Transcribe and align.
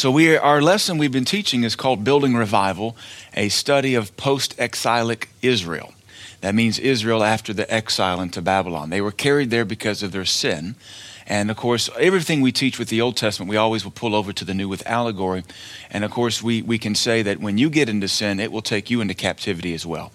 So 0.00 0.10
we 0.10 0.34
our 0.34 0.62
lesson 0.62 0.96
we've 0.96 1.12
been 1.12 1.26
teaching 1.26 1.62
is 1.62 1.76
called 1.76 2.04
Building 2.04 2.34
Revival, 2.34 2.96
a 3.34 3.50
study 3.50 3.94
of 3.94 4.16
post-exilic 4.16 5.28
Israel. 5.42 5.92
That 6.40 6.54
means 6.54 6.78
Israel 6.78 7.22
after 7.22 7.52
the 7.52 7.70
exile 7.70 8.22
into 8.22 8.40
Babylon. 8.40 8.88
They 8.88 9.02
were 9.02 9.12
carried 9.12 9.50
there 9.50 9.66
because 9.66 10.02
of 10.02 10.10
their 10.10 10.24
sin. 10.24 10.74
And 11.26 11.50
of 11.50 11.58
course, 11.58 11.90
everything 11.98 12.40
we 12.40 12.50
teach 12.50 12.78
with 12.78 12.88
the 12.88 13.02
Old 13.02 13.18
Testament, 13.18 13.50
we 13.50 13.58
always 13.58 13.84
will 13.84 13.90
pull 13.90 14.14
over 14.14 14.32
to 14.32 14.42
the 14.42 14.54
New 14.54 14.70
with 14.70 14.86
allegory. 14.86 15.44
And 15.90 16.02
of 16.02 16.10
course, 16.10 16.42
we, 16.42 16.62
we 16.62 16.78
can 16.78 16.94
say 16.94 17.20
that 17.20 17.38
when 17.38 17.58
you 17.58 17.68
get 17.68 17.90
into 17.90 18.08
sin, 18.08 18.40
it 18.40 18.50
will 18.50 18.62
take 18.62 18.88
you 18.88 19.02
into 19.02 19.12
captivity 19.12 19.74
as 19.74 19.84
well. 19.84 20.12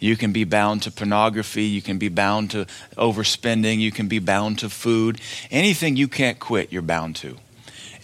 You 0.00 0.16
can 0.16 0.32
be 0.32 0.42
bound 0.42 0.82
to 0.82 0.90
pornography. 0.90 1.62
You 1.62 1.80
can 1.80 1.98
be 1.98 2.08
bound 2.08 2.50
to 2.50 2.66
overspending. 2.96 3.78
You 3.78 3.92
can 3.92 4.08
be 4.08 4.18
bound 4.18 4.58
to 4.58 4.68
food. 4.68 5.20
Anything 5.48 5.94
you 5.94 6.08
can't 6.08 6.40
quit, 6.40 6.72
you're 6.72 6.82
bound 6.82 7.14
to. 7.16 7.36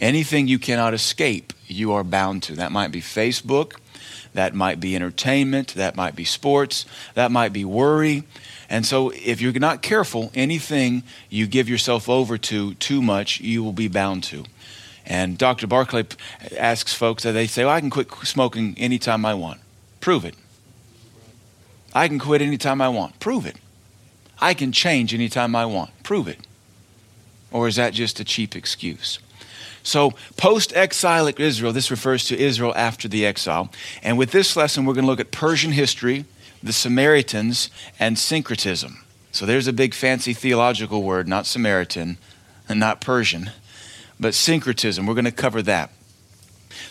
Anything 0.04 0.48
you 0.48 0.58
cannot 0.58 0.92
escape, 0.92 1.54
you 1.66 1.92
are 1.92 2.04
bound 2.04 2.42
to. 2.42 2.56
That 2.56 2.70
might 2.70 2.92
be 2.92 3.00
Facebook. 3.00 3.72
That 4.34 4.54
might 4.54 4.78
be 4.78 4.94
entertainment. 4.94 5.72
That 5.76 5.96
might 5.96 6.14
be 6.14 6.26
sports. 6.26 6.84
That 7.14 7.30
might 7.30 7.54
be 7.54 7.64
worry. 7.64 8.24
And 8.68 8.84
so, 8.84 9.08
if 9.08 9.40
you're 9.40 9.54
not 9.54 9.80
careful, 9.80 10.30
anything 10.34 11.04
you 11.30 11.46
give 11.46 11.70
yourself 11.70 12.06
over 12.06 12.36
to 12.36 12.74
too 12.74 13.00
much, 13.00 13.40
you 13.40 13.64
will 13.64 13.72
be 13.72 13.88
bound 13.88 14.24
to. 14.24 14.44
And 15.06 15.38
Dr. 15.38 15.66
Barclay 15.66 16.04
asks 16.54 16.92
folks 16.92 17.22
that 17.22 17.32
they 17.32 17.46
say, 17.46 17.64
well, 17.64 17.72
I 17.72 17.80
can 17.80 17.88
quit 17.88 18.12
smoking 18.24 18.74
anytime 18.76 19.24
I 19.24 19.32
want. 19.32 19.62
Prove 20.02 20.26
it. 20.26 20.34
I 21.94 22.08
can 22.08 22.18
quit 22.18 22.42
anytime 22.42 22.82
I 22.82 22.90
want. 22.90 23.20
Prove 23.20 23.46
it. 23.46 23.56
I 24.38 24.52
can 24.52 24.70
change 24.70 25.14
anytime 25.14 25.56
I 25.56 25.64
want. 25.64 25.92
Prove 26.02 26.28
it. 26.28 26.46
Or 27.50 27.68
is 27.68 27.76
that 27.76 27.94
just 27.94 28.20
a 28.20 28.24
cheap 28.24 28.54
excuse? 28.54 29.18
So, 29.84 30.14
post 30.38 30.72
exilic 30.72 31.38
Israel, 31.38 31.72
this 31.72 31.90
refers 31.90 32.24
to 32.26 32.38
Israel 32.38 32.72
after 32.74 33.06
the 33.06 33.26
exile. 33.26 33.70
And 34.02 34.16
with 34.16 34.32
this 34.32 34.56
lesson, 34.56 34.86
we're 34.86 34.94
going 34.94 35.04
to 35.04 35.10
look 35.10 35.20
at 35.20 35.30
Persian 35.30 35.72
history, 35.72 36.24
the 36.62 36.72
Samaritans, 36.72 37.68
and 38.00 38.18
syncretism. 38.18 39.04
So, 39.30 39.44
there's 39.44 39.66
a 39.66 39.74
big 39.74 39.92
fancy 39.92 40.32
theological 40.32 41.02
word, 41.02 41.28
not 41.28 41.44
Samaritan 41.44 42.16
and 42.66 42.80
not 42.80 43.02
Persian, 43.02 43.50
but 44.18 44.32
syncretism. 44.32 45.04
We're 45.04 45.14
going 45.14 45.26
to 45.26 45.30
cover 45.30 45.60
that. 45.62 45.90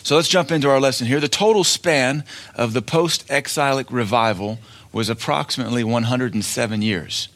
So, 0.04 0.14
let's 0.14 0.28
jump 0.28 0.52
into 0.52 0.70
our 0.70 0.78
lesson 0.78 1.08
here. 1.08 1.18
The 1.18 1.28
total 1.28 1.64
span 1.64 2.22
of 2.54 2.74
the 2.74 2.82
post 2.82 3.28
exilic 3.28 3.90
revival 3.90 4.60
was 4.92 5.10
approximately 5.10 5.82
107 5.82 6.80
years 6.80 7.28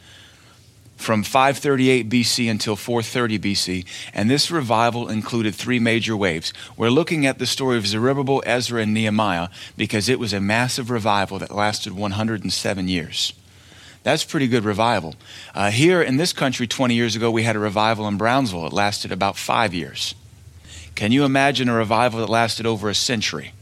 from 0.98 1.22
538 1.22 2.08
BC 2.08 2.50
until 2.50 2.76
430 2.76 3.38
BC, 3.38 3.86
and 4.12 4.28
this 4.28 4.50
revival 4.50 5.08
included 5.08 5.54
three 5.54 5.78
major 5.78 6.16
waves. 6.16 6.52
We're 6.76 6.90
looking 6.90 7.24
at 7.24 7.38
the 7.38 7.46
story 7.46 7.78
of 7.78 7.86
Zerubbabel, 7.86 8.42
Ezra, 8.44 8.82
and 8.82 8.92
Nehemiah 8.92 9.48
because 9.76 10.08
it 10.08 10.18
was 10.18 10.32
a 10.32 10.40
massive 10.40 10.90
revival 10.90 11.38
that 11.38 11.54
lasted 11.54 11.94
107 11.94 12.88
years. 12.88 13.32
That's 14.02 14.24
pretty 14.24 14.48
good 14.48 14.64
revival. 14.64 15.14
Uh, 15.54 15.70
here 15.70 16.02
in 16.02 16.16
this 16.16 16.32
country, 16.32 16.66
20 16.66 16.94
years 16.94 17.16
ago, 17.16 17.30
we 17.30 17.42
had 17.42 17.56
a 17.56 17.60
revival 17.60 18.06
in 18.08 18.16
Brownsville. 18.16 18.66
It 18.66 18.72
lasted 18.72 19.12
about 19.12 19.36
five 19.36 19.74
years. 19.74 20.14
Can 20.94 21.12
you 21.12 21.24
imagine 21.24 21.68
a 21.68 21.74
revival 21.74 22.20
that 22.20 22.28
lasted 22.28 22.66
over 22.66 22.88
a 22.88 22.94
century? 22.94 23.52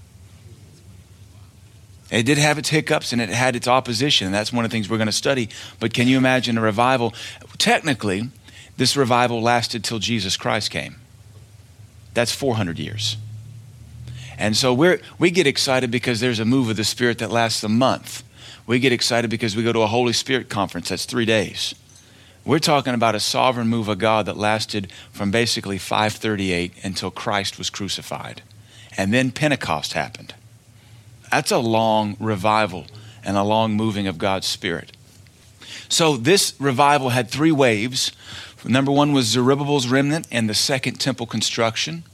It 2.10 2.22
did 2.22 2.38
have 2.38 2.58
its 2.58 2.68
hiccups 2.68 3.12
and 3.12 3.20
it 3.20 3.28
had 3.28 3.56
its 3.56 3.66
opposition, 3.66 4.26
and 4.26 4.34
that's 4.34 4.52
one 4.52 4.64
of 4.64 4.70
the 4.70 4.74
things 4.74 4.88
we're 4.88 4.96
going 4.96 5.06
to 5.06 5.12
study. 5.12 5.48
But 5.80 5.92
can 5.92 6.06
you 6.06 6.16
imagine 6.16 6.56
a 6.56 6.60
revival? 6.60 7.14
Technically, 7.58 8.30
this 8.76 8.96
revival 8.96 9.42
lasted 9.42 9.82
till 9.82 9.98
Jesus 9.98 10.36
Christ 10.36 10.70
came. 10.70 10.96
That's 12.14 12.32
400 12.32 12.78
years. 12.78 13.16
And 14.38 14.56
so 14.56 14.72
we 14.72 14.98
we 15.18 15.30
get 15.30 15.46
excited 15.46 15.90
because 15.90 16.20
there's 16.20 16.40
a 16.40 16.44
move 16.44 16.68
of 16.70 16.76
the 16.76 16.84
Spirit 16.84 17.18
that 17.18 17.30
lasts 17.30 17.64
a 17.64 17.68
month. 17.68 18.22
We 18.66 18.78
get 18.78 18.92
excited 18.92 19.30
because 19.30 19.56
we 19.56 19.62
go 19.62 19.72
to 19.72 19.80
a 19.80 19.86
Holy 19.86 20.12
Spirit 20.12 20.48
conference 20.48 20.90
that's 20.90 21.04
three 21.04 21.24
days. 21.24 21.74
We're 22.44 22.58
talking 22.58 22.94
about 22.94 23.14
a 23.14 23.20
sovereign 23.20 23.68
move 23.68 23.88
of 23.88 23.98
God 23.98 24.26
that 24.26 24.36
lasted 24.36 24.92
from 25.10 25.30
basically 25.30 25.78
538 25.78 26.72
until 26.84 27.10
Christ 27.10 27.58
was 27.58 27.70
crucified. 27.70 28.42
And 28.96 29.12
then 29.12 29.32
Pentecost 29.32 29.94
happened. 29.94 30.34
That's 31.30 31.50
a 31.50 31.58
long 31.58 32.16
revival 32.20 32.86
and 33.24 33.36
a 33.36 33.42
long 33.42 33.74
moving 33.74 34.06
of 34.06 34.18
God's 34.18 34.46
Spirit. 34.46 34.92
So 35.88 36.16
this 36.16 36.54
revival 36.58 37.10
had 37.10 37.30
three 37.30 37.52
waves. 37.52 38.12
Number 38.64 38.90
one 38.90 39.12
was 39.12 39.26
Zerubbabel's 39.26 39.86
remnant 39.88 40.26
and 40.30 40.48
the 40.48 40.54
second 40.54 41.00
temple 41.00 41.26
construction. 41.26 42.04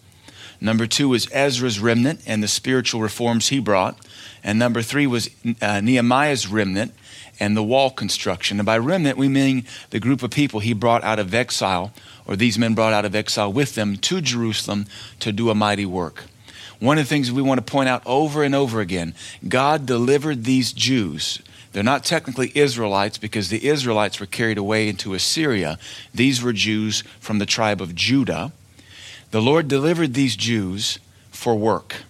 Number 0.61 0.87
two 0.87 1.09
was 1.09 1.28
Ezra's 1.33 1.81
remnant 1.81 2.21
and 2.27 2.43
the 2.43 2.49
spiritual 2.49 3.00
reforms 3.00 3.49
he 3.49 3.59
brought. 3.59 3.99
And 4.45 4.59
number 4.59 4.83
three 4.83 5.06
was 5.06 5.31
uh, 5.61 5.81
Nehemiah's 5.81 6.47
remnant 6.47 6.94
and 7.41 7.56
the 7.56 7.62
wall 7.62 7.91
construction. 7.91 8.59
And 8.59 8.67
by 8.67 8.79
remnant, 8.79 9.19
we 9.19 9.29
mean 9.29 9.65
the 9.91 10.00
group 10.00 10.23
of 10.23 10.31
people 10.31 10.61
he 10.61 10.73
brought 10.73 11.03
out 11.03 11.19
of 11.19 11.34
exile, 11.34 11.93
or 12.27 12.37
these 12.37 12.59
men 12.59 12.75
brought 12.75 12.93
out 12.93 13.05
of 13.05 13.15
exile 13.15 13.53
with 13.53 13.75
them 13.75 13.97
to 13.97 14.21
Jerusalem 14.21 14.87
to 15.21 15.33
do 15.33 15.50
a 15.50 15.55
mighty 15.55 15.87
work. 15.87 16.25
One 16.82 16.98
of 16.98 17.04
the 17.04 17.09
things 17.09 17.31
we 17.31 17.43
want 17.43 17.65
to 17.65 17.72
point 17.72 17.88
out 17.88 18.03
over 18.04 18.43
and 18.43 18.56
over 18.56 18.81
again 18.81 19.15
God 19.47 19.87
delivered 19.87 20.43
these 20.43 20.72
Jews. 20.72 21.41
They're 21.70 21.84
not 21.84 22.04
technically 22.04 22.50
Israelites 22.56 23.19
because 23.19 23.50
the 23.50 23.69
Israelites 23.69 24.19
were 24.19 24.26
carried 24.26 24.59
away 24.59 24.88
into 24.88 25.15
Assyria. 25.15 25.78
These 26.12 26.43
were 26.43 26.53
Jews 26.53 27.04
from 27.20 27.38
the 27.38 27.47
tribe 27.47 27.81
of 27.81 27.94
Judah. 27.94 28.50
The 29.31 29.41
Lord 29.41 29.69
delivered 29.69 30.15
these 30.15 30.34
Jews 30.34 30.98
for 31.31 31.54
work. 31.54 32.03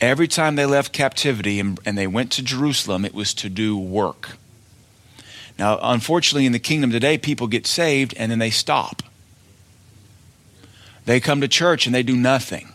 Every 0.00 0.28
time 0.28 0.54
they 0.54 0.64
left 0.64 0.92
captivity 0.92 1.58
and, 1.58 1.80
and, 1.84 1.98
they 1.98 2.06
went 2.06 2.30
to 2.32 2.44
Jerusalem, 2.44 3.04
it 3.04 3.12
was 3.12 3.34
to 3.34 3.48
do 3.48 3.76
work. 3.76 4.36
Now, 5.58 5.80
unfortunately, 5.82 6.46
in 6.46 6.52
the 6.52 6.60
kingdom 6.60 6.92
today, 6.92 7.18
people 7.18 7.48
get 7.48 7.66
saved 7.66 8.14
and 8.16 8.30
then 8.30 8.38
they 8.38 8.50
stop. 8.50 9.02
They 11.06 11.18
come 11.18 11.40
to 11.40 11.48
church 11.48 11.86
and 11.86 11.94
they 11.94 12.04
do 12.04 12.14
nothing. 12.14 12.73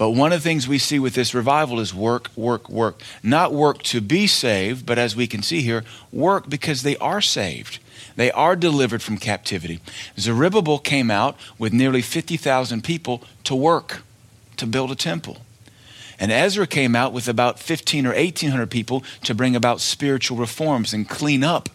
But 0.00 0.12
one 0.12 0.32
of 0.32 0.42
the 0.42 0.48
things 0.48 0.66
we 0.66 0.78
see 0.78 0.98
with 0.98 1.12
this 1.12 1.34
revival 1.34 1.78
is 1.78 1.92
work, 1.92 2.30
work, 2.34 2.70
work. 2.70 3.02
Not 3.22 3.52
work 3.52 3.82
to 3.82 4.00
be 4.00 4.26
saved, 4.26 4.86
but 4.86 4.98
as 4.98 5.14
we 5.14 5.26
can 5.26 5.42
see 5.42 5.60
here, 5.60 5.84
work 6.10 6.48
because 6.48 6.82
they 6.82 6.96
are 6.96 7.20
saved. 7.20 7.80
They 8.16 8.30
are 8.30 8.56
delivered 8.56 9.02
from 9.02 9.18
captivity. 9.18 9.78
Zerubbabel 10.18 10.78
came 10.78 11.10
out 11.10 11.36
with 11.58 11.74
nearly 11.74 12.00
50,000 12.00 12.82
people 12.82 13.22
to 13.44 13.54
work, 13.54 14.00
to 14.56 14.66
build 14.66 14.90
a 14.90 14.94
temple. 14.94 15.36
And 16.18 16.32
Ezra 16.32 16.66
came 16.66 16.96
out 16.96 17.12
with 17.12 17.28
about 17.28 17.58
15 17.58 18.06
or 18.06 18.14
1,800 18.14 18.70
people 18.70 19.04
to 19.24 19.34
bring 19.34 19.54
about 19.54 19.82
spiritual 19.82 20.38
reforms 20.38 20.94
and 20.94 21.06
clean 21.06 21.44
up 21.44 21.68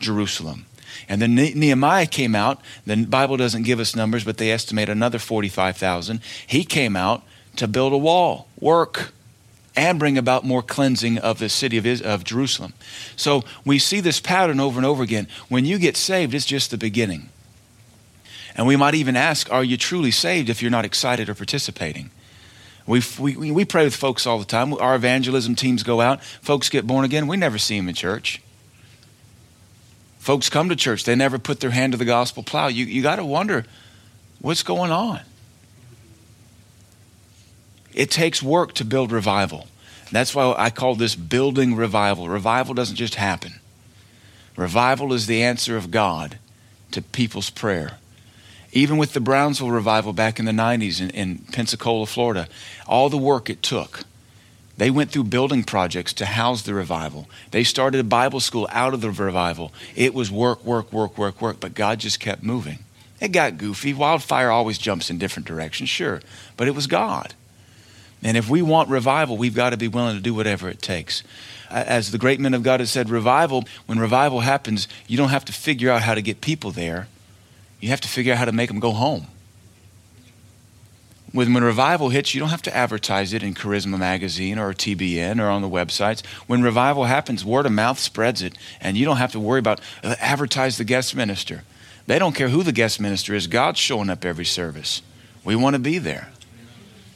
Jerusalem. 0.00 0.64
And 1.06 1.20
then 1.20 1.34
Nehemiah 1.34 2.06
came 2.06 2.34
out. 2.34 2.62
The 2.86 3.04
Bible 3.04 3.36
doesn't 3.36 3.64
give 3.64 3.78
us 3.78 3.94
numbers, 3.94 4.24
but 4.24 4.38
they 4.38 4.50
estimate 4.50 4.88
another 4.88 5.18
45,000. 5.18 6.22
He 6.46 6.64
came 6.64 6.96
out 6.96 7.22
to 7.58 7.68
build 7.68 7.92
a 7.92 7.98
wall, 7.98 8.48
work, 8.58 9.12
and 9.76 9.98
bring 9.98 10.18
about 10.18 10.44
more 10.44 10.62
cleansing 10.62 11.18
of 11.18 11.38
the 11.38 11.48
city 11.48 11.76
of, 11.76 12.02
of 12.02 12.24
Jerusalem. 12.24 12.72
So 13.14 13.44
we 13.64 13.78
see 13.78 14.00
this 14.00 14.18
pattern 14.18 14.58
over 14.58 14.78
and 14.78 14.86
over 14.86 15.02
again. 15.02 15.28
When 15.48 15.64
you 15.64 15.78
get 15.78 15.96
saved, 15.96 16.34
it's 16.34 16.44
just 16.44 16.70
the 16.70 16.78
beginning. 16.78 17.28
And 18.56 18.66
we 18.66 18.74
might 18.74 18.94
even 18.94 19.14
ask, 19.14 19.52
are 19.52 19.62
you 19.62 19.76
truly 19.76 20.10
saved 20.10 20.48
if 20.48 20.62
you're 20.62 20.70
not 20.70 20.84
excited 20.84 21.28
or 21.28 21.34
participating? 21.34 22.10
We, 22.86 23.02
we, 23.20 23.52
we 23.52 23.64
pray 23.64 23.84
with 23.84 23.94
folks 23.94 24.26
all 24.26 24.38
the 24.38 24.44
time. 24.44 24.72
Our 24.74 24.96
evangelism 24.96 25.54
teams 25.54 25.82
go 25.82 26.00
out. 26.00 26.24
Folks 26.24 26.68
get 26.68 26.86
born 26.86 27.04
again. 27.04 27.28
We 27.28 27.36
never 27.36 27.58
see 27.58 27.76
them 27.76 27.88
in 27.88 27.94
church. 27.94 28.42
Folks 30.18 30.48
come 30.48 30.68
to 30.70 30.76
church. 30.76 31.04
They 31.04 31.14
never 31.14 31.38
put 31.38 31.60
their 31.60 31.70
hand 31.70 31.92
to 31.92 31.98
the 31.98 32.04
gospel 32.04 32.42
plow. 32.42 32.68
You, 32.68 32.84
you 32.84 33.02
got 33.02 33.16
to 33.16 33.24
wonder 33.24 33.64
what's 34.40 34.62
going 34.62 34.90
on. 34.90 35.20
It 37.98 38.12
takes 38.12 38.40
work 38.40 38.74
to 38.74 38.84
build 38.84 39.10
revival. 39.10 39.66
That's 40.12 40.32
why 40.32 40.54
I 40.56 40.70
call 40.70 40.94
this 40.94 41.16
building 41.16 41.74
revival. 41.74 42.28
Revival 42.28 42.72
doesn't 42.72 42.94
just 42.94 43.16
happen. 43.16 43.54
Revival 44.56 45.12
is 45.12 45.26
the 45.26 45.42
answer 45.42 45.76
of 45.76 45.90
God 45.90 46.38
to 46.92 47.02
people's 47.02 47.50
prayer. 47.50 47.98
Even 48.70 48.98
with 48.98 49.14
the 49.14 49.20
Brownsville 49.20 49.72
revival 49.72 50.12
back 50.12 50.38
in 50.38 50.44
the 50.44 50.52
90s 50.52 51.00
in, 51.00 51.10
in 51.10 51.38
Pensacola, 51.50 52.06
Florida, 52.06 52.46
all 52.86 53.10
the 53.10 53.18
work 53.18 53.50
it 53.50 53.64
took. 53.64 54.04
They 54.76 54.90
went 54.90 55.10
through 55.10 55.24
building 55.24 55.64
projects 55.64 56.12
to 56.14 56.26
house 56.26 56.62
the 56.62 56.74
revival. 56.74 57.28
They 57.50 57.64
started 57.64 57.98
a 57.98 58.04
Bible 58.04 58.38
school 58.38 58.68
out 58.70 58.94
of 58.94 59.00
the 59.00 59.10
revival. 59.10 59.72
It 59.96 60.14
was 60.14 60.30
work, 60.30 60.64
work, 60.64 60.92
work, 60.92 61.18
work, 61.18 61.40
work, 61.40 61.58
but 61.58 61.74
God 61.74 61.98
just 61.98 62.20
kept 62.20 62.44
moving. 62.44 62.78
It 63.20 63.32
got 63.32 63.58
goofy. 63.58 63.92
Wildfire 63.92 64.52
always 64.52 64.78
jumps 64.78 65.10
in 65.10 65.18
different 65.18 65.48
directions, 65.48 65.88
sure, 65.88 66.22
but 66.56 66.68
it 66.68 66.76
was 66.76 66.86
God. 66.86 67.34
And 68.22 68.36
if 68.36 68.48
we 68.48 68.62
want 68.62 68.88
revival, 68.88 69.36
we've 69.36 69.54
got 69.54 69.70
to 69.70 69.76
be 69.76 69.88
willing 69.88 70.16
to 70.16 70.22
do 70.22 70.34
whatever 70.34 70.68
it 70.68 70.82
takes. 70.82 71.22
As 71.70 72.10
the 72.10 72.18
great 72.18 72.40
men 72.40 72.54
of 72.54 72.62
God 72.62 72.80
have 72.80 72.88
said, 72.88 73.10
revival, 73.10 73.64
when 73.86 73.98
revival 73.98 74.40
happens, 74.40 74.88
you 75.06 75.16
don't 75.16 75.28
have 75.28 75.44
to 75.46 75.52
figure 75.52 75.90
out 75.90 76.02
how 76.02 76.14
to 76.14 76.22
get 76.22 76.40
people 76.40 76.70
there. 76.70 77.08
You 77.80 77.90
have 77.90 78.00
to 78.00 78.08
figure 78.08 78.32
out 78.32 78.38
how 78.38 78.46
to 78.46 78.52
make 78.52 78.68
them 78.68 78.80
go 78.80 78.92
home. 78.92 79.26
When, 81.32 81.52
when 81.52 81.62
revival 81.62 82.08
hits, 82.08 82.34
you 82.34 82.40
don't 82.40 82.48
have 82.48 82.62
to 82.62 82.74
advertise 82.74 83.34
it 83.34 83.42
in 83.42 83.54
Charisma 83.54 83.98
Magazine 83.98 84.58
or 84.58 84.72
TBN 84.72 85.40
or 85.40 85.48
on 85.48 85.60
the 85.60 85.68
websites. 85.68 86.24
When 86.46 86.62
revival 86.62 87.04
happens, 87.04 87.44
word 87.44 87.66
of 87.66 87.72
mouth 87.72 87.98
spreads 87.98 88.40
it, 88.42 88.56
and 88.80 88.96
you 88.96 89.04
don't 89.04 89.18
have 89.18 89.32
to 89.32 89.40
worry 89.40 89.58
about 89.58 89.80
uh, 90.02 90.16
advertise 90.20 90.78
the 90.78 90.84
guest 90.84 91.14
minister. 91.14 91.64
They 92.06 92.18
don't 92.18 92.34
care 92.34 92.48
who 92.48 92.62
the 92.62 92.72
guest 92.72 92.98
minister 92.98 93.34
is. 93.34 93.46
God's 93.46 93.78
showing 93.78 94.08
up 94.08 94.24
every 94.24 94.46
service. 94.46 95.02
We 95.44 95.54
want 95.54 95.74
to 95.74 95.80
be 95.80 95.98
there. 95.98 96.30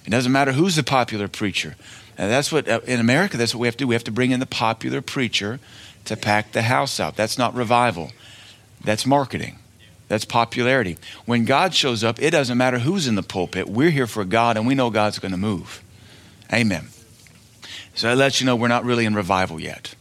It 0.04 0.10
doesn't 0.10 0.32
matter 0.32 0.52
who's 0.52 0.76
the 0.76 0.82
popular 0.82 1.28
preacher. 1.28 1.76
And 2.18 2.30
that's 2.30 2.52
what, 2.52 2.68
uh, 2.68 2.80
in 2.86 3.00
America, 3.00 3.36
that's 3.36 3.54
what 3.54 3.60
we 3.60 3.66
have 3.66 3.76
to 3.76 3.84
do. 3.84 3.88
We 3.88 3.94
have 3.94 4.04
to 4.04 4.10
bring 4.10 4.32
in 4.32 4.40
the 4.40 4.46
popular 4.46 5.00
preacher 5.00 5.60
to 6.04 6.16
pack 6.16 6.52
the 6.52 6.62
house 6.62 7.00
out. 7.00 7.16
That's 7.16 7.38
not 7.38 7.54
revival, 7.54 8.12
that's 8.82 9.06
marketing. 9.06 9.58
That's 10.08 10.26
popularity. 10.26 10.98
When 11.24 11.46
God 11.46 11.72
shows 11.72 12.04
up, 12.04 12.20
it 12.20 12.32
doesn't 12.32 12.58
matter 12.58 12.80
who's 12.80 13.06
in 13.06 13.14
the 13.14 13.22
pulpit. 13.22 13.66
We're 13.66 13.88
here 13.88 14.06
for 14.06 14.26
God 14.26 14.58
and 14.58 14.66
we 14.66 14.74
know 14.74 14.90
God's 14.90 15.18
going 15.18 15.32
to 15.32 15.38
move. 15.38 15.82
Amen. 16.52 16.88
So 17.94 18.08
that 18.08 18.16
lets 18.16 18.38
you 18.38 18.44
know 18.44 18.54
we're 18.54 18.68
not 18.68 18.84
really 18.84 19.06
in 19.06 19.14
revival 19.14 19.58
yet. 19.58 19.94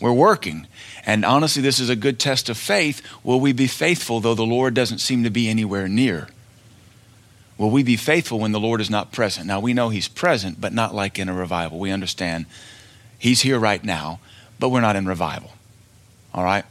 We're 0.00 0.12
working. 0.12 0.68
And 1.04 1.24
honestly, 1.24 1.60
this 1.60 1.80
is 1.80 1.88
a 1.88 1.96
good 1.96 2.20
test 2.20 2.50
of 2.50 2.56
faith. 2.56 3.02
Will 3.24 3.40
we 3.40 3.52
be 3.52 3.66
faithful 3.66 4.20
though 4.20 4.36
the 4.36 4.46
Lord 4.46 4.74
doesn't 4.74 4.98
seem 4.98 5.24
to 5.24 5.30
be 5.30 5.48
anywhere 5.48 5.88
near? 5.88 6.28
Will 7.62 7.70
we 7.70 7.84
be 7.84 7.94
faithful 7.94 8.40
when 8.40 8.50
the 8.50 8.58
Lord 8.58 8.80
is 8.80 8.90
not 8.90 9.12
present? 9.12 9.46
Now, 9.46 9.60
we 9.60 9.72
know 9.72 9.88
He's 9.88 10.08
present, 10.08 10.60
but 10.60 10.72
not 10.72 10.96
like 10.96 11.16
in 11.16 11.28
a 11.28 11.32
revival. 11.32 11.78
We 11.78 11.92
understand 11.92 12.46
He's 13.20 13.42
here 13.42 13.56
right 13.56 13.84
now, 13.84 14.18
but 14.58 14.70
we're 14.70 14.80
not 14.80 14.96
in 14.96 15.06
revival. 15.06 15.52
All 16.34 16.42
right? 16.42 16.64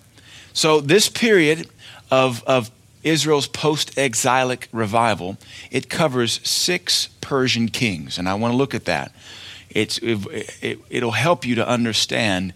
So, 0.51 0.81
this 0.81 1.07
period 1.07 1.69
of, 2.11 2.43
of 2.43 2.71
Israel's 3.03 3.47
post 3.47 3.97
exilic 3.97 4.67
revival, 4.73 5.38
it 5.71 5.89
covers 5.89 6.45
six 6.45 7.07
Persian 7.21 7.69
kings. 7.69 8.17
And 8.17 8.27
I 8.27 8.33
want 8.33 8.51
to 8.51 8.57
look 8.57 8.75
at 8.75 8.83
that. 8.83 9.13
It's, 9.69 9.97
it, 9.99 10.77
it, 10.89 11.03
will 11.05 11.11
help 11.11 11.45
you 11.45 11.55
to 11.55 11.65
understand 11.65 12.51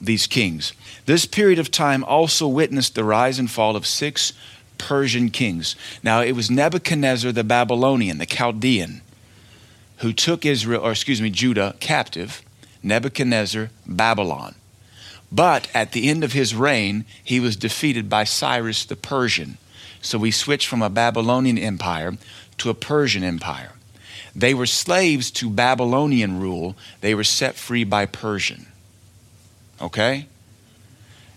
these 0.00 0.28
kings. 0.28 0.74
This 1.06 1.26
period 1.26 1.58
of 1.58 1.72
time 1.72 2.04
also 2.04 2.46
witnessed 2.46 2.94
the 2.94 3.02
rise 3.02 3.40
and 3.40 3.50
fall 3.50 3.74
of 3.74 3.84
six 3.84 4.32
Persian 4.80 5.30
kings. 5.30 5.76
Now, 6.02 6.22
it 6.22 6.32
was 6.32 6.50
Nebuchadnezzar 6.50 7.30
the 7.30 7.44
Babylonian, 7.44 8.18
the 8.18 8.26
Chaldean, 8.26 9.02
who 9.98 10.12
took 10.12 10.44
Israel, 10.44 10.82
or 10.82 10.90
excuse 10.90 11.20
me, 11.20 11.30
Judah 11.30 11.76
captive. 11.78 12.42
Nebuchadnezzar, 12.82 13.70
Babylon. 13.86 14.54
But 15.30 15.68
at 15.74 15.92
the 15.92 16.08
end 16.08 16.24
of 16.24 16.32
his 16.32 16.54
reign, 16.54 17.04
he 17.22 17.38
was 17.40 17.56
defeated 17.56 18.08
by 18.08 18.24
Cyrus 18.24 18.84
the 18.84 18.96
Persian. 18.96 19.58
So 20.02 20.18
we 20.18 20.30
switched 20.30 20.66
from 20.66 20.82
a 20.82 20.90
Babylonian 20.90 21.58
empire 21.58 22.16
to 22.58 22.70
a 22.70 22.74
Persian 22.74 23.22
empire. 23.22 23.72
They 24.34 24.54
were 24.54 24.66
slaves 24.66 25.30
to 25.32 25.50
Babylonian 25.50 26.40
rule, 26.40 26.76
they 27.00 27.14
were 27.14 27.24
set 27.24 27.56
free 27.56 27.84
by 27.84 28.06
Persian. 28.06 28.66
Okay? 29.80 30.26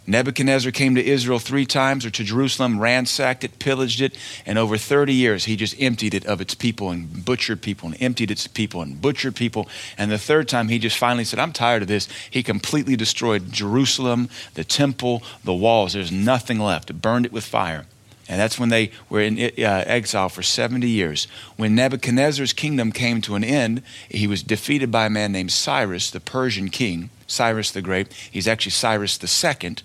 Nebuchadnezzar 0.05 0.73
came 0.73 0.95
to 0.95 1.05
Israel 1.05 1.39
three 1.39 1.65
times 1.65 2.05
or 2.05 2.09
to 2.09 2.23
Jerusalem, 2.25 2.79
ransacked 2.79 3.45
it, 3.45 3.57
pillaged 3.57 4.01
it, 4.01 4.17
and 4.45 4.57
over 4.57 4.77
30 4.77 5.13
years 5.13 5.45
he 5.45 5.55
just 5.55 5.79
emptied 5.79 6.13
it 6.13 6.25
of 6.25 6.41
its 6.41 6.53
people 6.53 6.89
and 6.89 7.23
butchered 7.23 7.61
people 7.61 7.87
and 7.87 8.01
emptied 8.01 8.29
its 8.29 8.45
people 8.45 8.81
and 8.81 9.01
butchered 9.01 9.35
people. 9.35 9.69
And 9.97 10.11
the 10.11 10.17
third 10.17 10.49
time 10.49 10.67
he 10.67 10.77
just 10.77 10.97
finally 10.97 11.23
said, 11.23 11.39
I'm 11.39 11.53
tired 11.53 11.83
of 11.83 11.87
this. 11.87 12.09
He 12.29 12.43
completely 12.43 12.97
destroyed 12.97 13.53
Jerusalem, 13.53 14.27
the 14.55 14.65
temple, 14.65 15.23
the 15.45 15.53
walls. 15.53 15.93
There's 15.93 16.11
nothing 16.11 16.59
left, 16.59 17.01
burned 17.01 17.25
it 17.25 17.31
with 17.31 17.45
fire. 17.45 17.85
And 18.27 18.39
that's 18.39 18.59
when 18.59 18.69
they 18.69 18.91
were 19.09 19.21
in 19.21 19.37
uh, 19.37 19.83
exile 19.85 20.29
for 20.29 20.43
70 20.43 20.87
years. 20.87 21.27
When 21.55 21.75
Nebuchadnezzar's 21.75 22.53
kingdom 22.53 22.91
came 22.91 23.21
to 23.21 23.35
an 23.35 23.43
end, 23.43 23.83
he 24.09 24.27
was 24.27 24.43
defeated 24.43 24.91
by 24.91 25.05
a 25.05 25.09
man 25.09 25.31
named 25.31 25.51
Cyrus, 25.51 26.09
the 26.09 26.21
Persian 26.21 26.69
king, 26.69 27.09
Cyrus 27.27 27.71
the 27.71 27.81
Great. 27.81 28.11
He's 28.13 28.47
actually 28.47 28.71
Cyrus 28.71 29.17
the 29.17 29.27
Second 29.27 29.83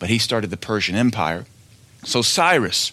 but 0.00 0.08
he 0.08 0.18
started 0.18 0.50
the 0.50 0.56
Persian 0.56 0.96
Empire. 0.96 1.46
So 2.02 2.20
Cyrus, 2.22 2.90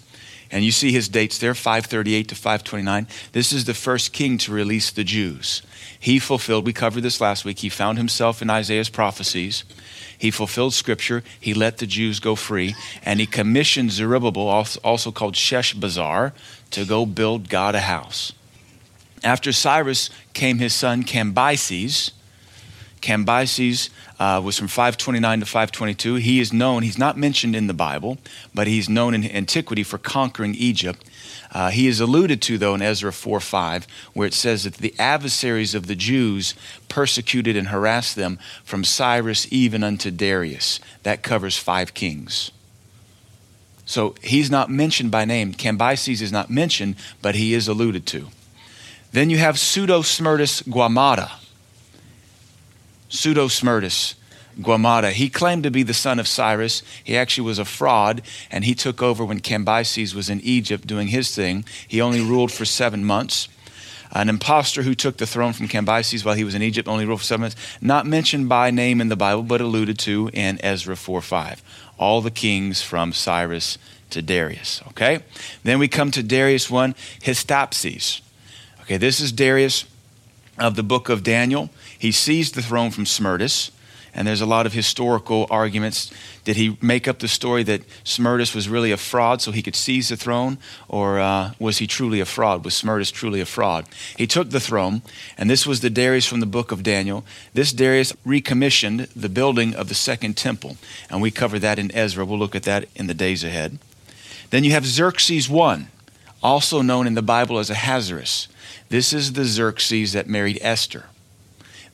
and 0.51 0.63
you 0.63 0.71
see 0.71 0.92
his 0.92 1.09
dates 1.09 1.39
there 1.39 1.56
538 1.56 2.27
to 2.27 2.36
529. 2.36 3.07
This 3.31 3.51
is 3.51 3.65
the 3.65 3.74
first 3.74 4.13
king 4.13 4.38
to 4.38 4.51
release 4.51 4.92
the 4.92 5.04
Jews. 5.04 5.63
He 6.00 6.19
fulfilled, 6.19 6.65
we 6.65 6.74
covered 6.74 7.01
this 7.01 7.19
last 7.19 7.44
week, 7.44 7.59
he 7.59 7.69
found 7.69 7.98
himself 7.98 8.42
in 8.42 8.50
Isaiah's 8.50 8.89
prophecies. 8.89 9.63
He 10.18 10.31
fulfilled 10.31 10.74
scripture. 10.74 11.24
He 11.39 11.54
let 11.54 11.77
the 11.77 11.88
Jews 11.88 12.19
go 12.19 12.36
free. 12.36 12.75
And 13.04 13.19
he 13.19 13.25
commissioned 13.25 13.92
Zerubbabel, 13.92 14.48
also 14.83 15.12
called 15.12 15.36
Sheshbazzar, 15.36 16.33
to 16.71 16.86
go 16.86 17.06
build 17.06 17.50
God 17.50 17.75
a 17.75 17.81
house. 17.81 18.33
After 19.24 19.51
Cyrus 19.51 20.10
came 20.33 20.60
his 20.60 20.74
son 20.74 21.03
Cambyses. 21.03 22.12
Cambyses 23.01 23.89
uh, 24.19 24.41
was 24.44 24.57
from 24.57 24.67
529 24.67 25.39
to 25.41 25.45
522. 25.45 26.15
He 26.15 26.39
is 26.39 26.51
known, 26.51 26.83
he's 26.83 26.97
not 26.97 27.17
mentioned 27.17 27.55
in 27.55 27.67
the 27.67 27.73
Bible, 27.73 28.17
but 28.53 28.67
he's 28.67 28.89
known 28.89 29.13
in 29.13 29.23
antiquity 29.23 29.83
for 29.83 29.97
conquering 29.97 30.55
Egypt. 30.55 31.03
Uh, 31.51 31.69
he 31.69 31.88
is 31.88 31.99
alluded 31.99 32.41
to, 32.44 32.57
though, 32.57 32.75
in 32.75 32.81
Ezra 32.81 33.13
4 33.13 33.39
5, 33.39 33.88
where 34.13 34.27
it 34.27 34.33
says 34.33 34.63
that 34.63 34.75
the 34.75 34.94
adversaries 34.99 35.73
of 35.73 35.88
the 35.88 35.95
Jews 35.95 36.55
persecuted 36.89 37.55
and 37.55 37.69
harassed 37.69 38.15
them 38.15 38.39
from 38.63 38.83
Cyrus 38.83 39.47
even 39.51 39.83
unto 39.83 40.11
Darius. 40.11 40.79
That 41.03 41.23
covers 41.23 41.57
five 41.57 41.93
kings. 41.93 42.51
So 43.85 44.15
he's 44.21 44.51
not 44.51 44.69
mentioned 44.69 45.11
by 45.11 45.23
name. 45.23 45.53
Cambyses 45.53 46.21
is 46.21 46.31
not 46.31 46.50
mentioned, 46.50 46.95
but 47.21 47.35
he 47.35 47.53
is 47.53 47.69
alluded 47.69 48.05
to. 48.07 48.27
Then 49.13 49.29
you 49.29 49.38
have 49.38 49.57
Pseudo 49.57 50.01
Smerdis 50.01 50.63
Gwamada. 50.67 51.31
Pseudo-Smerdis 53.09 54.15
Gwamada. 54.59 55.12
He 55.12 55.30
claimed 55.30 55.63
to 55.63 55.71
be 55.71 55.83
the 55.83 55.94
son 55.94 56.19
of 56.19 56.27
Cyrus. 56.27 56.83
He 57.04 57.15
actually 57.15 57.45
was 57.45 57.59
a 57.59 57.65
fraud, 57.65 58.21
and 58.50 58.65
he 58.65 58.74
took 58.74 59.01
over 59.01 59.24
when 59.24 59.39
Cambyses 59.39 60.13
was 60.13 60.30
in 60.30 60.42
Egypt 60.42 60.88
doing 60.88 61.09
his 61.09 61.33
thing. 61.36 61.65
He 61.88 62.01
only 62.01 62.21
ruled 62.21 62.51
for 62.51 62.65
seven 62.65 63.06
months. 63.06 63.48
An 64.12 64.30
impostor 64.30 64.83
who 64.83 64.95
took 64.95 65.18
the 65.18 65.27
throne 65.27 65.54
from 65.54 65.68
Cambyses 65.68 66.24
while 66.24 66.36
he 66.36 66.44
was 66.44 66.56
in 66.56 66.62
Egypt 66.62 66.88
only 66.88 67.06
ruled 67.06 67.19
for 67.19 67.25
seven 67.25 67.42
months. 67.42 67.56
Not 67.81 68.06
mentioned 68.06 68.50
by 68.50 68.71
name 68.71 69.01
in 69.01 69.10
the 69.10 69.15
Bible, 69.15 69.44
but 69.44 69.62
alluded 69.62 70.00
to 70.00 70.30
in 70.33 70.60
Ezra 70.63 70.95
4 70.95 71.21
5. 71.21 71.62
All 72.00 72.21
the 72.21 72.31
kings 72.31 72.81
from 72.81 73.13
Cyrus 73.13 73.77
to 74.12 74.21
Darius. 74.21 74.81
Okay? 74.89 75.19
Then 75.63 75.80
we 75.80 75.88
come 75.88 76.12
to 76.12 76.24
Darius 76.24 76.69
1, 76.69 76.95
Hystaspes. 77.21 78.21
Okay, 78.81 78.98
this 78.98 79.19
is 79.19 79.33
Darius 79.33 79.83
of 80.57 80.75
the 80.75 80.84
book 80.84 81.10
of 81.10 81.24
Daniel. 81.24 81.70
He 81.98 82.12
seized 82.12 82.56
the 82.56 82.62
throne 82.62 82.92
from 82.92 83.06
Smerdis, 83.06 83.72
and 84.13 84.27
there's 84.27 84.42
a 84.42 84.48
lot 84.48 84.66
of 84.66 84.74
historical 84.74 85.46
arguments. 85.51 86.12
Did 86.44 86.56
he 86.56 86.77
make 86.82 87.08
up 87.08 87.20
the 87.20 87.27
story 87.27 87.62
that 87.63 87.88
Smerdis 88.04 88.56
was 88.56 88.68
really 88.68 88.92
a 88.92 88.98
fraud 88.98 89.42
so 89.42 89.51
he 89.51 89.62
could 89.62 89.75
seize 89.75 90.10
the 90.10 90.18
throne, 90.18 90.58
or 90.88 91.20
uh, 91.20 91.51
was 91.60 91.77
he 91.77 91.86
truly 91.86 92.20
a 92.20 92.25
fraud? 92.25 92.66
Was 92.66 92.74
Smerdis 92.74 93.12
truly 93.12 93.42
a 93.42 93.46
fraud? 93.46 93.86
He 94.18 94.25
took 94.25 94.50
the 94.50 94.60
throne, 94.60 95.04
and 95.38 95.50
this 95.50 95.68
was 95.68 95.82
the 95.82 95.92
Darius 95.92 96.25
from 96.25 96.39
the 96.39 96.48
book 96.48 96.72
of 96.72 96.82
Daniel. 96.82 97.25
This 97.54 97.72
Darius 97.72 98.12
recommissioned 98.25 99.08
the 99.16 99.30
building 99.30 99.75
of 99.75 99.88
the 99.88 99.96
second 99.96 100.36
temple, 100.36 100.77
and 101.12 101.22
we 101.22 101.30
cover 101.30 101.60
that 101.60 101.77
in 101.77 101.94
Ezra. 101.96 102.25
We'll 102.25 102.39
look 102.39 102.56
at 102.56 102.63
that 102.63 102.89
in 102.96 103.06
the 103.06 103.13
days 103.13 103.44
ahead. 103.44 103.77
Then 104.50 104.63
you 104.63 104.72
have 104.72 104.86
Xerxes 104.86 105.51
I, 105.51 105.88
also 106.42 106.82
known 106.82 107.06
in 107.06 107.13
the 107.13 107.22
Bible 107.22 107.60
as 107.60 107.70
Ahasuerus. 107.70 108.48
This 108.89 109.13
is 109.13 109.34
the 109.34 109.46
Xerxes 109.46 110.13
that 110.13 110.27
married 110.27 110.60
Esther. 110.62 111.06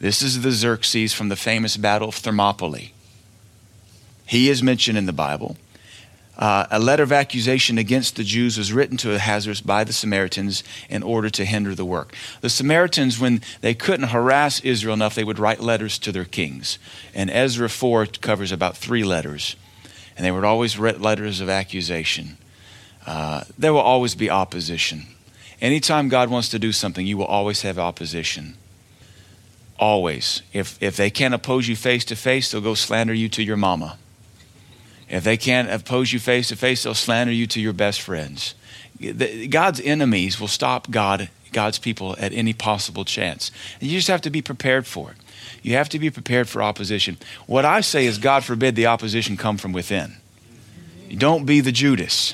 This 0.03 0.21
is 0.21 0.41
the 0.41 0.51
Xerxes 0.51 1.13
from 1.13 1.29
the 1.29 1.37
famous 1.37 1.77
Battle 1.77 2.09
of 2.09 2.15
Thermopylae. 2.15 2.91
He 4.25 4.49
is 4.49 4.61
mentioned 4.61 4.97
in 4.97 5.05
the 5.05 5.13
Bible. 5.13 5.55
Uh, 6.37 6.65
a 6.69 6.77
letter 6.77 7.03
of 7.03 7.13
accusation 7.13 7.77
against 7.77 8.17
the 8.17 8.25
Jews 8.25 8.57
was 8.57 8.73
written 8.73 8.97
to 8.97 9.15
Ahasuerus 9.15 9.61
by 9.61 9.85
the 9.85 9.93
Samaritans 9.93 10.61
in 10.89 11.03
order 11.03 11.29
to 11.29 11.45
hinder 11.45 11.73
the 11.73 11.85
work. 11.85 12.13
The 12.41 12.49
Samaritans, 12.49 13.17
when 13.17 13.39
they 13.61 13.73
couldn't 13.73 14.09
harass 14.09 14.59
Israel 14.59 14.93
enough, 14.93 15.15
they 15.15 15.23
would 15.23 15.39
write 15.39 15.61
letters 15.61 15.97
to 15.99 16.11
their 16.11 16.25
kings. 16.25 16.79
And 17.13 17.29
Ezra 17.29 17.69
4 17.69 18.07
covers 18.07 18.51
about 18.51 18.75
three 18.75 19.05
letters. 19.05 19.55
And 20.17 20.25
they 20.25 20.31
would 20.31 20.43
always 20.43 20.77
write 20.77 20.99
letters 20.99 21.39
of 21.39 21.47
accusation. 21.47 22.37
Uh, 23.07 23.45
there 23.57 23.71
will 23.71 23.79
always 23.79 24.15
be 24.15 24.29
opposition. 24.29 25.05
Anytime 25.61 26.09
God 26.09 26.29
wants 26.29 26.49
to 26.49 26.59
do 26.59 26.73
something, 26.73 27.07
you 27.07 27.17
will 27.17 27.23
always 27.23 27.61
have 27.61 27.79
opposition. 27.79 28.57
Always. 29.83 30.43
If, 30.53 30.81
if 30.81 30.95
they 30.95 31.09
can't 31.09 31.33
oppose 31.33 31.67
you 31.67 31.75
face 31.75 32.05
to 32.05 32.15
face, 32.15 32.49
they'll 32.49 32.61
go 32.61 32.73
slander 32.73 33.13
you 33.13 33.27
to 33.27 33.43
your 33.43 33.57
mama. 33.57 33.97
If 35.09 35.25
they 35.25 35.35
can't 35.35 35.69
oppose 35.69 36.13
you 36.13 36.19
face 36.19 36.47
to 36.47 36.55
face, 36.55 36.83
they'll 36.83 36.93
slander 36.93 37.33
you 37.33 37.47
to 37.47 37.59
your 37.59 37.73
best 37.73 37.99
friends. 37.99 38.55
God's 39.49 39.81
enemies 39.81 40.39
will 40.39 40.47
stop 40.47 40.89
God, 40.89 41.29
God's 41.51 41.79
people 41.79 42.15
at 42.17 42.31
any 42.31 42.53
possible 42.53 43.03
chance. 43.03 43.51
And 43.81 43.89
you 43.89 43.97
just 43.97 44.07
have 44.07 44.21
to 44.21 44.29
be 44.29 44.41
prepared 44.41 44.87
for 44.87 45.11
it. 45.11 45.17
You 45.61 45.73
have 45.73 45.89
to 45.89 45.99
be 45.99 46.09
prepared 46.09 46.47
for 46.47 46.63
opposition. 46.63 47.17
What 47.45 47.65
I 47.65 47.81
say 47.81 48.05
is, 48.05 48.17
God 48.17 48.45
forbid 48.45 48.77
the 48.77 48.85
opposition 48.85 49.35
come 49.35 49.57
from 49.57 49.73
within. 49.73 50.15
Don't 51.09 51.45
be 51.45 51.59
the 51.59 51.73
Judas. 51.73 52.33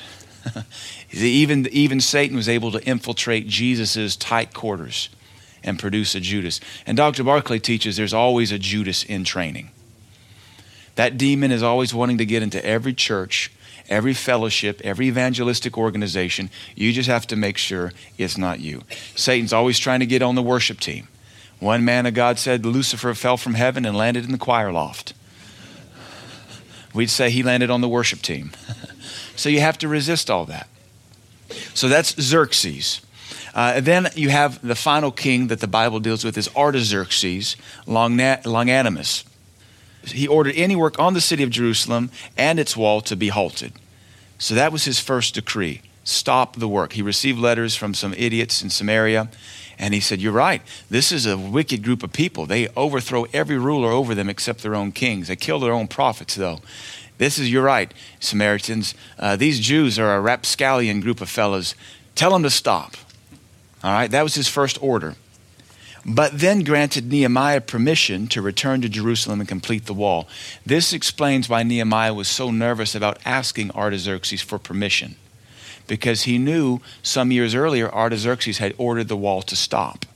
Even, 1.10 1.66
even 1.72 2.00
Satan 2.00 2.36
was 2.36 2.48
able 2.48 2.70
to 2.70 2.82
infiltrate 2.84 3.48
Jesus' 3.48 4.14
tight 4.14 4.54
quarters 4.54 5.08
and 5.62 5.78
produce 5.78 6.14
a 6.14 6.20
Judas. 6.20 6.60
And 6.86 6.96
Dr. 6.96 7.24
Barclay 7.24 7.58
teaches 7.58 7.96
there's 7.96 8.14
always 8.14 8.52
a 8.52 8.58
Judas 8.58 9.04
in 9.04 9.24
training. 9.24 9.70
That 10.96 11.16
demon 11.16 11.50
is 11.50 11.62
always 11.62 11.94
wanting 11.94 12.18
to 12.18 12.26
get 12.26 12.42
into 12.42 12.64
every 12.64 12.94
church, 12.94 13.50
every 13.88 14.14
fellowship, 14.14 14.80
every 14.84 15.08
evangelistic 15.08 15.78
organization. 15.78 16.50
You 16.74 16.92
just 16.92 17.08
have 17.08 17.26
to 17.28 17.36
make 17.36 17.56
sure 17.58 17.92
it's 18.18 18.36
not 18.36 18.60
you. 18.60 18.82
Satan's 19.14 19.52
always 19.52 19.78
trying 19.78 20.00
to 20.00 20.06
get 20.06 20.22
on 20.22 20.34
the 20.34 20.42
worship 20.42 20.80
team. 20.80 21.08
One 21.58 21.84
man 21.84 22.06
of 22.06 22.14
God 22.14 22.38
said 22.38 22.64
Lucifer 22.64 23.14
fell 23.14 23.36
from 23.36 23.54
heaven 23.54 23.84
and 23.84 23.96
landed 23.96 24.24
in 24.24 24.32
the 24.32 24.38
choir 24.38 24.72
loft. 24.72 25.12
We'd 26.92 27.10
say 27.10 27.30
he 27.30 27.42
landed 27.42 27.70
on 27.70 27.82
the 27.82 27.88
worship 27.88 28.20
team. 28.20 28.50
so 29.36 29.48
you 29.48 29.60
have 29.60 29.78
to 29.78 29.88
resist 29.88 30.30
all 30.30 30.46
that. 30.46 30.68
So 31.74 31.88
that's 31.88 32.20
Xerxes. 32.20 33.00
Uh, 33.54 33.80
then 33.80 34.08
you 34.14 34.28
have 34.28 34.66
the 34.66 34.74
final 34.74 35.10
king 35.10 35.48
that 35.48 35.60
the 35.60 35.66
Bible 35.66 36.00
deals 36.00 36.24
with 36.24 36.38
is 36.38 36.48
Artaxerxes 36.54 37.56
Longimanus. 37.86 39.24
He 40.04 40.26
ordered 40.26 40.54
any 40.56 40.76
work 40.76 40.98
on 40.98 41.14
the 41.14 41.20
city 41.20 41.42
of 41.42 41.50
Jerusalem 41.50 42.10
and 42.36 42.58
its 42.58 42.76
wall 42.76 43.00
to 43.02 43.16
be 43.16 43.28
halted. 43.28 43.72
So 44.38 44.54
that 44.54 44.72
was 44.72 44.84
his 44.84 44.98
first 44.98 45.34
decree 45.34 45.82
stop 46.02 46.56
the 46.56 46.68
work. 46.68 46.94
He 46.94 47.02
received 47.02 47.38
letters 47.38 47.76
from 47.76 47.94
some 47.94 48.14
idiots 48.14 48.62
in 48.62 48.70
Samaria, 48.70 49.28
and 49.78 49.94
he 49.94 50.00
said, 50.00 50.20
You're 50.20 50.32
right. 50.32 50.62
This 50.88 51.12
is 51.12 51.26
a 51.26 51.38
wicked 51.38 51.82
group 51.82 52.02
of 52.02 52.12
people. 52.12 52.46
They 52.46 52.68
overthrow 52.68 53.26
every 53.32 53.58
ruler 53.58 53.90
over 53.90 54.14
them 54.14 54.28
except 54.28 54.62
their 54.62 54.74
own 54.74 54.92
kings. 54.92 55.28
They 55.28 55.36
kill 55.36 55.60
their 55.60 55.72
own 55.72 55.88
prophets, 55.88 56.34
though. 56.34 56.60
This 57.18 57.38
is, 57.38 57.52
you're 57.52 57.62
right, 57.62 57.92
Samaritans. 58.18 58.94
Uh, 59.18 59.36
these 59.36 59.60
Jews 59.60 59.98
are 59.98 60.16
a 60.16 60.20
rapscallion 60.20 61.00
group 61.00 61.20
of 61.20 61.28
fellows. 61.28 61.74
Tell 62.14 62.30
them 62.30 62.42
to 62.42 62.50
stop. 62.50 62.96
All 63.82 63.92
right, 63.92 64.10
that 64.10 64.22
was 64.22 64.34
his 64.34 64.48
first 64.48 64.82
order. 64.82 65.16
But 66.04 66.38
then 66.38 66.64
granted 66.64 67.10
Nehemiah 67.10 67.60
permission 67.60 68.26
to 68.28 68.40
return 68.40 68.80
to 68.82 68.88
Jerusalem 68.88 69.40
and 69.40 69.48
complete 69.48 69.86
the 69.86 69.94
wall. 69.94 70.28
This 70.64 70.92
explains 70.92 71.48
why 71.48 71.62
Nehemiah 71.62 72.14
was 72.14 72.28
so 72.28 72.50
nervous 72.50 72.94
about 72.94 73.18
asking 73.24 73.70
Artaxerxes 73.72 74.40
for 74.40 74.58
permission, 74.58 75.16
because 75.86 76.22
he 76.22 76.38
knew 76.38 76.80
some 77.02 77.30
years 77.30 77.54
earlier 77.54 77.92
Artaxerxes 77.92 78.58
had 78.58 78.74
ordered 78.78 79.08
the 79.08 79.16
wall 79.16 79.42
to 79.42 79.56
stop. 79.56 80.06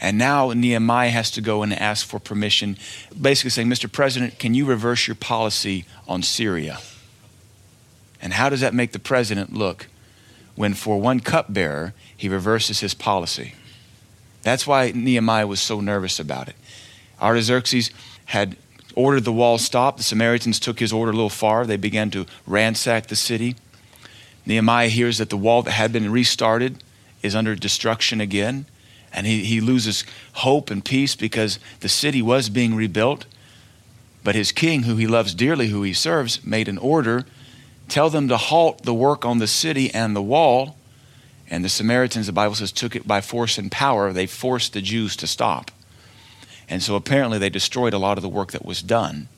And 0.00 0.16
now 0.16 0.52
Nehemiah 0.52 1.10
has 1.10 1.30
to 1.32 1.42
go 1.42 1.62
and 1.62 1.74
ask 1.74 2.06
for 2.06 2.18
permission, 2.18 2.78
basically 3.18 3.50
saying, 3.50 3.68
Mr. 3.68 3.90
President, 3.90 4.38
can 4.38 4.54
you 4.54 4.64
reverse 4.64 5.06
your 5.06 5.14
policy 5.14 5.84
on 6.08 6.22
Syria? 6.22 6.80
And 8.22 8.32
how 8.34 8.48
does 8.48 8.60
that 8.60 8.72
make 8.72 8.92
the 8.92 8.98
president 8.98 9.52
look 9.52 9.88
when, 10.60 10.74
for 10.74 11.00
one 11.00 11.20
cupbearer, 11.20 11.94
he 12.14 12.28
reverses 12.28 12.80
his 12.80 12.92
policy? 12.92 13.54
That's 14.42 14.66
why 14.66 14.92
Nehemiah 14.94 15.46
was 15.46 15.58
so 15.58 15.80
nervous 15.80 16.20
about 16.20 16.50
it. 16.50 16.54
Artaxerxes 17.18 17.90
had 18.26 18.58
ordered 18.94 19.24
the 19.24 19.32
wall 19.32 19.56
stopped. 19.56 19.96
The 19.96 20.02
Samaritans 20.02 20.60
took 20.60 20.78
his 20.78 20.92
order 20.92 21.12
a 21.12 21.14
little 21.14 21.30
far. 21.30 21.64
They 21.64 21.78
began 21.78 22.10
to 22.10 22.26
ransack 22.46 23.06
the 23.06 23.16
city. 23.16 23.56
Nehemiah 24.44 24.90
hears 24.90 25.16
that 25.16 25.30
the 25.30 25.36
wall 25.38 25.62
that 25.62 25.70
had 25.70 25.94
been 25.94 26.12
restarted 26.12 26.84
is 27.22 27.34
under 27.34 27.54
destruction 27.54 28.20
again. 28.20 28.66
And 29.14 29.26
he, 29.26 29.42
he 29.44 29.62
loses 29.62 30.04
hope 30.34 30.70
and 30.70 30.84
peace 30.84 31.16
because 31.16 31.58
the 31.80 31.88
city 31.88 32.20
was 32.20 32.50
being 32.50 32.74
rebuilt. 32.74 33.24
But 34.22 34.34
his 34.34 34.52
king, 34.52 34.82
who 34.82 34.96
he 34.96 35.06
loves 35.06 35.34
dearly, 35.34 35.68
who 35.68 35.84
he 35.84 35.94
serves, 35.94 36.44
made 36.44 36.68
an 36.68 36.76
order 36.76 37.24
tell 37.90 38.08
them 38.10 38.28
to 38.28 38.36
halt 38.36 38.84
the 38.84 38.94
work 38.94 39.24
on 39.24 39.38
the 39.38 39.46
city 39.46 39.92
and 39.92 40.16
the 40.16 40.22
wall. 40.22 40.76
And 41.48 41.64
the 41.64 41.68
Samaritans, 41.68 42.26
the 42.26 42.32
Bible 42.32 42.54
says, 42.54 42.70
took 42.70 42.94
it 42.94 43.06
by 43.06 43.20
force 43.20 43.58
and 43.58 43.70
power. 43.70 44.12
They 44.12 44.26
forced 44.26 44.72
the 44.72 44.80
Jews 44.80 45.16
to 45.16 45.26
stop. 45.26 45.70
And 46.68 46.82
so 46.82 46.94
apparently 46.94 47.38
they 47.38 47.50
destroyed 47.50 47.92
a 47.92 47.98
lot 47.98 48.16
of 48.16 48.22
the 48.22 48.28
work 48.28 48.52
that 48.52 48.64
was 48.64 48.80
done. 48.80 49.28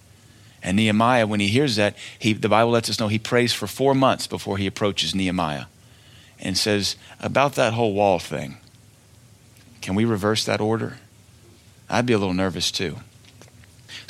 And 0.62 0.76
Nehemiah, 0.76 1.26
when 1.26 1.40
he 1.40 1.49
hears 1.49 1.76
that, 1.76 1.97
he, 2.18 2.35
the 2.35 2.49
Bible 2.49 2.71
lets 2.71 2.90
us 2.90 3.00
know 3.00 3.09
he 3.09 3.18
prays 3.18 3.52
for 3.52 3.66
four 3.66 3.94
months 3.94 4.26
before 4.26 4.59
he 4.59 4.66
approaches 4.66 5.14
Nehemiah 5.14 5.64
and 6.38 6.56
says, 6.56 6.97
About 7.18 7.54
that 7.54 7.73
whole 7.73 7.94
wall 7.94 8.18
thing, 8.18 8.59
can 9.80 9.94
we 9.94 10.04
reverse 10.04 10.44
that 10.44 10.61
order? 10.61 10.99
I'd 11.88 12.06
be 12.06 12.12
a 12.12 12.18
little 12.18 12.35
nervous 12.35 12.71
too. 12.71 12.99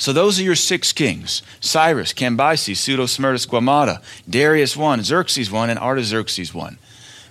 So 0.03 0.11
those 0.11 0.37
are 0.37 0.43
your 0.43 0.55
six 0.55 0.91
kings 0.91 1.41
Cyrus, 1.61 2.11
Cambyses, 2.11 2.75
Pseudo 2.75 3.05
Smerdis, 3.05 3.47
Gwamata, 3.47 4.03
Darius 4.29 4.75
one, 4.75 5.01
Xerxes 5.01 5.49
one, 5.49 5.69
and 5.69 5.79
Artaxerxes 5.79 6.53
one. 6.53 6.77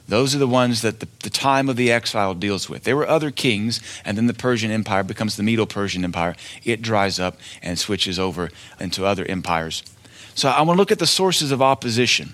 Those 0.09 0.35
are 0.35 0.38
the 0.38 0.49
ones 0.49 0.81
that 0.81 1.00
the, 1.00 1.09
the, 1.23 1.29
time 1.29 1.69
of 1.69 1.76
the 1.76 1.93
exile 1.93 2.33
deals 2.33 2.71
with. 2.71 2.85
There 2.85 2.97
were 2.97 3.07
other 3.07 3.31
kings, 3.31 3.83
and 4.07 4.17
then 4.17 4.26
the 4.26 4.33
Persian 4.33 4.71
Empire 4.71 5.02
becomes 5.02 5.37
the 5.37 5.43
Medo 5.43 5.67
Persian 5.67 6.02
Empire. 6.02 6.35
It 6.64 6.81
dries 6.81 7.21
up 7.21 7.37
and 7.61 7.79
switches 7.79 8.19
over 8.19 8.49
into 8.81 9.05
other 9.05 9.26
empires. 9.26 9.83
So 10.35 10.49
I 10.49 10.62
want 10.62 10.79
to 10.79 10.81
look 10.81 10.91
at 10.91 10.99
the 10.99 11.07
sources 11.07 11.52
of 11.52 11.61
opposition. 11.61 12.33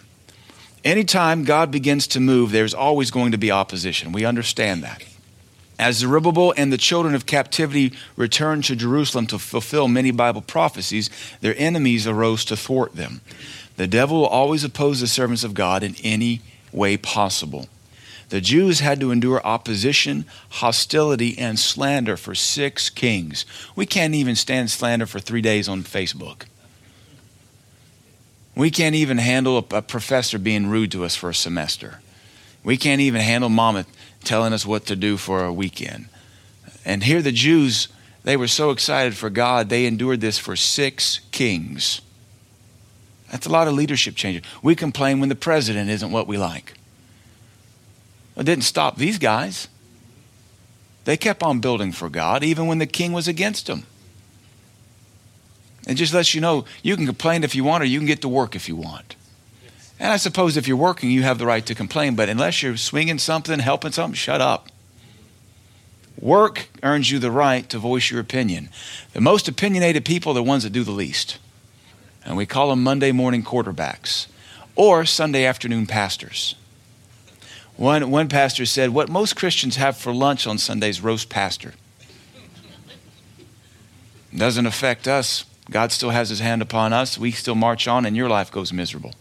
Anytime 0.85 1.43
God 1.43 1.73
begins 1.73 2.07
to 2.07 2.21
move, 2.21 2.53
there's 2.53 2.75
always 2.75 3.11
going 3.11 3.33
to 3.33 3.39
be 3.39 3.51
opposition. 3.51 4.13
We 4.13 4.25
understand 4.25 4.85
that. 4.85 5.03
As 5.79 5.99
Zerubbabel 5.99 6.53
and 6.57 6.73
the 6.73 6.79
children 6.79 7.15
of 7.15 7.27
captivity 7.27 7.93
returned 8.17 8.65
to 8.65 8.75
Jerusalem 8.75 9.27
to 9.29 9.39
fulfill 9.39 9.87
many 9.87 10.11
Bible 10.11 10.43
prophecies, 10.43 11.09
their 11.41 11.55
enemies 11.57 12.07
arose 12.07 12.45
to 12.47 12.57
thwart 12.57 12.97
them. 12.97 13.21
The 13.77 13.87
devil 13.87 14.21
will 14.21 14.27
always 14.27 14.65
oppose 14.65 15.01
the 15.01 15.07
servants 15.07 15.45
of 15.45 15.55
God 15.55 15.85
in 15.85 15.95
any 16.03 16.41
way 16.73 16.97
possible. 16.97 17.69
The 18.31 18.41
Jews 18.41 18.81
had 18.81 19.01
to 19.01 19.11
endure 19.11 19.41
opposition, 19.47 20.27
hostility, 20.51 21.39
and 21.39 21.59
slander 21.59 22.17
for 22.17 22.35
six 22.35 22.91
kings. 22.91 23.47
We 23.75 23.87
can't 23.87 24.15
even 24.15 24.35
stand 24.35 24.71
slander 24.71 25.07
for 25.07 25.21
three 25.21 25.41
days 25.41 25.69
on 25.69 25.83
Facebook. 25.83 26.43
We 28.55 28.71
can't 28.71 28.97
even 28.97 29.19
handle 29.19 29.59
a, 29.71 29.83
professor 29.83 30.39
being 30.39 30.67
rude 30.67 30.91
to 30.93 31.05
us 31.05 31.15
for 31.15 31.31
a 31.31 31.35
semester. 31.35 32.01
We 32.65 32.77
can't 32.77 33.01
even 33.01 33.21
handle 33.21 33.49
mama 33.49 33.87
telling 34.25 34.53
us 34.53 34.67
what 34.67 34.87
to 34.87 34.97
do 34.97 35.17
for 35.17 35.45
a 35.45 35.53
weekend. 35.53 36.09
And 36.85 37.05
here 37.05 37.23
the 37.23 37.33
Jews, 37.33 37.89
they 38.25 38.37
were 38.37 38.49
so 38.49 38.71
excited 38.71 39.17
for 39.17 39.31
God, 39.31 39.69
they 39.69 39.87
endured 39.87 40.21
this 40.21 40.39
for 40.39 40.57
six 40.57 41.21
kings. 41.33 42.01
That's 43.31 43.47
a 43.47 43.51
lot 43.51 43.69
of 43.69 43.75
leadership 43.75 44.17
changes. 44.17 44.43
We 44.63 44.75
complain 44.75 45.21
when 45.21 45.29
the 45.29 45.35
president 45.35 45.91
isn't 45.91 46.11
what 46.11 46.27
we 46.27 46.39
like. 46.39 46.75
It 48.37 48.45
didn't 48.45 48.65
stop 48.65 48.97
these 48.97 49.19
guys. 49.19 49.69
They 51.05 51.17
kept 51.17 51.43
on 51.43 51.61
building 51.61 51.93
for 51.93 52.09
God 52.09 52.43
even 52.43 52.67
when 52.67 52.79
the 52.79 52.87
king 52.87 53.13
was 53.13 53.29
against 53.29 53.67
them. 53.67 53.85
It 55.87 55.95
just 55.95 56.13
lets 56.13 56.35
you 56.35 56.41
know 56.41 56.67
you 56.83 56.97
can 56.97 57.07
complain 57.07 57.45
if 57.45 57.55
you 57.55 57.65
want 57.65 57.83
or 57.83 57.87
you 57.87 57.99
can 57.99 58.07
get 58.07 58.21
to 58.23 58.29
work 58.29 58.55
if 58.55 58.69
you 58.69 58.77
want. 58.77 59.17
And 60.01 60.13
I 60.13 60.17
suppose 60.17 60.57
if 60.57 60.69
you're 60.69 60.77
working, 60.77 61.11
you 61.11 61.23
have 61.25 61.39
the 61.39 61.47
right 61.47 61.65
to 61.67 61.75
complain, 61.75 62.15
but 62.15 62.29
unless 62.29 62.63
you're 62.63 62.77
swinging 62.77 63.19
something, 63.19 63.59
helping 63.59 63.93
something, 63.93 64.15
shut 64.15 64.41
up. 64.41 64.69
Work 66.21 66.69
earns 66.83 67.11
you 67.11 67.19
the 67.19 67.31
right 67.31 67.69
to 67.69 67.79
voice 67.79 68.11
your 68.11 68.21
opinion. 68.21 68.71
The 69.13 69.21
most 69.21 69.49
opinionated 69.49 70.05
people 70.05 70.33
are 70.33 70.35
the 70.35 70.43
ones 70.43 70.65
that 70.65 70.73
do 70.73 70.85
the 70.85 70.93
least. 70.93 71.39
And 72.25 72.37
we 72.37 72.47
call 72.47 72.71
them 72.71 72.83
Monday 72.83 73.13
morning 73.13 73.43
quarterbacks 73.43 74.27
or 74.77 75.05
Sunday 75.05 75.45
afternoon 75.45 75.87
pastors. 75.87 76.55
One, 77.77 78.11
one 78.11 78.29
pastor 78.29 78.67
said, 78.67 78.91
What 78.91 79.09
most 79.09 79.37
Christians 79.37 79.77
have 79.77 79.97
for 79.97 80.13
lunch 80.13 80.47
on 80.47 80.59
Sundays, 80.59 81.01
roast 81.01 81.29
pastor. 81.29 81.75
Doesn't 84.37 84.67
affect 84.67 85.07
us. 85.07 85.45
God 85.71 85.93
still 85.93 86.11
has 86.11 86.29
his 86.29 86.41
hand 86.41 86.61
upon 86.63 86.93
us. 86.93 87.17
We 87.17 87.31
still 87.31 87.55
march 87.55 87.87
on, 87.87 88.05
and 88.05 88.17
your 88.17 88.29
life 88.29 88.51
goes 88.51 88.73
miserable. 88.73 89.15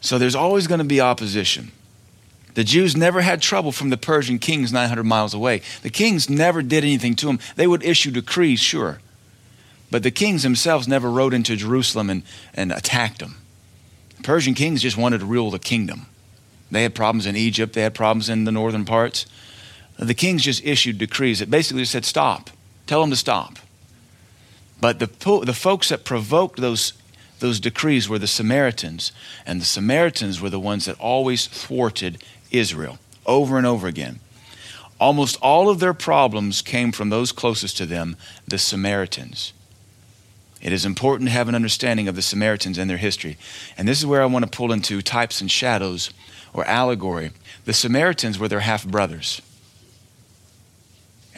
So 0.00 0.18
there's 0.18 0.34
always 0.34 0.66
going 0.66 0.78
to 0.78 0.84
be 0.84 1.00
opposition. 1.00 1.72
The 2.54 2.64
Jews 2.64 2.96
never 2.96 3.20
had 3.20 3.40
trouble 3.40 3.70
from 3.70 3.90
the 3.90 3.96
Persian 3.96 4.38
kings 4.38 4.72
900 4.72 5.04
miles 5.04 5.34
away. 5.34 5.62
The 5.82 5.90
kings 5.90 6.28
never 6.28 6.62
did 6.62 6.84
anything 6.84 7.14
to 7.16 7.26
them. 7.26 7.38
They 7.56 7.66
would 7.66 7.84
issue 7.84 8.10
decrees, 8.10 8.60
sure. 8.60 9.00
But 9.90 10.02
the 10.02 10.10
kings 10.10 10.42
themselves 10.42 10.88
never 10.88 11.10
rode 11.10 11.34
into 11.34 11.56
Jerusalem 11.56 12.10
and, 12.10 12.22
and 12.54 12.72
attacked 12.72 13.20
them. 13.20 13.36
The 14.16 14.22
Persian 14.22 14.54
kings 14.54 14.82
just 14.82 14.96
wanted 14.96 15.20
to 15.20 15.26
rule 15.26 15.50
the 15.50 15.58
kingdom. 15.58 16.06
They 16.70 16.82
had 16.82 16.94
problems 16.94 17.26
in 17.26 17.36
Egypt, 17.36 17.72
they 17.72 17.82
had 17.82 17.94
problems 17.94 18.28
in 18.28 18.44
the 18.44 18.52
northern 18.52 18.84
parts. 18.84 19.26
The 19.98 20.14
kings 20.14 20.44
just 20.44 20.64
issued 20.64 20.98
decrees 20.98 21.40
that 21.40 21.50
basically 21.50 21.84
said, 21.84 22.04
stop, 22.04 22.50
tell 22.86 23.00
them 23.00 23.10
to 23.10 23.16
stop. 23.16 23.58
But 24.80 24.98
the, 24.98 25.06
the 25.44 25.52
folks 25.52 25.90
that 25.90 26.04
provoked 26.04 26.58
those 26.60 26.94
those 27.40 27.60
decrees 27.60 28.08
were 28.08 28.18
the 28.18 28.26
Samaritans, 28.26 29.12
and 29.44 29.60
the 29.60 29.66
Samaritans 29.66 30.40
were 30.40 30.50
the 30.50 30.60
ones 30.60 30.84
that 30.84 30.98
always 30.98 31.46
thwarted 31.46 32.22
Israel 32.50 32.98
over 33.26 33.58
and 33.58 33.66
over 33.66 33.86
again. 33.86 34.20
Almost 34.98 35.38
all 35.40 35.68
of 35.68 35.80
their 35.80 35.94
problems 35.94 36.62
came 36.62 36.92
from 36.92 37.08
those 37.08 37.32
closest 37.32 37.76
to 37.78 37.86
them, 37.86 38.16
the 38.46 38.58
Samaritans. 38.58 39.52
It 40.60 40.72
is 40.72 40.84
important 40.84 41.28
to 41.28 41.32
have 41.32 41.48
an 41.48 41.54
understanding 41.54 42.06
of 42.06 42.16
the 42.16 42.22
Samaritans 42.22 42.76
and 42.76 42.90
their 42.90 42.98
history. 42.98 43.38
And 43.78 43.88
this 43.88 43.98
is 43.98 44.06
where 44.06 44.22
I 44.22 44.26
want 44.26 44.44
to 44.44 44.56
pull 44.56 44.72
into 44.72 45.00
types 45.00 45.40
and 45.40 45.50
shadows 45.50 46.10
or 46.52 46.66
allegory. 46.66 47.30
The 47.64 47.72
Samaritans 47.72 48.38
were 48.38 48.48
their 48.48 48.60
half 48.60 48.86
brothers. 48.86 49.40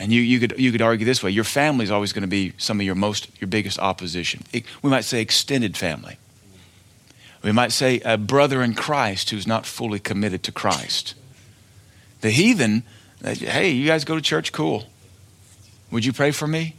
And 0.03 0.13
you, 0.13 0.21
you, 0.21 0.41
could, 0.41 0.59
you 0.59 0.73
could 0.73 0.83
argue 0.83 1.07
this 1.07 1.23
way 1.23 1.31
your 1.31 1.45
family 1.45 1.85
is 1.85 1.93
always 1.93 2.13
going 2.13 2.23
to 2.23 2.29
be 2.29 2.55
some 2.59 2.81
of 2.81 2.85
your 2.85 2.97
most 2.97 3.29
your 3.41 3.47
biggest 3.47 3.79
opposition. 3.79 4.43
It, 4.53 4.65
we 4.83 4.91
might 4.91 5.05
say 5.05 5.21
extended 5.21 5.77
family. 5.77 6.17
We 7.45 7.53
might 7.53 7.71
say 7.71 8.01
a 8.01 8.19
brother 8.19 8.65
in 8.65 8.75
Christ 8.75 9.31
who's 9.31 9.47
not 9.47 9.65
fully 9.65 10.01
committed 10.01 10.43
to 10.43 10.51
Christ. 10.51 11.15
The 12.21 12.31
heathen, 12.31 12.83
hey, 13.23 13.71
you 13.71 13.87
guys 13.87 14.05
go 14.05 14.17
to 14.17 14.21
church? 14.21 14.51
Cool. 14.51 14.89
Would 15.93 16.05
you 16.05 16.13
pray 16.13 16.33
for 16.33 16.49
me? 16.49 16.75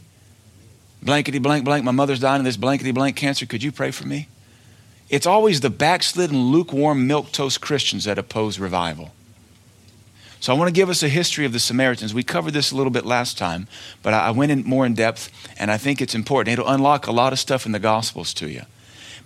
Blankety 1.02 1.38
blank 1.38 1.64
blank, 1.64 1.82
my 1.82 1.92
mother's 1.92 2.20
dying 2.20 2.40
of 2.40 2.44
this 2.44 2.58
blankety 2.58 2.92
blank 2.92 3.16
cancer. 3.16 3.46
Could 3.46 3.62
you 3.62 3.72
pray 3.72 3.90
for 3.90 4.06
me? 4.06 4.28
It's 5.08 5.26
always 5.26 5.62
the 5.62 5.70
backslidden, 5.70 6.52
lukewarm, 6.52 7.06
milk 7.06 7.32
toast 7.32 7.62
Christians 7.62 8.04
that 8.04 8.18
oppose 8.18 8.58
revival. 8.58 9.12
So 10.44 10.54
I 10.54 10.58
want 10.58 10.68
to 10.68 10.78
give 10.78 10.90
us 10.90 11.02
a 11.02 11.08
history 11.08 11.46
of 11.46 11.54
the 11.54 11.58
Samaritans. 11.58 12.12
We 12.12 12.22
covered 12.22 12.50
this 12.50 12.70
a 12.70 12.76
little 12.76 12.90
bit 12.90 13.06
last 13.06 13.38
time, 13.38 13.66
but 14.02 14.12
I 14.12 14.30
went 14.30 14.52
in 14.52 14.62
more 14.64 14.84
in 14.84 14.92
depth, 14.92 15.30
and 15.56 15.70
I 15.70 15.78
think 15.78 16.02
it's 16.02 16.14
important. 16.14 16.52
It'll 16.52 16.68
unlock 16.68 17.06
a 17.06 17.12
lot 17.12 17.32
of 17.32 17.38
stuff 17.38 17.64
in 17.64 17.72
the 17.72 17.78
Gospels 17.78 18.34
to 18.34 18.50
you. 18.50 18.60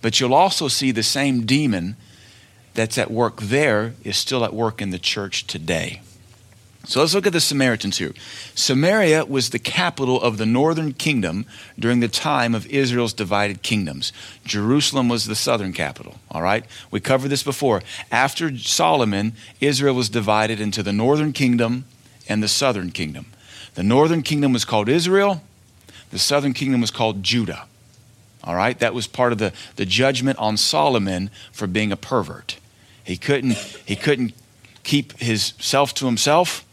But 0.01 0.21
you'll 0.21 0.33
also 0.33 0.69
see 0.69 0.91
the 0.91 1.03
same 1.03 1.45
demon 1.45 1.97
that's 2.73 2.97
at 2.97 3.11
work 3.11 3.41
there 3.41 3.95
is 4.05 4.15
still 4.15 4.45
at 4.45 4.53
work 4.53 4.81
in 4.81 4.91
the 4.91 4.97
church 4.97 5.45
today. 5.45 5.99
So 6.89 7.01
let's 7.01 7.13
look 7.13 7.27
at 7.27 7.33
the 7.33 7.39
Samaritans 7.39 7.99
here. 7.99 8.15
Samaria 8.55 9.25
was 9.25 9.51
the 9.51 9.59
capital 9.59 10.19
of 10.19 10.39
the 10.39 10.45
northern 10.47 10.93
kingdom 10.93 11.45
during 11.77 11.99
the 11.99 12.07
time 12.07 12.55
of 12.55 12.65
Israel's 12.65 13.13
divided 13.13 13.61
kingdoms. 13.61 14.11
Jerusalem 14.43 15.07
was 15.07 15.27
the 15.27 15.35
southern 15.35 15.71
capital, 15.71 16.15
all 16.31 16.41
right? 16.41 16.65
We 16.89 16.99
covered 16.99 17.27
this 17.27 17.43
before. 17.43 17.83
After 18.11 18.57
Solomon, 18.57 19.33
Israel 19.61 19.93
was 19.93 20.09
divided 20.09 20.59
into 20.59 20.81
the 20.81 20.91
northern 20.91 21.31
kingdom 21.31 21.85
and 22.27 22.41
the 22.41 22.47
southern 22.47 22.89
kingdom. 22.89 23.27
The 23.75 23.83
northern 23.83 24.23
kingdom 24.23 24.51
was 24.51 24.65
called 24.65 24.89
Israel, 24.89 25.43
the 26.09 26.17
southern 26.17 26.53
kingdom 26.53 26.81
was 26.81 26.89
called 26.89 27.21
Judah. 27.21 27.67
All 28.43 28.55
right? 28.55 28.79
That 28.79 28.95
was 28.95 29.05
part 29.05 29.31
of 29.31 29.37
the, 29.37 29.53
the 29.75 29.85
judgment 29.85 30.39
on 30.39 30.57
Solomon 30.57 31.29
for 31.51 31.67
being 31.67 31.91
a 31.91 31.97
pervert. 31.97 32.57
He 33.03 33.15
couldn't, 33.15 33.57
he 33.85 33.95
couldn't 33.95 34.33
keep 34.83 35.19
his 35.19 35.53
self 35.59 35.93
to 35.93 36.07
himself. 36.07 36.65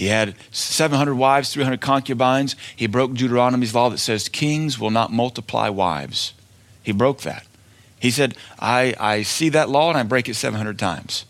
He 0.00 0.06
had 0.06 0.34
700 0.50 1.14
wives, 1.14 1.52
300 1.52 1.82
concubines. 1.82 2.56
He 2.74 2.86
broke 2.86 3.12
Deuteronomy's 3.12 3.74
law 3.74 3.90
that 3.90 3.98
says 3.98 4.30
kings 4.30 4.78
will 4.78 4.90
not 4.90 5.12
multiply 5.12 5.68
wives. 5.68 6.32
He 6.82 6.90
broke 6.90 7.20
that. 7.20 7.44
He 7.98 8.10
said, 8.10 8.34
I, 8.58 8.94
I 8.98 9.20
see 9.20 9.50
that 9.50 9.68
law 9.68 9.90
and 9.90 9.98
I 9.98 10.02
break 10.04 10.26
it 10.26 10.36
700 10.36 10.78
times. 10.78 11.26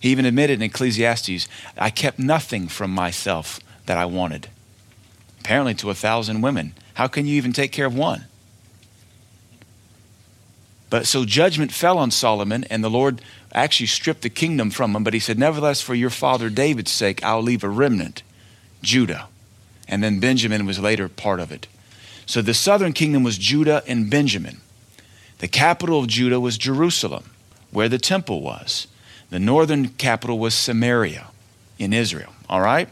He 0.00 0.08
even 0.08 0.24
admitted 0.24 0.54
in 0.54 0.62
Ecclesiastes, 0.62 1.46
I 1.76 1.90
kept 1.90 2.18
nothing 2.18 2.66
from 2.66 2.92
myself 2.92 3.60
that 3.84 3.98
I 3.98 4.06
wanted. 4.06 4.48
Apparently, 5.40 5.74
to 5.74 5.90
a 5.90 5.94
thousand 5.94 6.40
women. 6.40 6.72
How 6.94 7.08
can 7.08 7.26
you 7.26 7.36
even 7.36 7.52
take 7.52 7.72
care 7.72 7.84
of 7.84 7.94
one? 7.94 8.24
But 10.88 11.06
so 11.06 11.26
judgment 11.26 11.72
fell 11.72 11.98
on 11.98 12.10
Solomon, 12.10 12.64
and 12.70 12.82
the 12.82 12.88
Lord 12.88 13.20
actually 13.54 13.86
stripped 13.86 14.22
the 14.22 14.30
kingdom 14.30 14.70
from 14.70 14.96
him. 14.96 15.04
But 15.04 15.14
he 15.14 15.20
said, 15.20 15.38
Nevertheless, 15.38 15.80
for 15.80 15.94
your 15.94 16.10
father 16.10 16.50
David's 16.50 16.90
sake, 16.90 17.22
I'll 17.24 17.42
leave 17.42 17.64
a 17.64 17.68
remnant, 17.68 18.22
Judah. 18.82 19.28
And 19.88 20.02
then 20.02 20.20
Benjamin 20.20 20.66
was 20.66 20.78
later 20.78 21.08
part 21.08 21.40
of 21.40 21.52
it. 21.52 21.66
So 22.26 22.40
the 22.40 22.54
southern 22.54 22.92
kingdom 22.92 23.22
was 23.22 23.36
Judah 23.36 23.82
and 23.86 24.08
Benjamin. 24.10 24.60
The 25.38 25.48
capital 25.48 26.00
of 26.00 26.06
Judah 26.06 26.40
was 26.40 26.56
Jerusalem, 26.56 27.30
where 27.70 27.88
the 27.88 27.98
temple 27.98 28.42
was. 28.42 28.86
The 29.30 29.40
northern 29.40 29.88
capital 29.88 30.38
was 30.38 30.54
Samaria 30.54 31.28
in 31.78 31.92
Israel. 31.92 32.32
All 32.48 32.60
right? 32.60 32.88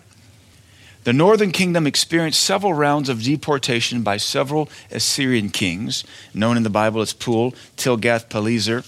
The 1.05 1.13
northern 1.13 1.53
kingdom 1.53 1.87
experienced 1.87 2.43
several 2.43 2.75
rounds 2.75 3.09
of 3.09 3.23
deportation 3.23 4.03
by 4.03 4.19
several 4.19 4.69
Assyrian 4.91 5.49
kings, 5.49 6.05
known 6.35 6.57
in 6.57 6.63
the 6.63 6.71
Bible 6.71 7.01
as 7.01 7.13
Pul, 7.13 7.53
Tilgath-Pileser, 7.77 8.85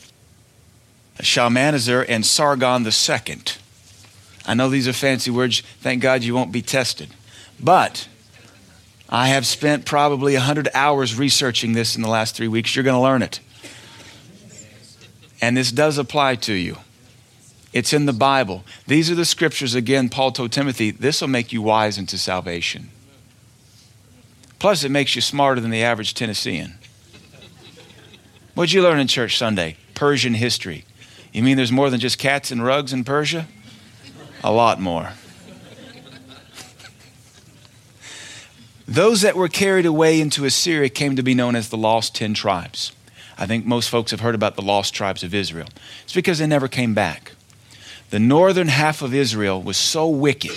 Shalmaneser, 1.20 2.02
and 2.02 2.24
Sargon 2.24 2.84
II. 2.84 3.42
I 4.44 4.54
know 4.54 4.68
these 4.68 4.88
are 4.88 4.92
fancy 4.92 5.30
words. 5.30 5.60
Thank 5.80 6.02
God 6.02 6.22
you 6.22 6.34
won't 6.34 6.52
be 6.52 6.62
tested. 6.62 7.10
But 7.60 8.08
I 9.08 9.28
have 9.28 9.46
spent 9.46 9.84
probably 9.84 10.34
100 10.34 10.68
hours 10.74 11.18
researching 11.18 11.74
this 11.74 11.96
in 11.96 12.02
the 12.02 12.08
last 12.08 12.34
three 12.34 12.48
weeks. 12.48 12.74
You're 12.74 12.82
going 12.82 12.96
to 12.96 13.00
learn 13.00 13.22
it. 13.22 13.40
And 15.40 15.56
this 15.56 15.70
does 15.70 15.98
apply 15.98 16.36
to 16.36 16.54
you. 16.54 16.78
It's 17.72 17.92
in 17.92 18.06
the 18.06 18.12
Bible. 18.12 18.64
These 18.86 19.10
are 19.10 19.14
the 19.14 19.24
scriptures, 19.24 19.74
again, 19.74 20.08
Paul 20.08 20.32
told 20.32 20.52
Timothy, 20.52 20.90
this 20.90 21.20
will 21.20 21.28
make 21.28 21.52
you 21.52 21.62
wise 21.62 21.98
into 21.98 22.18
salvation. 22.18 22.90
Plus, 24.58 24.84
it 24.84 24.90
makes 24.90 25.16
you 25.16 25.22
smarter 25.22 25.60
than 25.60 25.70
the 25.70 25.82
average 25.82 26.14
Tennessean. 26.14 26.74
What'd 28.54 28.72
you 28.72 28.82
learn 28.82 29.00
in 29.00 29.08
church 29.08 29.38
Sunday? 29.38 29.76
Persian 29.94 30.34
history. 30.34 30.84
You 31.32 31.42
mean 31.42 31.56
there's 31.56 31.72
more 31.72 31.88
than 31.90 31.98
just 31.98 32.18
cats 32.18 32.50
and 32.50 32.62
rugs 32.62 32.92
in 32.92 33.04
Persia? 33.04 33.48
A 34.44 34.52
lot 34.52 34.80
more. 34.80 35.12
Those 38.86 39.22
that 39.22 39.36
were 39.36 39.48
carried 39.48 39.86
away 39.86 40.20
into 40.20 40.44
Assyria 40.44 40.90
came 40.90 41.16
to 41.16 41.22
be 41.22 41.34
known 41.34 41.56
as 41.56 41.70
the 41.70 41.78
lost 41.78 42.14
10 42.14 42.34
tribes. 42.34 42.92
I 43.38 43.46
think 43.46 43.64
most 43.64 43.88
folks 43.88 44.10
have 44.10 44.20
heard 44.20 44.34
about 44.34 44.56
the 44.56 44.62
lost 44.62 44.92
tribes 44.92 45.22
of 45.22 45.34
Israel. 45.34 45.68
It's 46.04 46.12
because 46.12 46.38
they 46.38 46.46
never 46.46 46.68
came 46.68 46.92
back. 46.92 47.32
The 48.10 48.18
northern 48.18 48.68
half 48.68 49.00
of 49.00 49.14
Israel 49.14 49.62
was 49.62 49.78
so 49.78 50.08
wicked. 50.08 50.52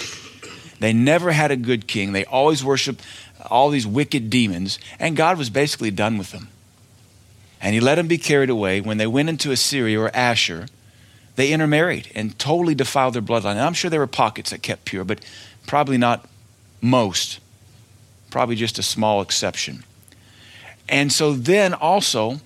They 0.81 0.91
never 0.91 1.31
had 1.31 1.51
a 1.51 1.55
good 1.55 1.87
king. 1.87 2.11
They 2.11 2.25
always 2.25 2.65
worshiped 2.65 3.01
all 3.49 3.69
these 3.69 3.87
wicked 3.87 4.29
demons, 4.29 4.79
and 4.99 5.15
God 5.15 5.37
was 5.37 5.49
basically 5.49 5.91
done 5.91 6.17
with 6.17 6.31
them. 6.31 6.49
And 7.61 7.73
he 7.73 7.79
let 7.79 7.95
them 7.95 8.07
be 8.07 8.17
carried 8.17 8.49
away. 8.49 8.81
When 8.81 8.97
they 8.97 9.07
went 9.07 9.29
into 9.29 9.51
Assyria 9.51 9.99
or 9.99 10.15
Ashur, 10.15 10.67
they 11.35 11.51
intermarried 11.51 12.11
and 12.15 12.37
totally 12.37 12.75
defiled 12.75 13.15
their 13.15 13.21
bloodline. 13.21 13.51
And 13.51 13.61
I'm 13.61 13.73
sure 13.73 13.89
there 13.89 13.99
were 13.99 14.07
pockets 14.07 14.51
that 14.51 14.61
kept 14.61 14.85
pure, 14.85 15.03
but 15.03 15.19
probably 15.67 15.97
not 15.97 16.27
most. 16.81 17.39
Probably 18.29 18.55
just 18.55 18.79
a 18.79 18.83
small 18.83 19.21
exception. 19.21 19.83
And 20.87 21.11
so 21.11 21.33
then 21.33 21.73
also, 21.73 22.39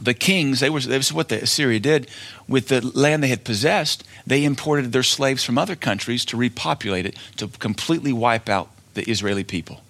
the 0.00 0.14
kings, 0.14 0.60
they 0.60 0.70
were, 0.70 0.80
this 0.80 1.06
is 1.06 1.12
what 1.12 1.28
the 1.28 1.42
Assyria 1.42 1.78
did 1.78 2.08
with 2.48 2.68
the 2.68 2.80
land 2.80 3.22
they 3.22 3.28
had 3.28 3.44
possessed. 3.44 4.04
They 4.26 4.44
imported 4.44 4.92
their 4.92 5.02
slaves 5.02 5.44
from 5.44 5.58
other 5.58 5.76
countries 5.76 6.24
to 6.26 6.36
repopulate 6.36 7.06
it, 7.06 7.16
to 7.36 7.48
completely 7.48 8.12
wipe 8.12 8.48
out 8.48 8.70
the 8.94 9.08
Israeli 9.08 9.44
people. 9.44 9.82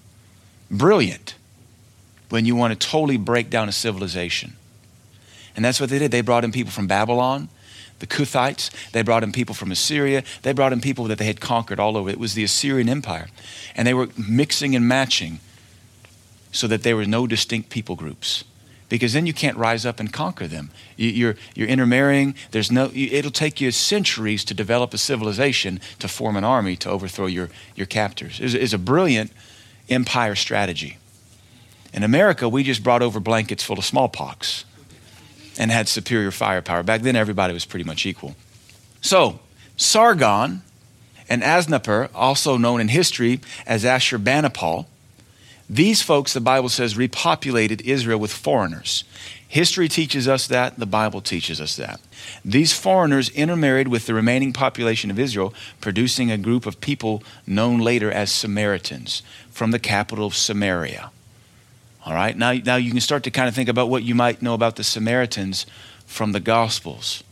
Brilliant 0.70 1.34
when 2.30 2.46
you 2.46 2.56
want 2.56 2.78
to 2.78 2.88
totally 2.88 3.16
break 3.16 3.50
down 3.50 3.68
a 3.68 3.72
civilization. 3.72 4.56
And 5.54 5.64
that's 5.64 5.80
what 5.80 5.90
they 5.90 5.98
did. 5.98 6.10
They 6.10 6.22
brought 6.22 6.44
in 6.44 6.52
people 6.52 6.72
from 6.72 6.86
Babylon, 6.86 7.48
the 7.98 8.06
Kuthites. 8.06 8.70
They 8.92 9.02
brought 9.02 9.22
in 9.22 9.32
people 9.32 9.54
from 9.54 9.70
Assyria. 9.70 10.24
They 10.42 10.52
brought 10.52 10.72
in 10.72 10.80
people 10.80 11.04
that 11.06 11.18
they 11.18 11.26
had 11.26 11.40
conquered 11.40 11.78
all 11.78 11.96
over. 11.96 12.08
It 12.08 12.18
was 12.18 12.34
the 12.34 12.44
Assyrian 12.44 12.88
Empire. 12.88 13.28
And 13.74 13.86
they 13.86 13.94
were 13.94 14.08
mixing 14.16 14.74
and 14.74 14.88
matching 14.88 15.40
so 16.52 16.66
that 16.66 16.82
there 16.82 16.96
were 16.96 17.04
no 17.04 17.26
distinct 17.26 17.68
people 17.68 17.96
groups 17.96 18.44
because 18.88 19.12
then 19.12 19.24
you 19.24 19.32
can't 19.32 19.56
rise 19.56 19.86
up 19.86 20.00
and 20.00 20.12
conquer 20.12 20.46
them. 20.46 20.70
You, 20.96 21.30
are 21.30 21.36
you're 21.54 21.68
intermarrying. 21.68 22.34
There's 22.50 22.70
no, 22.72 22.90
it'll 22.92 23.30
take 23.30 23.60
you 23.60 23.70
centuries 23.70 24.44
to 24.46 24.54
develop 24.54 24.92
a 24.92 24.98
civilization 24.98 25.80
to 26.00 26.08
form 26.08 26.36
an 26.36 26.44
army 26.44 26.76
to 26.76 26.90
overthrow 26.90 27.26
your, 27.26 27.50
your 27.76 27.86
captors. 27.86 28.40
It's, 28.40 28.52
it's 28.52 28.72
a 28.72 28.78
brilliant 28.78 29.30
empire 29.88 30.34
strategy. 30.34 30.98
In 31.92 32.02
America, 32.02 32.48
we 32.48 32.62
just 32.62 32.82
brought 32.82 33.02
over 33.02 33.20
blankets 33.20 33.64
full 33.64 33.78
of 33.78 33.84
smallpox 33.84 34.64
and 35.58 35.70
had 35.70 35.88
superior 35.88 36.30
firepower. 36.30 36.82
Back 36.82 37.02
then, 37.02 37.16
everybody 37.16 37.52
was 37.52 37.64
pretty 37.64 37.84
much 37.84 38.06
equal. 38.06 38.36
So, 39.00 39.40
Sargon 39.76 40.62
and 41.28 41.42
Asnappar, 41.42 42.10
also 42.14 42.56
known 42.56 42.80
in 42.80 42.88
history 42.88 43.40
as 43.66 43.84
Ashurbanipal, 43.84 44.86
these 45.68 46.02
folks, 46.02 46.32
the 46.32 46.40
Bible 46.40 46.68
says, 46.68 46.94
repopulated 46.94 47.82
Israel 47.82 48.18
with 48.18 48.32
foreigners. 48.32 49.04
History 49.46 49.88
teaches 49.88 50.26
us 50.26 50.48
that, 50.48 50.78
the 50.78 50.86
Bible 50.86 51.20
teaches 51.20 51.60
us 51.60 51.76
that. 51.76 52.00
These 52.44 52.72
foreigners 52.72 53.28
intermarried 53.30 53.86
with 53.86 54.06
the 54.06 54.14
remaining 54.14 54.52
population 54.52 55.12
of 55.12 55.18
Israel, 55.18 55.54
producing 55.80 56.30
a 56.30 56.38
group 56.38 56.66
of 56.66 56.80
people 56.80 57.22
known 57.46 57.78
later 57.78 58.10
as 58.10 58.32
Samaritans 58.32 59.22
from 59.50 59.70
the 59.70 59.78
capital 59.78 60.26
of 60.26 60.34
Samaria. 60.34 61.12
All 62.10 62.16
right, 62.16 62.36
now, 62.36 62.50
now 62.54 62.74
you 62.74 62.90
can 62.90 62.98
start 62.98 63.22
to 63.22 63.30
kind 63.30 63.46
of 63.46 63.54
think 63.54 63.68
about 63.68 63.88
what 63.88 64.02
you 64.02 64.16
might 64.16 64.42
know 64.42 64.52
about 64.52 64.74
the 64.74 64.82
Samaritans 64.82 65.64
from 66.06 66.32
the 66.32 66.40
Gospels. 66.40 67.22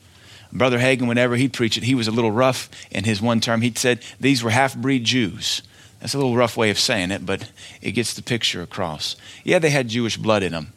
Brother 0.52 0.78
Hagin, 0.78 1.08
whenever 1.08 1.34
he'd 1.34 1.52
preach 1.52 1.76
it, 1.76 1.82
he 1.82 1.96
was 1.96 2.06
a 2.06 2.12
little 2.12 2.30
rough 2.30 2.70
in 2.88 3.02
his 3.02 3.20
one 3.20 3.40
term. 3.40 3.62
He'd 3.62 3.76
said 3.76 4.04
these 4.20 4.40
were 4.40 4.50
half 4.50 4.76
breed 4.76 5.02
Jews. 5.02 5.62
That's 5.98 6.14
a 6.14 6.16
little 6.16 6.36
rough 6.36 6.56
way 6.56 6.70
of 6.70 6.78
saying 6.78 7.10
it, 7.10 7.26
but 7.26 7.50
it 7.82 7.90
gets 7.90 8.14
the 8.14 8.22
picture 8.22 8.62
across. 8.62 9.16
Yeah, 9.42 9.58
they 9.58 9.70
had 9.70 9.88
Jewish 9.88 10.16
blood 10.16 10.44
in 10.44 10.52
them, 10.52 10.72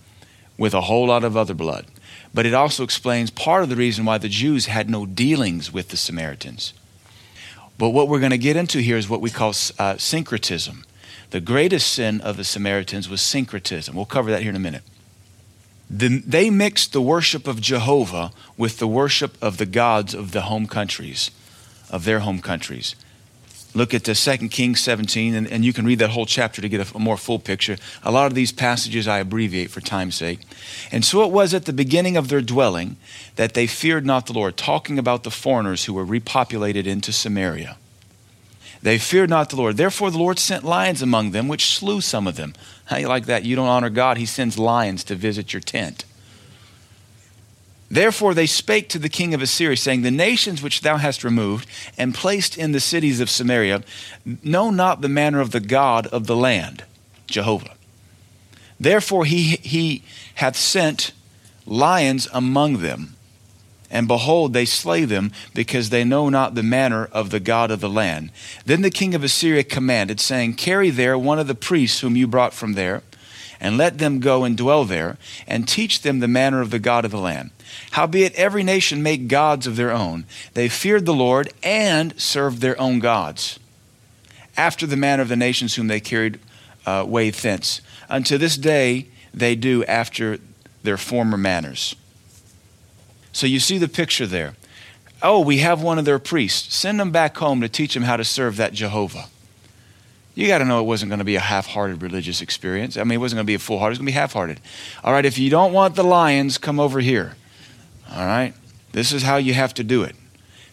with 0.58 0.74
a 0.74 0.82
whole 0.82 1.06
lot 1.06 1.24
of 1.24 1.38
other 1.38 1.54
blood. 1.54 1.86
But 2.34 2.48
it 2.48 2.56
also 2.56 2.84
explains 2.84 3.30
part 3.30 3.62
of 3.62 3.70
the 3.70 3.76
reason 3.76 4.04
why 4.04 4.18
the 4.18 4.30
Jews 4.30 4.66
had 4.66 4.90
no 4.90 5.06
dealings 5.06 5.72
with 5.72 5.90
the 5.90 5.98
Samaritans. 5.98 6.74
But 7.78 7.90
what 7.90 8.08
we're 8.08 8.20
going 8.20 8.32
to 8.32 8.40
get 8.40 8.56
into 8.56 8.80
here 8.80 8.98
is 8.98 9.08
what 9.08 9.22
we 9.22 9.30
call 9.30 9.54
uh, 9.78 9.98
syncretism. 9.98 10.86
The 11.32 11.42
greatest 11.42 11.92
sin 11.92 12.22
of 12.22 12.38
the 12.38 12.44
Samaritans 12.44 13.10
was 13.10 13.22
syncretism. 13.22 13.96
We'll 13.96 14.06
cover 14.06 14.30
that 14.32 14.42
here 14.42 14.50
in 14.50 14.56
a 14.56 14.60
minute. 14.60 14.84
The, 15.90 16.22
they 16.26 16.50
mixed 16.50 16.94
the 16.94 17.02
worship 17.02 17.48
of 17.48 17.60
Jehovah 17.60 18.32
with 18.58 18.80
the 18.80 18.88
worship 18.88 19.38
of 19.42 19.58
the 19.58 19.66
gods 19.66 20.14
of 20.14 20.32
the 20.32 20.44
home 20.44 20.68
countries, 20.68 21.32
of 21.90 22.06
their 22.06 22.20
home 22.20 22.40
countries. 22.40 22.96
Look 23.74 23.94
at 23.94 24.04
the 24.04 24.14
2 24.14 24.50
Kings 24.50 24.82
17, 24.82 25.34
and, 25.34 25.50
and 25.50 25.64
you 25.64 25.72
can 25.72 25.86
read 25.86 26.00
that 26.00 26.10
whole 26.10 26.26
chapter 26.26 26.62
to 26.62 26.68
get 26.68 26.92
a, 26.92 26.96
a 26.96 27.00
more 27.00 27.16
full 27.16 27.40
picture. 27.40 27.78
A 28.04 28.12
lot 28.12 28.28
of 28.28 28.36
these 28.36 28.52
passages 28.52 29.08
I 29.08 29.20
abbreviate 29.20 29.70
for 29.70 29.80
time's 29.80 30.16
sake. 30.16 30.42
And 30.92 31.06
so 31.06 31.24
it 31.24 31.32
was 31.32 31.54
at 31.54 31.64
the 31.64 31.74
beginning 31.74 32.18
of 32.18 32.28
their 32.28 32.42
dwelling 32.42 32.98
that 33.38 33.54
they 33.54 33.68
feared 33.68 34.06
not 34.06 34.26
the 34.28 34.34
Lord, 34.34 34.58
talking 34.58 35.00
about 35.00 35.24
the 35.24 35.32
foreigners 35.32 35.86
who 35.86 35.94
were 35.94 36.06
repopulated 36.06 36.86
into 36.86 37.14
Samaria. 37.14 37.78
They 38.84 38.98
feared 38.98 39.30
not 39.30 39.50
the 39.50 39.56
Lord. 39.56 39.78
Therefore, 39.78 40.10
the 40.10 40.18
Lord 40.18 40.40
sent 40.40 40.64
lions 40.64 41.02
among 41.02 41.32
them, 41.32 41.48
which 41.48 41.78
slew 41.78 42.02
some 42.02 42.26
of 42.28 42.36
them. 42.36 42.54
How 42.86 42.98
you 42.98 43.08
like 43.08 43.26
that? 43.28 43.46
You 43.46 43.56
don't 43.56 43.68
honor 43.68 43.90
God, 43.90 44.18
He 44.18 44.26
sends 44.26 44.58
lions 44.58 45.04
to 45.06 45.16
visit 45.16 45.54
your 45.54 45.62
tent. 45.62 46.06
Therefore 47.92 48.34
they 48.34 48.48
spake 48.48 48.88
to 48.90 49.00
the 49.00 49.10
king 49.10 49.34
of 49.34 49.42
Assyria, 49.42 49.76
saying, 49.76 50.02
The 50.02 50.12
nations 50.12 50.64
which 50.64 50.80
thou 50.80 50.96
hast 50.96 51.26
removed 51.26 51.68
and 51.98 52.16
placed 52.16 52.58
in 52.58 52.72
the 52.72 52.80
cities 52.80 53.20
of 53.20 53.30
Samaria 53.30 53.84
know 54.44 54.72
not 54.72 55.02
the 55.02 55.10
manner 55.10 55.42
of 55.42 55.52
the 55.52 55.60
God 55.60 56.08
of 56.08 56.26
the 56.26 56.36
land, 56.36 56.86
Jehovah. 57.28 57.76
Therefore 58.80 59.26
he, 59.26 59.58
he 59.58 60.06
hath 60.36 60.56
sent 60.56 61.12
lions 61.66 62.30
among 62.32 62.78
them, 62.78 63.18
and 63.92 64.08
behold, 64.08 64.54
they 64.54 64.66
slay 64.66 65.04
them, 65.04 65.32
because 65.54 65.90
they 65.90 66.04
know 66.04 66.30
not 66.30 66.56
the 66.56 66.64
manner 66.64 67.10
of 67.12 67.30
the 67.30 67.42
God 67.42 67.70
of 67.70 67.82
the 67.82 67.90
land. 67.90 68.32
Then 68.66 68.82
the 68.82 68.90
king 68.90 69.14
of 69.14 69.24
Assyria 69.24 69.64
commanded, 69.64 70.20
saying, 70.20 70.56
Carry 70.56 70.90
there 70.90 71.18
one 71.18 71.38
of 71.38 71.48
the 71.48 71.56
priests 71.56 72.00
whom 72.00 72.16
you 72.16 72.26
brought 72.26 72.54
from 72.54 72.74
there, 72.74 73.04
and 73.60 73.78
let 73.78 73.98
them 73.98 74.20
go 74.20 74.44
and 74.46 74.58
dwell 74.58 74.86
there, 74.86 75.18
and 75.46 75.68
teach 75.68 76.02
them 76.02 76.20
the 76.20 76.28
manner 76.28 76.62
of 76.62 76.72
the 76.72 76.80
God 76.80 77.04
of 77.04 77.12
the 77.12 77.20
land. 77.20 77.52
Howbeit 77.92 78.34
every 78.36 78.64
nation 78.64 79.04
make 79.04 79.28
gods 79.28 79.68
of 79.68 79.76
their 79.76 79.92
own. 79.92 80.26
They 80.54 80.70
feared 80.70 81.06
the 81.06 81.14
Lord 81.14 81.52
and 81.62 82.20
served 82.20 82.62
their 82.62 82.80
own 82.80 83.00
gods, 83.00 83.60
after 84.56 84.88
the 84.88 84.98
manner 84.98 85.22
of 85.22 85.30
the 85.30 85.36
nations 85.36 85.76
whom 85.76 85.88
they 85.88 86.00
carried 86.00 86.40
uh, 86.86 86.92
away 87.04 87.30
thence. 87.30 87.82
Unto 88.10 88.38
this 88.38 88.58
day 88.58 89.08
they 89.34 89.56
do 89.56 89.84
after 89.86 90.40
their 90.84 90.98
former 90.98 91.38
manners. 91.38 91.96
So 93.32 93.48
you 93.48 93.60
see 93.60 93.78
the 93.78 93.88
picture 93.88 94.28
there. 94.28 94.56
Oh, 95.24 95.40
we 95.40 95.60
have 95.60 95.82
one 95.82 96.00
of 96.00 96.06
their 96.06 96.20
priests. 96.20 96.76
Send 96.76 97.00
them 97.00 97.12
back 97.12 97.38
home 97.38 97.62
to 97.62 97.70
teach 97.70 97.94
them 97.94 98.04
how 98.04 98.18
to 98.18 98.24
serve 98.24 98.58
that 98.58 98.74
Jehovah. 98.74 99.26
You 100.34 100.48
got 100.48 100.60
to 100.60 100.66
know 100.66 100.80
it 100.80 100.86
wasn't 100.86 101.10
going 101.10 101.20
to 101.20 101.26
be 101.26 101.36
a 101.36 101.42
half 101.42 101.68
hearted 101.68 102.02
religious 102.02 102.42
experience. 102.42 102.98
I 102.98 103.04
mean, 103.04 103.14
it 103.14 103.18
wasn't 103.18 103.38
going 103.38 103.46
to 103.46 103.52
be 103.52 103.56
a 103.56 103.60
full 103.60 103.80
heart, 103.80 103.90
it 103.90 103.92
was 103.92 103.98
going 104.00 104.08
to 104.08 104.12
be 104.12 104.18
half 104.18 104.34
hearted. 104.34 104.60
All 105.04 105.14
right, 105.14 105.26
if 105.26 105.38
you 105.38 105.50
don't 105.50 105.74
want 105.74 105.96
the 105.96 106.04
lions, 106.04 106.58
come 106.58 106.80
over 106.80 107.00
here. 107.00 107.36
All 108.12 108.26
right? 108.26 108.54
This 108.94 109.12
is 109.12 109.24
how 109.24 109.38
you 109.38 109.54
have 109.54 109.74
to 109.76 109.84
do 109.84 110.04
it. 110.04 110.16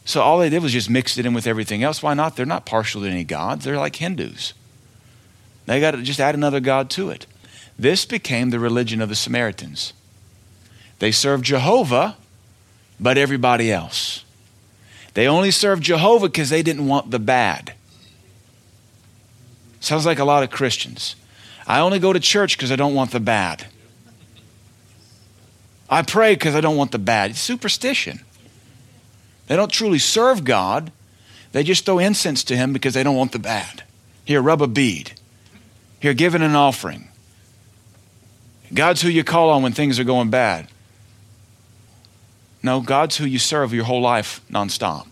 So 0.04 0.22
all 0.22 0.38
they 0.38 0.48
did 0.48 0.62
was 0.62 0.72
just 0.72 0.88
mix 0.88 1.18
it 1.18 1.26
in 1.26 1.34
with 1.34 1.46
everything 1.46 1.82
else. 1.82 2.02
Why 2.02 2.14
not? 2.14 2.36
They're 2.36 2.46
not 2.46 2.64
partial 2.64 3.02
to 3.02 3.08
any 3.08 3.24
gods. 3.24 3.64
They're 3.64 3.76
like 3.76 3.96
Hindus. 3.96 4.54
They 5.66 5.80
got 5.80 5.90
to 5.90 6.02
just 6.02 6.18
add 6.18 6.34
another 6.34 6.60
god 6.60 6.88
to 6.90 7.10
it. 7.10 7.26
This 7.78 8.06
became 8.06 8.50
the 8.50 8.58
religion 8.58 9.02
of 9.02 9.10
the 9.10 9.14
Samaritans. 9.14 9.92
They 10.98 11.12
served 11.12 11.44
Jehovah, 11.44 12.16
but 13.00 13.18
everybody 13.18 13.70
else. 13.70 14.24
They 15.14 15.26
only 15.26 15.50
served 15.50 15.82
Jehovah 15.82 16.28
because 16.28 16.50
they 16.50 16.62
didn't 16.62 16.86
want 16.86 17.10
the 17.10 17.18
bad. 17.18 17.74
Sounds 19.80 20.06
like 20.06 20.18
a 20.18 20.24
lot 20.24 20.42
of 20.42 20.50
Christians. 20.50 21.16
I 21.66 21.80
only 21.80 21.98
go 21.98 22.12
to 22.12 22.20
church 22.20 22.56
because 22.56 22.72
I 22.72 22.76
don't 22.76 22.94
want 22.94 23.10
the 23.10 23.20
bad. 23.20 23.66
I 25.90 26.02
pray 26.02 26.34
because 26.34 26.54
I 26.54 26.60
don't 26.60 26.76
want 26.76 26.92
the 26.92 26.98
bad. 26.98 27.30
It's 27.30 27.40
superstition. 27.40 28.20
They 29.46 29.56
don't 29.56 29.72
truly 29.72 29.98
serve 29.98 30.44
God. 30.44 30.92
They 31.52 31.62
just 31.62 31.86
throw 31.86 31.98
incense 31.98 32.44
to 32.44 32.56
Him 32.56 32.72
because 32.72 32.94
they 32.94 33.02
don't 33.02 33.16
want 33.16 33.32
the 33.32 33.38
bad. 33.38 33.82
Here, 34.24 34.42
rub 34.42 34.60
a 34.60 34.66
bead. 34.66 35.12
Here, 36.00 36.14
give 36.14 36.34
an 36.34 36.42
offering. 36.54 37.08
God's 38.72 39.00
who 39.00 39.08
you 39.08 39.24
call 39.24 39.50
on 39.50 39.62
when 39.62 39.72
things 39.72 39.98
are 39.98 40.04
going 40.04 40.28
bad. 40.28 40.68
No, 42.62 42.80
God's 42.80 43.16
who 43.16 43.24
you 43.24 43.38
serve 43.38 43.72
your 43.72 43.84
whole 43.84 44.00
life 44.00 44.40
nonstop. 44.50 45.06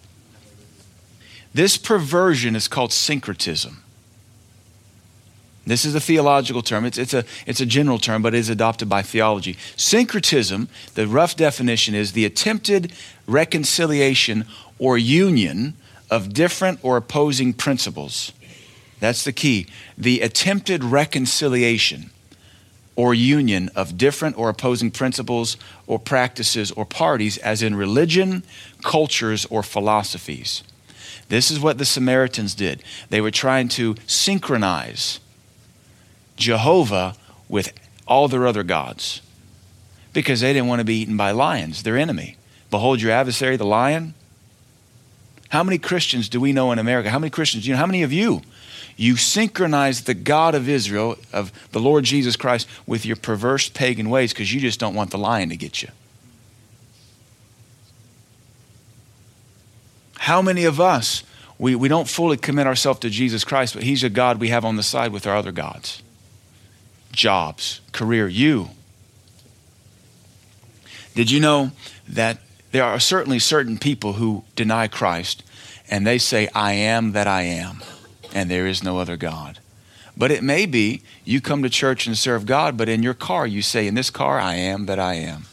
This 1.54 1.76
perversion 1.76 2.54
is 2.54 2.68
called 2.68 2.92
syncretism. 2.92 3.82
This 5.66 5.84
is 5.84 5.94
a 5.94 6.00
theological 6.00 6.62
term. 6.62 6.84
It's, 6.84 6.98
it's, 6.98 7.14
a, 7.14 7.24
it's 7.44 7.60
a 7.60 7.66
general 7.66 7.98
term, 7.98 8.22
but 8.22 8.34
it 8.34 8.38
is 8.38 8.48
adopted 8.48 8.88
by 8.88 9.02
theology. 9.02 9.56
Syncretism, 9.76 10.68
the 10.94 11.08
rough 11.08 11.34
definition 11.34 11.94
is 11.94 12.12
the 12.12 12.24
attempted 12.24 12.92
reconciliation 13.26 14.44
or 14.78 14.96
union 14.96 15.74
of 16.08 16.32
different 16.32 16.78
or 16.82 16.96
opposing 16.96 17.52
principles. 17.52 18.32
That's 19.00 19.24
the 19.24 19.32
key. 19.32 19.66
The 19.98 20.20
attempted 20.20 20.84
reconciliation 20.84 22.10
or 22.96 23.14
union 23.14 23.70
of 23.76 23.98
different 23.98 24.36
or 24.38 24.48
opposing 24.48 24.90
principles 24.90 25.56
or 25.86 25.98
practices 25.98 26.72
or 26.72 26.84
parties, 26.84 27.36
as 27.38 27.62
in 27.62 27.74
religion, 27.74 28.42
cultures, 28.82 29.44
or 29.46 29.62
philosophies. 29.62 30.64
This 31.28 31.50
is 31.50 31.60
what 31.60 31.78
the 31.78 31.84
Samaritans 31.84 32.54
did. 32.54 32.82
They 33.10 33.20
were 33.20 33.30
trying 33.30 33.68
to 33.70 33.96
synchronize 34.06 35.20
Jehovah 36.36 37.16
with 37.48 37.72
all 38.06 38.28
their 38.28 38.46
other 38.46 38.62
gods 38.62 39.20
because 40.12 40.40
they 40.40 40.52
didn't 40.52 40.68
want 40.68 40.80
to 40.80 40.84
be 40.84 41.00
eaten 41.00 41.16
by 41.16 41.32
lions, 41.32 41.82
their 41.82 41.98
enemy. 41.98 42.36
Behold 42.70 43.02
your 43.02 43.12
adversary, 43.12 43.56
the 43.56 43.66
lion. 43.66 44.14
How 45.50 45.62
many 45.62 45.78
Christians 45.78 46.28
do 46.28 46.40
we 46.40 46.52
know 46.52 46.72
in 46.72 46.78
America? 46.78 47.10
How 47.10 47.18
many 47.18 47.30
Christians, 47.30 47.66
you 47.66 47.74
know, 47.74 47.78
how 47.78 47.86
many 47.86 48.02
of 48.02 48.12
you? 48.12 48.42
You 48.96 49.16
synchronize 49.16 50.04
the 50.04 50.14
God 50.14 50.54
of 50.54 50.68
Israel, 50.68 51.16
of 51.32 51.52
the 51.72 51.80
Lord 51.80 52.04
Jesus 52.04 52.36
Christ, 52.36 52.66
with 52.86 53.04
your 53.04 53.16
perverse 53.16 53.68
pagan 53.68 54.08
ways 54.08 54.32
because 54.32 54.52
you 54.52 54.60
just 54.60 54.80
don't 54.80 54.94
want 54.94 55.10
the 55.10 55.18
lion 55.18 55.50
to 55.50 55.56
get 55.56 55.82
you. 55.82 55.88
How 60.18 60.40
many 60.40 60.64
of 60.64 60.80
us, 60.80 61.22
we, 61.58 61.74
we 61.74 61.88
don't 61.88 62.08
fully 62.08 62.36
commit 62.36 62.66
ourselves 62.66 63.00
to 63.00 63.10
Jesus 63.10 63.44
Christ, 63.44 63.74
but 63.74 63.82
He's 63.82 64.02
a 64.02 64.08
God 64.08 64.40
we 64.40 64.48
have 64.48 64.64
on 64.64 64.76
the 64.76 64.82
side 64.82 65.12
with 65.12 65.26
our 65.26 65.36
other 65.36 65.52
gods? 65.52 66.02
jobs, 67.16 67.80
career, 67.90 68.28
you. 68.28 68.68
Did 71.16 71.30
you 71.30 71.40
know 71.40 71.72
that 72.08 72.38
there 72.70 72.84
are 72.84 73.00
certainly 73.00 73.38
certain 73.38 73.78
people 73.78 74.12
who 74.12 74.44
deny 74.54 74.86
Christ 74.86 75.42
and 75.90 76.06
they 76.06 76.18
say, 76.18 76.48
I 76.54 76.74
am 76.74 77.12
that 77.12 77.26
I 77.26 77.42
am, 77.42 77.82
and 78.36 78.50
there 78.50 78.66
is 78.66 78.84
no 78.84 78.98
other 78.98 79.16
God? 79.16 79.60
But 80.14 80.30
it 80.30 80.42
may 80.42 80.66
be 80.66 81.02
you 81.24 81.40
come 81.40 81.62
to 81.62 81.70
church 81.70 82.06
and 82.06 82.16
serve 82.16 82.44
God, 82.44 82.76
but 82.76 82.88
in 82.88 83.02
your 83.02 83.14
car 83.14 83.46
you 83.46 83.62
say, 83.62 83.86
In 83.86 83.94
this 83.94 84.10
car, 84.10 84.38
I 84.38 84.56
am 84.56 84.84
that 84.86 84.98
I 84.98 85.14
am. 85.14 85.46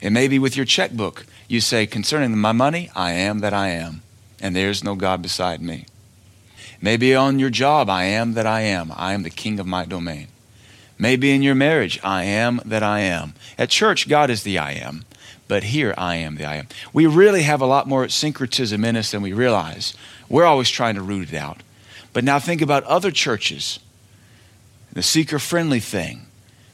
It 0.00 0.10
may 0.10 0.26
be 0.26 0.40
with 0.40 0.56
your 0.56 0.66
checkbook. 0.66 1.24
You 1.48 1.60
say, 1.60 1.86
Concerning 1.86 2.36
my 2.36 2.50
money, 2.50 2.90
I 2.96 3.12
am 3.12 3.38
that 3.40 3.54
I 3.54 3.68
am, 3.68 4.02
and 4.40 4.56
there 4.56 4.70
is 4.70 4.82
no 4.82 4.96
God 4.96 5.22
beside 5.22 5.62
me. 5.62 5.86
Maybe 6.80 7.14
on 7.14 7.38
your 7.38 7.50
job, 7.50 7.88
I 7.88 8.04
am 8.04 8.34
that 8.34 8.46
I 8.46 8.62
am. 8.62 8.92
I 8.96 9.12
am 9.12 9.22
the 9.22 9.30
king 9.30 9.60
of 9.60 9.66
my 9.66 9.84
domain. 9.84 10.26
Maybe 10.98 11.30
in 11.30 11.42
your 11.42 11.54
marriage, 11.54 12.00
I 12.02 12.24
am 12.24 12.60
that 12.64 12.82
I 12.82 13.00
am. 13.00 13.34
At 13.56 13.70
church, 13.70 14.08
God 14.08 14.30
is 14.30 14.42
the 14.42 14.58
I 14.58 14.72
am. 14.72 15.04
But 15.48 15.64
here, 15.64 15.94
I 15.96 16.16
am 16.16 16.36
the 16.36 16.44
I 16.44 16.56
am. 16.56 16.68
We 16.92 17.06
really 17.06 17.42
have 17.42 17.60
a 17.60 17.66
lot 17.66 17.86
more 17.86 18.08
syncretism 18.08 18.84
in 18.84 18.96
us 18.96 19.12
than 19.12 19.22
we 19.22 19.32
realize. 19.32 19.94
We're 20.28 20.44
always 20.44 20.70
trying 20.70 20.96
to 20.96 21.02
root 21.02 21.32
it 21.32 21.36
out. 21.36 21.62
But 22.12 22.24
now 22.24 22.38
think 22.38 22.62
about 22.62 22.84
other 22.84 23.10
churches 23.10 23.78
the 24.92 25.02
seeker 25.02 25.38
friendly 25.38 25.78
thing, 25.78 26.24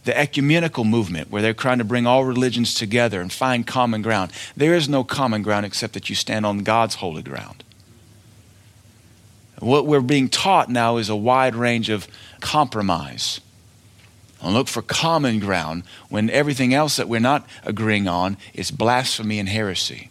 the 0.05 0.17
ecumenical 0.17 0.85
movement 0.85 1.29
where 1.29 1.43
they're 1.43 1.53
trying 1.53 1.79
to 1.79 1.85
bring 1.85 2.07
all 2.07 2.25
religions 2.25 2.73
together 2.73 3.21
and 3.21 3.33
find 3.33 3.67
common 3.67 4.01
ground. 4.01 4.31
There 4.57 4.75
is 4.75 4.88
no 4.88 5.03
common 5.03 5.43
ground 5.43 5.67
except 5.67 5.95
that 5.95 6.09
you 6.09 6.15
stand 6.15 6.47
on 6.47 6.59
God's 6.59 6.95
holy 6.95 7.23
ground. 7.23 7.65
What 9.59 9.87
we're 9.87 10.01
being 10.01 10.29
taught 10.29 10.69
now 10.69 10.99
is 10.99 11.09
a 11.09 11.17
wide 11.17 11.57
range 11.57 11.88
of 11.88 12.07
compromise. 12.41 13.41
And 14.41 14.55
look 14.55 14.69
for 14.69 14.83
common 14.83 15.41
ground 15.41 15.85
when 16.09 16.31
everything 16.31 16.75
else 16.75 16.97
that 16.97 17.09
we're 17.09 17.21
not 17.21 17.47
agreeing 17.65 18.07
on 18.07 18.37
is 18.55 18.71
blasphemy 18.71 19.38
and 19.38 19.49
heresy. 19.49 20.11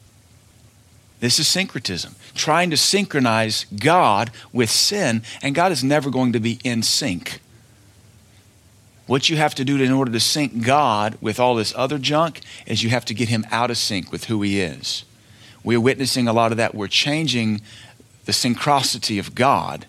This 1.19 1.37
is 1.37 1.47
syncretism, 1.47 2.15
trying 2.33 2.69
to 2.69 2.77
synchronize 2.77 3.65
God 3.77 4.31
with 4.51 4.69
sin, 4.69 5.23
and 5.41 5.55
God 5.55 5.71
is 5.71 5.83
never 5.83 6.09
going 6.09 6.33
to 6.33 6.39
be 6.39 6.59
in 6.63 6.83
sync. 6.83 7.39
What 9.07 9.29
you 9.29 9.37
have 9.37 9.55
to 9.55 9.65
do 9.65 9.81
in 9.81 9.91
order 9.91 10.11
to 10.11 10.19
sync 10.19 10.63
God 10.63 11.17
with 11.19 11.39
all 11.39 11.55
this 11.55 11.73
other 11.75 11.97
junk 11.97 12.41
is 12.65 12.83
you 12.83 12.91
have 12.91 13.05
to 13.05 13.13
get 13.13 13.29
him 13.29 13.45
out 13.51 13.69
of 13.69 13.77
sync 13.77 14.11
with 14.11 14.25
who 14.25 14.41
he 14.41 14.61
is. 14.61 15.03
We're 15.63 15.81
witnessing 15.81 16.27
a 16.27 16.33
lot 16.33 16.51
of 16.51 16.57
that. 16.57 16.73
We're 16.73 16.87
changing 16.87 17.61
the 18.25 18.31
synchronicity 18.31 19.19
of 19.19 19.35
God. 19.35 19.85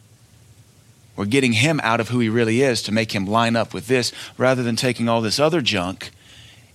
We're 1.14 1.26
getting 1.26 1.52
him 1.52 1.81
out 1.85 2.00
of 2.00 2.09
who 2.09 2.18
he 2.18 2.28
really 2.28 2.62
is 2.62 2.83
to 2.83 2.92
make 2.92 3.12
him 3.12 3.26
line 3.26 3.55
up 3.55 3.74
with 3.74 3.87
this 3.87 4.12
rather 4.38 4.62
than 4.62 4.76
taking 4.76 5.09
all 5.09 5.20
this 5.20 5.38
other 5.38 5.61
junk, 5.61 6.11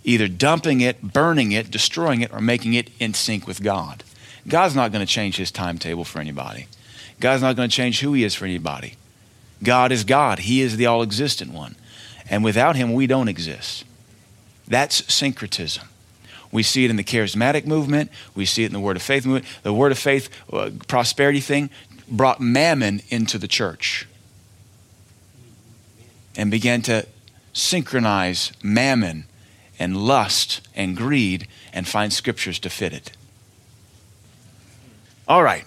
either 0.04 0.28
dumping 0.28 0.80
it, 0.82 1.02
burning 1.02 1.52
it, 1.52 1.72
destroying 1.72 2.22
it, 2.22 2.32
or 2.32 2.40
making 2.40 2.76
it 2.76 2.90
in 3.00 3.14
sync 3.14 3.48
with 3.48 3.64
God. 3.64 4.04
God's 4.48 4.76
not 4.76 4.92
going 4.92 5.06
to 5.06 5.12
change 5.12 5.38
his 5.38 5.52
timetable 5.52 6.04
for 6.04 6.20
anybody. 6.20 6.68
God's 7.20 7.42
not 7.42 7.56
going 7.56 7.70
to 7.70 7.76
change 7.76 8.00
who 8.00 8.14
he 8.14 8.24
is 8.24 8.36
for 8.36 8.46
anybody. 8.46 8.96
God 9.64 9.92
is 9.92 10.04
God, 10.04 10.40
he 10.40 10.62
is 10.62 10.78
the 10.78 10.86
all 10.86 11.02
existent 11.02 11.52
one. 11.52 11.76
And 12.30 12.44
without 12.44 12.76
him, 12.76 12.94
we 12.94 13.08
don't 13.08 13.28
exist. 13.28 13.86
That's 14.68 15.12
syncretism. 15.12 15.88
We 16.52 16.64
see 16.64 16.86
it 16.86 16.90
in 16.90 16.96
the 16.96 17.04
charismatic 17.04 17.66
movement. 17.66 18.12
We 18.36 18.46
see 18.46 18.64
it 18.64 18.68
in 18.68 18.74
the 18.74 18.80
Word 18.80 18.96
of 18.96 19.02
Faith 19.02 19.26
movement. 19.26 19.46
The 19.64 19.74
Word 19.74 19.92
of 19.92 19.98
Faith 19.98 20.30
uh, 20.52 20.72
prosperity 20.88 21.40
thing 21.40 21.70
brought 22.10 22.40
mammon 22.40 23.02
into 23.10 23.38
the 23.38 23.48
church 23.48 24.08
and 26.36 26.52
began 26.52 26.82
to 26.84 27.06
synchronize 27.54 28.52
mammon 28.62 29.26
and 29.80 29.98
lust 29.98 30.62
and 30.76 30.96
greed 30.96 31.48
and 31.74 31.88
find 31.88 32.14
scriptures 32.14 32.60
to 32.60 32.70
fit 32.70 32.94
it. 32.94 33.12
All 35.28 35.44
right. 35.44 35.66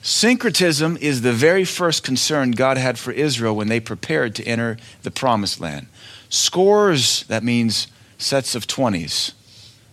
Syncretism 0.00 0.96
is 0.98 1.20
the 1.20 1.32
very 1.32 1.64
first 1.64 2.02
concern 2.02 2.52
God 2.52 2.78
had 2.78 2.98
for 2.98 3.12
Israel 3.12 3.54
when 3.54 3.68
they 3.68 3.80
prepared 3.80 4.34
to 4.36 4.44
enter 4.44 4.78
the 5.02 5.10
promised 5.10 5.60
land. 5.60 5.88
Scores, 6.30 7.24
that 7.24 7.44
means 7.44 7.88
sets 8.16 8.54
of 8.54 8.66
20s, 8.66 9.32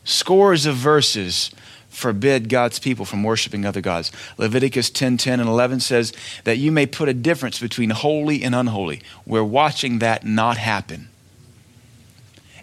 scores 0.03 0.65
of 0.65 0.75
verses 0.75 1.51
forbid 1.89 2.49
God's 2.49 2.79
people 2.79 3.05
from 3.05 3.23
worshiping 3.23 3.65
other 3.65 3.81
gods. 3.81 4.11
Leviticus 4.37 4.89
10 4.89 5.17
10 5.17 5.39
and 5.39 5.49
11 5.49 5.79
says 5.81 6.13
that 6.43 6.57
you 6.57 6.71
may 6.71 6.85
put 6.85 7.09
a 7.09 7.13
difference 7.13 7.59
between 7.59 7.89
holy 7.89 8.43
and 8.43 8.53
unholy. 8.55 9.01
We're 9.25 9.43
watching 9.43 9.99
that 9.99 10.25
not 10.25 10.57
happen. 10.57 11.09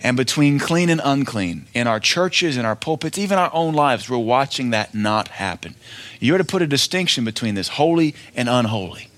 And 0.02 0.16
between 0.16 0.58
clean 0.58 0.90
and 0.90 1.00
unclean, 1.04 1.66
in 1.74 1.86
our 1.86 2.00
churches, 2.00 2.56
in 2.56 2.64
our 2.64 2.74
pulpits, 2.74 3.18
even 3.18 3.38
our 3.38 3.50
own 3.54 3.72
lives, 3.72 4.10
we're 4.10 4.18
watching 4.18 4.70
that 4.70 4.94
not 4.94 5.28
happen. 5.28 5.76
You're 6.18 6.38
to 6.38 6.44
put 6.44 6.60
a 6.60 6.66
distinction 6.66 7.24
between 7.24 7.54
this 7.54 7.68
holy 7.68 8.16
and 8.34 8.48
unholy, 8.48 9.08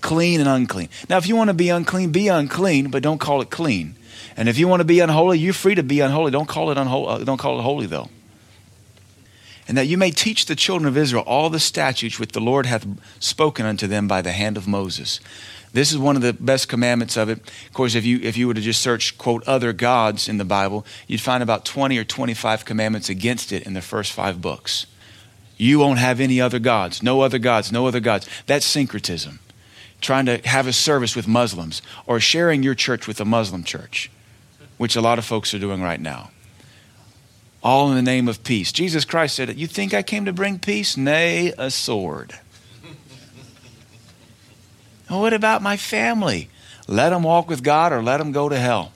clean 0.00 0.40
and 0.40 0.48
unclean. 0.48 0.88
Now, 1.08 1.18
if 1.18 1.28
you 1.28 1.36
want 1.36 1.48
to 1.48 1.54
be 1.54 1.68
unclean, 1.68 2.10
be 2.10 2.26
unclean, 2.26 2.90
but 2.90 3.04
don't 3.04 3.18
call 3.18 3.40
it 3.40 3.50
clean. 3.50 3.94
And 4.36 4.48
if 4.48 4.58
you 4.58 4.66
want 4.66 4.80
to 4.80 4.84
be 4.84 4.98
unholy, 4.98 5.38
you're 5.38 5.52
free 5.52 5.76
to 5.76 5.82
be 5.84 6.00
unholy. 6.00 6.32
Don't 6.32 6.48
call 6.48 6.70
it 6.70 6.78
unholy. 6.78 7.08
Uh, 7.08 7.24
don't 7.24 7.38
call 7.38 7.60
it 7.60 7.62
holy, 7.62 7.86
though 7.86 8.08
and 9.68 9.78
that 9.78 9.86
you 9.86 9.96
may 9.96 10.10
teach 10.10 10.46
the 10.46 10.56
children 10.56 10.88
of 10.88 10.96
Israel 10.96 11.22
all 11.26 11.48
the 11.48 11.60
statutes 11.60 12.18
which 12.18 12.32
the 12.32 12.40
Lord 12.40 12.66
hath 12.66 12.86
spoken 13.20 13.64
unto 13.64 13.86
them 13.86 14.08
by 14.08 14.20
the 14.20 14.32
hand 14.32 14.56
of 14.56 14.66
Moses. 14.66 15.20
This 15.72 15.90
is 15.90 15.98
one 15.98 16.16
of 16.16 16.22
the 16.22 16.32
best 16.34 16.68
commandments 16.68 17.16
of 17.16 17.30
it. 17.30 17.38
Of 17.38 17.72
course, 17.72 17.94
if 17.94 18.04
you 18.04 18.20
if 18.22 18.36
you 18.36 18.46
were 18.46 18.54
to 18.54 18.60
just 18.60 18.82
search 18.82 19.16
quote 19.16 19.46
other 19.48 19.72
gods 19.72 20.28
in 20.28 20.38
the 20.38 20.44
Bible, 20.44 20.84
you'd 21.06 21.20
find 21.20 21.42
about 21.42 21.64
20 21.64 21.96
or 21.98 22.04
25 22.04 22.64
commandments 22.64 23.08
against 23.08 23.52
it 23.52 23.66
in 23.66 23.74
the 23.74 23.80
first 23.80 24.12
5 24.12 24.40
books. 24.40 24.86
You 25.56 25.78
won't 25.78 25.98
have 25.98 26.20
any 26.20 26.40
other 26.40 26.58
gods, 26.58 27.02
no 27.02 27.20
other 27.22 27.38
gods, 27.38 27.72
no 27.72 27.86
other 27.86 28.00
gods. 28.00 28.28
That's 28.46 28.66
syncretism. 28.66 29.38
Trying 30.00 30.26
to 30.26 30.38
have 30.46 30.66
a 30.66 30.72
service 30.72 31.14
with 31.14 31.28
Muslims 31.28 31.80
or 32.06 32.18
sharing 32.18 32.62
your 32.62 32.74
church 32.74 33.06
with 33.06 33.20
a 33.20 33.24
Muslim 33.24 33.62
church, 33.62 34.10
which 34.76 34.96
a 34.96 35.00
lot 35.00 35.18
of 35.18 35.24
folks 35.24 35.54
are 35.54 35.60
doing 35.60 35.80
right 35.80 36.00
now 36.00 36.30
all 37.62 37.90
in 37.90 37.96
the 37.96 38.02
name 38.02 38.28
of 38.28 38.42
peace. 38.42 38.72
Jesus 38.72 39.04
Christ 39.04 39.36
said, 39.36 39.56
You 39.56 39.66
think 39.66 39.94
I 39.94 40.02
came 40.02 40.24
to 40.24 40.32
bring 40.32 40.58
peace? 40.58 40.96
Nay, 40.96 41.52
a 41.56 41.70
sword. 41.70 42.34
Well, 45.12 45.20
what 45.20 45.34
about 45.34 45.60
my 45.60 45.76
family? 45.76 46.48
Let 46.88 47.10
them 47.10 47.22
walk 47.22 47.46
with 47.46 47.62
God 47.62 47.92
or 47.92 48.02
let 48.02 48.16
them 48.16 48.32
go 48.32 48.48
to 48.48 48.58
hell. 48.58 48.92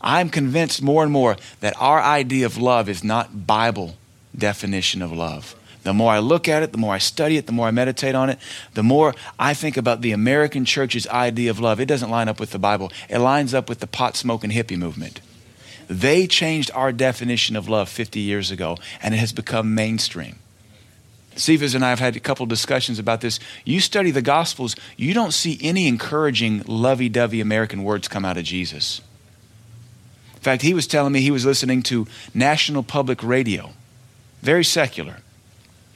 I'm 0.00 0.30
convinced 0.30 0.80
more 0.80 1.02
and 1.02 1.12
more 1.12 1.36
that 1.60 1.74
our 1.78 2.00
idea 2.00 2.46
of 2.46 2.56
love 2.56 2.88
is 2.88 3.04
not 3.04 3.46
Bible 3.46 3.94
definition 4.36 5.02
of 5.02 5.12
love. 5.12 5.54
The 5.82 5.92
more 5.92 6.12
I 6.12 6.18
look 6.20 6.48
at 6.48 6.62
it, 6.62 6.72
the 6.72 6.78
more 6.78 6.94
I 6.94 6.98
study 6.98 7.36
it, 7.36 7.44
the 7.44 7.52
more 7.52 7.66
I 7.66 7.72
meditate 7.72 8.14
on 8.14 8.30
it, 8.30 8.38
the 8.72 8.82
more 8.82 9.14
I 9.38 9.52
think 9.52 9.76
about 9.76 10.00
the 10.00 10.12
American 10.12 10.64
church's 10.64 11.06
idea 11.08 11.50
of 11.50 11.60
love. 11.60 11.78
It 11.78 11.86
doesn't 11.86 12.08
line 12.08 12.28
up 12.28 12.40
with 12.40 12.52
the 12.52 12.58
Bible. 12.58 12.90
It 13.10 13.18
lines 13.18 13.52
up 13.52 13.68
with 13.68 13.80
the 13.80 13.86
pot 13.86 14.16
smoking 14.16 14.50
hippie 14.50 14.78
movement. 14.78 15.20
They 15.88 16.26
changed 16.26 16.70
our 16.72 16.90
definition 16.90 17.54
of 17.54 17.68
love 17.68 17.90
50 17.90 18.18
years 18.18 18.50
ago, 18.50 18.78
and 19.02 19.12
it 19.12 19.18
has 19.18 19.34
become 19.34 19.74
mainstream. 19.74 20.38
Cephas 21.36 21.74
and 21.74 21.84
I 21.84 21.90
have 21.90 21.98
had 21.98 22.16
a 22.16 22.20
couple 22.20 22.46
discussions 22.46 22.98
about 22.98 23.20
this. 23.20 23.40
You 23.64 23.80
study 23.80 24.10
the 24.10 24.22
Gospels, 24.22 24.76
you 24.96 25.14
don't 25.14 25.32
see 25.32 25.58
any 25.62 25.86
encouraging, 25.88 26.62
lovey 26.66 27.08
dovey 27.08 27.40
American 27.40 27.84
words 27.84 28.08
come 28.08 28.24
out 28.24 28.36
of 28.36 28.44
Jesus. 28.44 29.00
In 30.34 30.40
fact, 30.40 30.62
he 30.62 30.74
was 30.74 30.86
telling 30.86 31.12
me 31.12 31.20
he 31.20 31.30
was 31.30 31.46
listening 31.46 31.82
to 31.84 32.06
National 32.34 32.82
Public 32.82 33.22
Radio, 33.22 33.70
very 34.40 34.64
secular. 34.64 35.18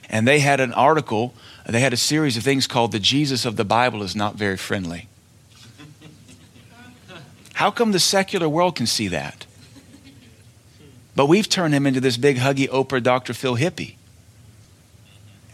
And 0.09 0.27
they 0.27 0.38
had 0.38 0.61
an 0.61 0.72
article, 0.72 1.35
they 1.66 1.81
had 1.81 1.92
a 1.92 1.96
series 1.96 2.37
of 2.37 2.44
things 2.44 2.66
called 2.66 2.92
The 2.92 3.01
Jesus 3.01 3.44
of 3.44 3.57
the 3.57 3.64
Bible 3.64 4.03
is 4.03 4.14
Not 4.14 4.37
Very 4.37 4.57
Friendly. 4.57 5.09
How 7.55 7.70
come 7.70 7.92
the 7.92 7.99
secular 7.99 8.49
world 8.49 8.77
can 8.77 8.87
see 8.87 9.09
that? 9.09 9.46
But 11.16 11.27
we've 11.27 11.49
turned 11.49 11.75
him 11.75 11.87
into 11.87 12.01
this 12.01 12.18
big 12.18 12.37
huggy 12.37 12.68
Oprah 12.68 13.03
Dr. 13.03 13.33
Phil 13.33 13.57
hippie. 13.57 13.94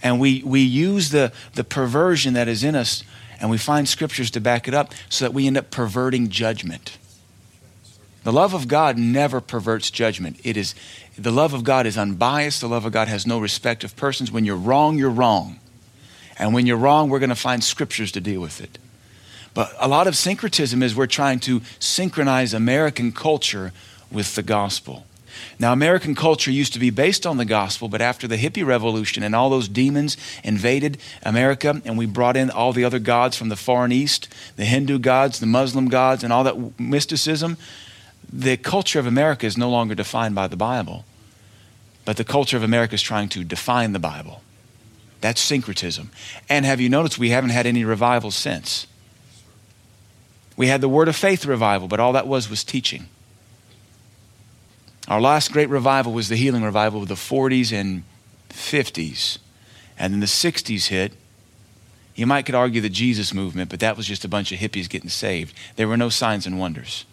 And 0.03 0.19
we, 0.19 0.43
we 0.45 0.61
use 0.61 1.11
the, 1.11 1.33
the 1.55 1.65
perversion 1.65 2.35
that 2.35 2.49
is 2.49 2.65
in 2.65 2.75
us 2.75 3.05
and 3.41 3.51
we 3.51 3.59
find 3.59 3.89
scriptures 3.89 4.31
to 4.31 4.41
back 4.41 4.69
it 4.69 4.75
up 4.75 4.95
so 5.09 5.25
that 5.25 5.33
we 5.33 5.49
end 5.49 5.57
up 5.57 5.71
perverting 5.71 6.29
judgment. 6.29 6.97
The 8.23 8.33
love 8.33 8.55
of 8.55 8.69
God 8.69 8.97
never 8.97 9.41
perverts 9.41 9.91
judgment. 9.91 10.39
It 10.45 10.57
is 10.57 10.77
the 11.19 11.33
love 11.33 11.53
of 11.53 11.65
God 11.65 11.87
is 11.87 11.99
unbiased. 11.99 12.61
The 12.61 12.69
love 12.69 12.87
of 12.87 12.93
God 12.93 13.09
has 13.09 13.27
no 13.27 13.39
respect 13.39 13.83
of 13.83 13.97
persons. 13.97 14.31
When 14.31 14.45
you're 14.45 14.57
wrong, 14.57 14.97
you're 14.97 15.11
wrong. 15.11 15.59
And 16.39 16.55
when 16.55 16.67
you're 16.67 16.77
wrong, 16.77 17.11
we're 17.11 17.19
going 17.19 17.31
to 17.31 17.37
find 17.37 17.63
scriptures 17.63 18.13
to 18.13 18.21
deal 18.21 18.41
with 18.41 18.61
it. 18.61 18.79
But 19.55 19.75
a 19.79 19.89
lot 19.89 20.07
of 20.07 20.17
syncretism 20.17 20.83
is 20.83 20.95
we're 20.95 21.07
trying 21.07 21.41
to 21.41 21.61
synchronize 21.79 22.55
American 22.55 23.13
culture 23.13 23.73
with 24.11 24.35
the 24.37 24.43
gospel. 24.43 25.05
Now, 25.59 25.73
American 25.73 26.15
culture 26.15 26.51
used 26.51 26.73
to 26.73 26.79
be 26.79 26.91
based 26.91 27.27
on 27.27 27.37
the 27.37 27.45
gospel, 27.45 27.89
but 27.89 28.01
after 28.01 28.27
the 28.27 28.37
hippie 28.37 28.67
revolution 28.67 29.23
and 29.23 29.35
all 29.35 29.51
those 29.51 29.69
demons 29.69 30.17
invaded 30.43 30.99
America, 31.23 31.81
and 31.85 31.97
we 31.97 32.07
brought 32.07 32.37
in 32.37 32.51
all 32.51 32.73
the 32.73 32.85
other 32.85 32.99
gods 32.99 33.37
from 33.37 33.49
the 33.49 33.57
foreign 33.57 33.93
east, 33.93 34.29
the 34.57 34.65
Hindu 34.65 34.99
gods, 34.99 35.41
the 35.41 35.47
Muslim 35.47 35.89
gods, 35.89 36.25
and 36.25 36.33
all 36.33 36.45
that 36.45 36.81
mysticism, 36.81 37.57
the 38.33 38.57
culture 38.57 38.99
of 38.99 39.07
America 39.07 39.47
is 39.47 39.59
no 39.59 39.71
longer 39.71 39.95
defined 39.95 40.35
by 40.35 40.47
the 40.47 40.57
Bible. 40.57 41.05
But 42.05 42.17
the 42.17 42.25
culture 42.25 42.57
of 42.57 42.63
America 42.63 42.95
is 42.95 43.03
trying 43.03 43.29
to 43.31 43.45
define 43.45 43.93
the 43.93 43.99
Bible. 43.99 44.43
That's 45.21 45.41
syncretism. 45.41 46.11
And 46.49 46.67
have 46.67 46.81
you 46.81 46.89
noticed 46.89 47.19
we 47.19 47.31
haven't 47.31 47.51
had 47.51 47.67
any 47.67 47.85
revival 47.85 48.31
since? 48.31 48.87
We 50.57 50.67
had 50.67 50.81
the 50.81 50.89
Word 50.89 51.09
of 51.09 51.17
Faith 51.17 51.47
revival, 51.47 51.89
but 51.89 52.01
all 52.01 52.13
that 52.13 52.27
was 52.27 52.51
was 52.51 52.65
teaching. 52.65 53.07
Our 55.09 55.21
last 55.21 55.53
great 55.53 55.69
revival 55.69 56.13
was 56.13 56.29
the 56.29 56.37
healing 56.37 56.63
revival 56.63 57.03
of 57.03 57.09
the 57.09 57.15
40s 57.15 57.73
and 57.73 58.05
50s. 58.51 59.39
And 59.99 60.13
then 60.13 60.21
the 60.21 60.27
60s 60.27 60.87
hit. 60.87 61.13
You 62.15 62.27
might 62.27 62.47
could 62.47 62.55
argue 62.55 62.81
the 62.81 62.89
Jesus 62.89 63.33
movement, 63.33 63.71
but 63.71 63.81
that 63.81 63.97
was 63.97 64.07
just 64.07 64.25
a 64.25 64.29
bunch 64.29 64.53
of 64.53 64.59
hippies 64.59 64.89
getting 64.89 65.09
saved. 65.09 65.55
There 65.77 65.89
were 65.89 65.97
no 65.97 66.09
signs 66.09 66.47
and 66.47 66.59
wonders. 66.59 67.05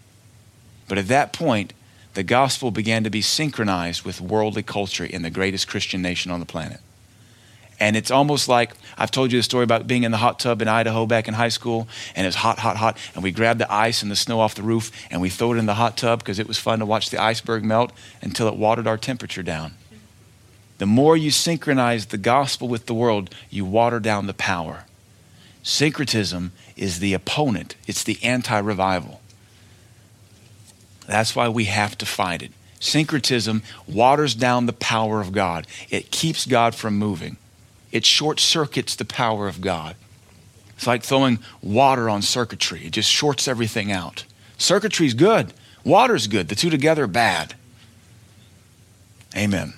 But 0.87 0.97
at 0.97 1.07
that 1.07 1.31
point, 1.31 1.73
the 2.15 2.23
gospel 2.23 2.71
began 2.71 3.03
to 3.03 3.09
be 3.09 3.21
synchronized 3.21 4.03
with 4.03 4.19
worldly 4.19 4.63
culture 4.63 5.05
in 5.05 5.21
the 5.21 5.29
greatest 5.29 5.67
Christian 5.67 6.01
nation 6.01 6.31
on 6.31 6.39
the 6.39 6.45
planet. 6.45 6.81
And 7.79 7.95
it's 7.95 8.11
almost 8.11 8.49
like 8.49 8.73
I've 8.97 9.11
told 9.11 9.31
you 9.31 9.39
the 9.39 9.43
story 9.43 9.63
about 9.63 9.87
being 9.87 10.03
in 10.03 10.11
the 10.11 10.17
hot 10.17 10.39
tub 10.39 10.61
in 10.61 10.67
Idaho 10.67 11.05
back 11.05 11.27
in 11.27 11.33
high 11.33 11.49
school, 11.49 11.87
and 12.13 12.27
it's 12.27 12.35
hot, 12.35 12.59
hot, 12.59 12.75
hot. 12.75 12.97
And 13.15 13.23
we 13.23 13.31
grabbed 13.31 13.59
the 13.59 13.71
ice 13.71 14.01
and 14.01 14.11
the 14.11 14.17
snow 14.17 14.41
off 14.41 14.55
the 14.55 14.63
roof, 14.63 14.91
and 15.09 15.21
we 15.21 15.29
throw 15.29 15.53
it 15.53 15.57
in 15.57 15.65
the 15.65 15.75
hot 15.75 15.95
tub 15.95 16.19
because 16.19 16.39
it 16.39 16.47
was 16.47 16.57
fun 16.57 16.79
to 16.79 16.85
watch 16.85 17.09
the 17.09 17.21
iceberg 17.21 17.63
melt 17.63 17.93
until 18.21 18.47
it 18.47 18.55
watered 18.55 18.87
our 18.87 18.97
temperature 18.97 19.43
down. 19.43 19.75
The 20.77 20.85
more 20.85 21.15
you 21.15 21.31
synchronize 21.31 22.07
the 22.07 22.17
gospel 22.17 22.67
with 22.67 22.85
the 22.85 22.93
world, 22.93 23.33
you 23.49 23.63
water 23.63 23.99
down 23.99 24.27
the 24.27 24.33
power. 24.33 24.85
Syncretism 25.63 26.51
is 26.75 26.99
the 26.99 27.13
opponent, 27.13 27.75
it's 27.87 28.03
the 28.03 28.17
anti 28.23 28.57
revival. 28.57 29.21
That's 31.07 31.35
why 31.35 31.47
we 31.47 31.65
have 31.65 31.97
to 31.99 32.05
fight 32.05 32.41
it. 32.41 32.51
Syncretism 32.79 33.63
waters 33.87 34.35
down 34.35 34.67
the 34.67 34.73
power 34.73 35.21
of 35.21 35.31
God, 35.31 35.65
it 35.89 36.11
keeps 36.11 36.45
God 36.45 36.75
from 36.75 36.97
moving 36.97 37.37
it 37.91 38.05
short 38.05 38.39
circuits 38.39 38.95
the 38.95 39.05
power 39.05 39.47
of 39.47 39.61
God. 39.61 39.95
It's 40.75 40.87
like 40.87 41.03
throwing 41.03 41.39
water 41.61 42.09
on 42.09 42.21
circuitry, 42.21 42.85
it 42.85 42.91
just 42.91 43.09
shorts 43.09 43.47
everything 43.47 43.91
out. 43.91 44.25
Circuitry's 44.57 45.13
good. 45.13 45.53
Water's 45.83 46.27
good. 46.27 46.49
The 46.49 46.55
two 46.55 46.69
together 46.69 47.05
are 47.05 47.07
bad. 47.07 47.55
Amen. 49.35 49.73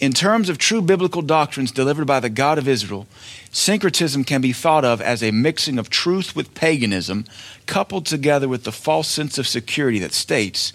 In 0.00 0.12
terms 0.12 0.48
of 0.48 0.58
true 0.58 0.82
biblical 0.82 1.22
doctrines 1.22 1.70
delivered 1.70 2.06
by 2.06 2.20
the 2.20 2.28
God 2.28 2.58
of 2.58 2.68
Israel, 2.68 3.06
syncretism 3.52 4.24
can 4.24 4.40
be 4.40 4.52
thought 4.52 4.84
of 4.84 5.00
as 5.00 5.22
a 5.22 5.30
mixing 5.30 5.78
of 5.78 5.88
truth 5.88 6.34
with 6.34 6.54
paganism, 6.54 7.24
coupled 7.66 8.04
together 8.04 8.48
with 8.48 8.64
the 8.64 8.72
false 8.72 9.08
sense 9.08 9.38
of 9.38 9.46
security 9.46 9.98
that 10.00 10.12
states, 10.12 10.72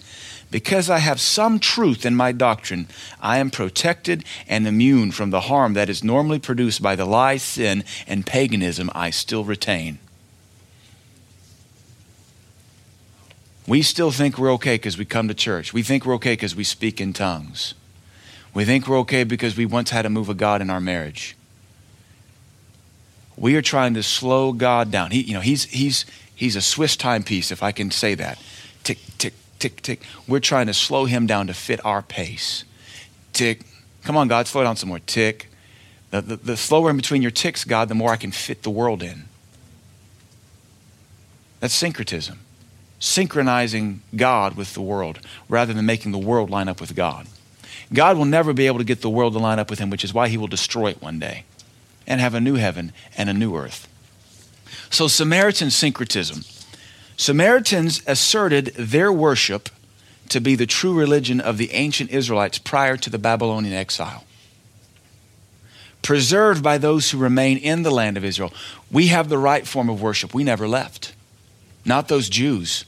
Because 0.50 0.90
I 0.90 0.98
have 0.98 1.20
some 1.20 1.60
truth 1.60 2.04
in 2.04 2.16
my 2.16 2.32
doctrine, 2.32 2.88
I 3.20 3.38
am 3.38 3.50
protected 3.50 4.24
and 4.48 4.66
immune 4.66 5.12
from 5.12 5.30
the 5.30 5.42
harm 5.42 5.74
that 5.74 5.88
is 5.88 6.02
normally 6.02 6.40
produced 6.40 6.82
by 6.82 6.96
the 6.96 7.04
lie, 7.04 7.36
sin, 7.36 7.84
and 8.06 8.26
paganism 8.26 8.90
I 8.94 9.10
still 9.10 9.44
retain. 9.44 9.98
We 13.66 13.82
still 13.82 14.10
think 14.10 14.36
we're 14.36 14.52
okay 14.54 14.74
because 14.74 14.98
we 14.98 15.04
come 15.04 15.28
to 15.28 15.34
church. 15.34 15.72
We 15.72 15.84
think 15.84 16.04
we're 16.04 16.14
okay 16.14 16.32
because 16.32 16.56
we 16.56 16.64
speak 16.64 17.00
in 17.00 17.12
tongues. 17.12 17.74
We 18.52 18.64
think 18.64 18.88
we're 18.88 18.98
okay 19.00 19.22
because 19.22 19.56
we 19.56 19.64
once 19.64 19.90
had 19.90 20.06
a 20.06 20.10
move 20.10 20.28
of 20.28 20.36
God 20.36 20.60
in 20.60 20.70
our 20.70 20.80
marriage. 20.80 21.36
We 23.36 23.54
are 23.54 23.62
trying 23.62 23.94
to 23.94 24.02
slow 24.02 24.52
God 24.52 24.90
down. 24.90 25.12
He, 25.12 25.20
you 25.20 25.34
know, 25.34 25.40
he's, 25.40 25.66
he's, 25.66 26.04
he's 26.34 26.56
a 26.56 26.60
Swiss 26.60 26.96
timepiece, 26.96 27.52
if 27.52 27.62
I 27.62 27.70
can 27.70 27.92
say 27.92 28.16
that. 28.16 28.42
Tick, 28.82 28.98
tick, 29.18 29.34
tick, 29.60 29.82
tick. 29.82 30.02
We're 30.26 30.40
trying 30.40 30.66
to 30.66 30.74
slow 30.74 31.04
him 31.04 31.26
down 31.26 31.46
to 31.46 31.54
fit 31.54 31.84
our 31.84 32.02
pace. 32.02 32.64
Tick. 33.32 33.60
Come 34.02 34.16
on, 34.16 34.26
God, 34.26 34.48
slow 34.48 34.64
down 34.64 34.76
some 34.76 34.88
more. 34.88 34.98
Tick. 35.00 35.48
The, 36.10 36.20
the, 36.20 36.36
the 36.36 36.56
slower 36.56 36.90
in 36.90 36.96
between 36.96 37.22
your 37.22 37.30
ticks, 37.30 37.64
God, 37.64 37.88
the 37.88 37.94
more 37.94 38.10
I 38.10 38.16
can 38.16 38.32
fit 38.32 38.62
the 38.62 38.70
world 38.70 39.02
in. 39.02 39.24
That's 41.60 41.74
syncretism. 41.74 42.40
Synchronizing 42.98 44.02
God 44.16 44.56
with 44.56 44.74
the 44.74 44.82
world 44.82 45.20
rather 45.48 45.72
than 45.72 45.86
making 45.86 46.12
the 46.12 46.18
world 46.18 46.50
line 46.50 46.68
up 46.68 46.80
with 46.80 46.96
God. 46.96 47.26
God 47.92 48.16
will 48.16 48.24
never 48.24 48.52
be 48.52 48.66
able 48.66 48.78
to 48.78 48.84
get 48.84 49.02
the 49.02 49.10
world 49.10 49.32
to 49.34 49.38
line 49.38 49.58
up 49.58 49.70
with 49.70 49.78
him, 49.78 49.90
which 49.90 50.04
is 50.04 50.14
why 50.14 50.28
he 50.28 50.36
will 50.36 50.46
destroy 50.46 50.90
it 50.90 51.02
one 51.02 51.18
day 51.18 51.44
and 52.06 52.20
have 52.20 52.34
a 52.34 52.40
new 52.40 52.54
heaven 52.54 52.92
and 53.16 53.28
a 53.28 53.34
new 53.34 53.56
earth. 53.56 53.86
So, 54.90 55.06
Samaritan 55.06 55.70
syncretism. 55.70 56.42
Samaritans 57.20 58.02
asserted 58.06 58.72
their 58.78 59.12
worship 59.12 59.68
to 60.30 60.40
be 60.40 60.54
the 60.54 60.64
true 60.64 60.98
religion 60.98 61.38
of 61.38 61.58
the 61.58 61.70
ancient 61.72 62.08
Israelites 62.08 62.56
prior 62.56 62.96
to 62.96 63.10
the 63.10 63.18
Babylonian 63.18 63.74
exile. 63.74 64.24
Preserved 66.00 66.62
by 66.62 66.78
those 66.78 67.10
who 67.10 67.18
remain 67.18 67.58
in 67.58 67.82
the 67.82 67.90
land 67.90 68.16
of 68.16 68.24
Israel. 68.24 68.54
We 68.90 69.08
have 69.08 69.28
the 69.28 69.36
right 69.36 69.66
form 69.66 69.90
of 69.90 70.00
worship. 70.00 70.32
We 70.32 70.44
never 70.44 70.66
left. 70.66 71.12
Not 71.84 72.08
those 72.08 72.30
Jews. 72.30 72.86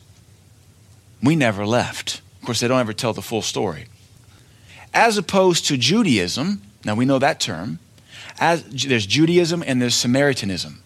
We 1.22 1.36
never 1.36 1.66
left. 1.66 2.22
Of 2.40 2.46
course, 2.46 2.60
they 2.60 2.68
don't 2.68 2.80
ever 2.80 2.94
tell 2.94 3.12
the 3.12 3.20
full 3.20 3.42
story 3.42 3.84
as 4.94 5.18
opposed 5.18 5.66
to 5.66 5.76
Judaism. 5.76 6.62
Now 6.86 6.94
we 6.94 7.04
know 7.04 7.18
that 7.18 7.38
term. 7.38 7.80
As, 8.40 8.64
there's 8.64 9.04
Judaism 9.04 9.62
and 9.66 9.82
there's 9.82 9.94
Samaritanism. 9.94 10.82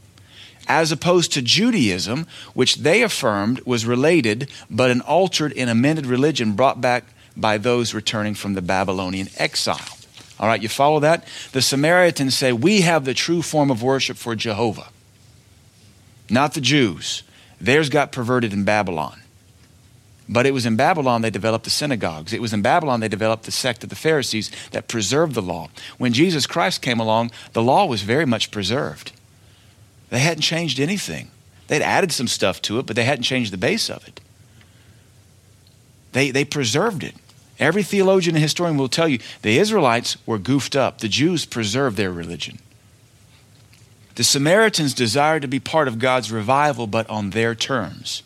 As 0.68 0.90
opposed 0.90 1.32
to 1.32 1.42
Judaism, 1.42 2.26
which 2.54 2.76
they 2.76 3.02
affirmed 3.02 3.60
was 3.60 3.86
related 3.86 4.50
but 4.68 4.90
an 4.90 5.00
altered 5.00 5.52
and 5.56 5.70
amended 5.70 6.06
religion 6.06 6.52
brought 6.52 6.80
back 6.80 7.04
by 7.36 7.58
those 7.58 7.94
returning 7.94 8.34
from 8.34 8.54
the 8.54 8.62
Babylonian 8.62 9.28
exile. 9.36 9.96
All 10.38 10.48
right, 10.48 10.62
you 10.62 10.68
follow 10.68 11.00
that? 11.00 11.26
The 11.52 11.62
Samaritans 11.62 12.34
say, 12.34 12.52
We 12.52 12.82
have 12.82 13.04
the 13.04 13.14
true 13.14 13.42
form 13.42 13.70
of 13.70 13.82
worship 13.82 14.16
for 14.16 14.34
Jehovah, 14.34 14.88
not 16.28 16.54
the 16.54 16.60
Jews. 16.60 17.22
Theirs 17.60 17.88
got 17.88 18.12
perverted 18.12 18.52
in 18.52 18.64
Babylon. 18.64 19.20
But 20.28 20.44
it 20.44 20.52
was 20.52 20.66
in 20.66 20.76
Babylon 20.76 21.22
they 21.22 21.30
developed 21.30 21.64
the 21.64 21.70
synagogues. 21.70 22.32
It 22.32 22.40
was 22.40 22.52
in 22.52 22.60
Babylon 22.60 23.00
they 23.00 23.08
developed 23.08 23.44
the 23.44 23.52
sect 23.52 23.84
of 23.84 23.90
the 23.90 23.96
Pharisees 23.96 24.50
that 24.72 24.88
preserved 24.88 25.34
the 25.34 25.42
law. 25.42 25.68
When 25.98 26.12
Jesus 26.12 26.46
Christ 26.46 26.82
came 26.82 26.98
along, 26.98 27.30
the 27.52 27.62
law 27.62 27.86
was 27.86 28.02
very 28.02 28.26
much 28.26 28.50
preserved. 28.50 29.12
They 30.10 30.20
hadn't 30.20 30.42
changed 30.42 30.80
anything. 30.80 31.30
They'd 31.66 31.82
added 31.82 32.12
some 32.12 32.28
stuff 32.28 32.62
to 32.62 32.78
it, 32.78 32.86
but 32.86 32.96
they 32.96 33.04
hadn't 33.04 33.24
changed 33.24 33.52
the 33.52 33.58
base 33.58 33.90
of 33.90 34.06
it. 34.06 34.20
They, 36.12 36.30
they 36.30 36.44
preserved 36.44 37.02
it. 37.02 37.14
Every 37.58 37.82
theologian 37.82 38.36
and 38.36 38.42
historian 38.42 38.76
will 38.76 38.88
tell 38.88 39.08
you 39.08 39.18
the 39.42 39.58
Israelites 39.58 40.16
were 40.26 40.38
goofed 40.38 40.76
up, 40.76 40.98
the 40.98 41.08
Jews 41.08 41.44
preserved 41.44 41.96
their 41.96 42.12
religion. 42.12 42.58
The 44.14 44.24
Samaritans 44.24 44.94
desired 44.94 45.42
to 45.42 45.48
be 45.48 45.60
part 45.60 45.88
of 45.88 45.98
God's 45.98 46.32
revival, 46.32 46.86
but 46.86 47.08
on 47.10 47.30
their 47.30 47.54
terms 47.54 48.22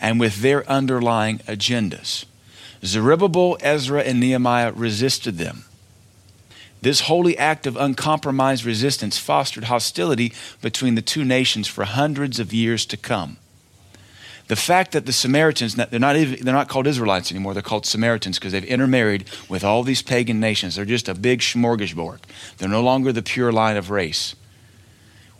and 0.00 0.20
with 0.20 0.42
their 0.42 0.68
underlying 0.68 1.38
agendas. 1.40 2.24
Zerubbabel, 2.84 3.56
Ezra, 3.60 4.02
and 4.02 4.18
Nehemiah 4.18 4.72
resisted 4.72 5.38
them. 5.38 5.64
This 6.82 7.02
holy 7.02 7.38
act 7.38 7.66
of 7.66 7.76
uncompromised 7.76 8.64
resistance 8.64 9.16
fostered 9.16 9.64
hostility 9.64 10.32
between 10.60 10.96
the 10.96 11.02
two 11.02 11.24
nations 11.24 11.68
for 11.68 11.84
hundreds 11.84 12.40
of 12.40 12.52
years 12.52 12.84
to 12.86 12.96
come. 12.96 13.38
The 14.48 14.56
fact 14.56 14.92
that 14.92 15.06
the 15.06 15.12
Samaritans, 15.12 15.76
they're 15.76 16.00
not, 16.00 16.16
even, 16.16 16.44
they're 16.44 16.52
not 16.52 16.68
called 16.68 16.88
Israelites 16.88 17.30
anymore, 17.30 17.54
they're 17.54 17.62
called 17.62 17.86
Samaritans 17.86 18.38
because 18.38 18.52
they've 18.52 18.64
intermarried 18.64 19.30
with 19.48 19.62
all 19.62 19.84
these 19.84 20.02
pagan 20.02 20.40
nations. 20.40 20.74
They're 20.74 20.84
just 20.84 21.08
a 21.08 21.14
big 21.14 21.40
smorgasbord. 21.40 22.18
They're 22.58 22.68
no 22.68 22.82
longer 22.82 23.12
the 23.12 23.22
pure 23.22 23.52
line 23.52 23.76
of 23.76 23.90
race. 23.90 24.34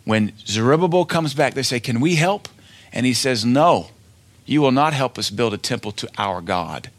When 0.05 0.31
Zerubbabel 0.47 1.05
comes 1.05 1.33
back, 1.33 1.53
they 1.53 1.63
say, 1.63 1.79
Can 1.79 1.99
we 1.99 2.15
help? 2.15 2.47
And 2.91 3.05
he 3.05 3.13
says, 3.13 3.45
No. 3.45 3.89
You 4.45 4.61
will 4.61 4.71
not 4.71 4.93
help 4.93 5.17
us 5.17 5.29
build 5.29 5.53
a 5.53 5.57
temple 5.57 5.91
to 5.93 6.09
our 6.17 6.41
God. 6.41 6.89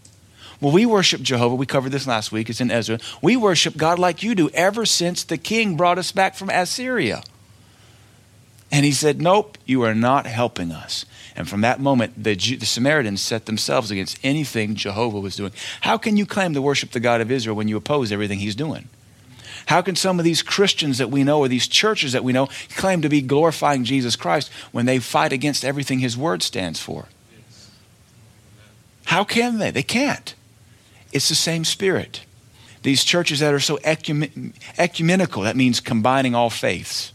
Well, 0.65 0.73
we 0.73 0.87
worship 0.87 1.21
Jehovah. 1.21 1.57
We 1.57 1.67
covered 1.67 1.93
this 1.93 2.07
last 2.07 2.33
week. 2.33 2.49
It's 2.49 2.59
in 2.59 2.71
Ezra. 2.71 2.99
We 3.21 3.37
worship 3.37 3.77
God 3.77 3.99
like 3.99 4.23
you 4.23 4.35
do 4.35 4.49
ever 4.55 4.87
since 4.87 5.23
the 5.23 5.37
king 5.37 5.77
brought 5.77 5.99
us 5.99 6.11
back 6.11 6.35
from 6.37 6.49
Assyria. 6.49 7.23
And 8.73 8.87
he 8.87 8.93
said, 8.93 9.21
Nope, 9.21 9.59
you 9.67 9.83
are 9.83 9.95
not 9.95 10.25
helping 10.25 10.73
us. 10.73 11.05
And 11.37 11.47
from 11.47 11.61
that 11.61 11.81
moment, 11.81 12.25
the, 12.25 12.35
the, 12.35 12.65
Samaritans 12.65 13.21
set 13.21 13.45
themselves 13.45 13.91
against 13.91 14.19
anything 14.23 14.75
Jehovah 14.75 15.21
was 15.21 15.37
doing. 15.37 15.53
How 15.83 15.99
can 15.99 16.17
you 16.17 16.25
claim 16.25 16.55
to 16.55 16.63
worship 16.63 16.93
the 16.93 16.99
God 17.01 17.21
of 17.21 17.31
Israel 17.31 17.57
when 17.57 17.69
you 17.69 17.77
oppose 17.77 18.11
everything 18.11 18.39
he's 18.39 18.57
doing? 18.57 18.89
How 19.67 19.83
can 19.83 19.97
some 19.97 20.19
of 20.19 20.25
these 20.25 20.43
Christians 20.43 20.97
that 20.97 21.11
we 21.11 21.25
know 21.25 21.41
or 21.41 21.49
these 21.49 21.69
churches 21.69 22.13
that 22.13 22.25
we 22.25 22.33
know 22.33 22.49
claim 22.71 23.03
to 23.03 23.11
be 23.11 23.21
glorifying 23.21 23.85
Jesus 23.85 24.17
Christ 24.17 24.51
when 24.73 24.87
they 24.87 24.99
fight 24.99 25.31
against 25.31 25.63
everything 25.63 25.99
his 25.99 26.17
word 26.17 26.43
stands 26.43 26.81
for? 26.81 27.09
How 29.05 29.25
can 29.25 29.59
they? 29.59 29.71
They 29.71 29.83
can't. 29.83 30.35
It's 31.15 31.31
the 31.31 31.35
same 31.35 31.65
spirit. 31.65 32.27
These 32.83 33.05
churches 33.05 33.41
that 33.41 33.55
are 33.55 33.61
so 33.61 33.79
ecumenical, 33.83 35.43
that 35.45 35.57
means 35.57 35.81
combining 35.81 36.35
all 36.35 36.51
faiths. 36.51 37.13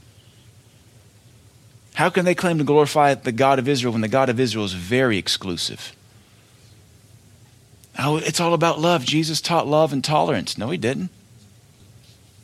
How 1.94 2.10
can 2.10 2.26
they 2.26 2.34
claim 2.34 2.58
to 2.58 2.64
glorify 2.64 3.14
the 3.14 3.32
God 3.32 3.60
of 3.60 3.68
Israel 3.68 3.92
when 3.92 4.02
the 4.02 4.08
God 4.08 4.30
of 4.30 4.40
Israel 4.40 4.66
is 4.66 4.74
very 4.74 5.18
exclusive? 5.18 5.94
Oh, 8.00 8.16
it's 8.18 8.40
all 8.40 8.54
about 8.54 8.80
love. 8.80 9.04
Jesus 9.04 9.42
taught 9.42 9.68
love 9.68 9.92
and 9.92 10.02
tolerance. 10.02 10.58
No, 10.58 10.70
he 10.70 10.78
didn't. 10.78 11.10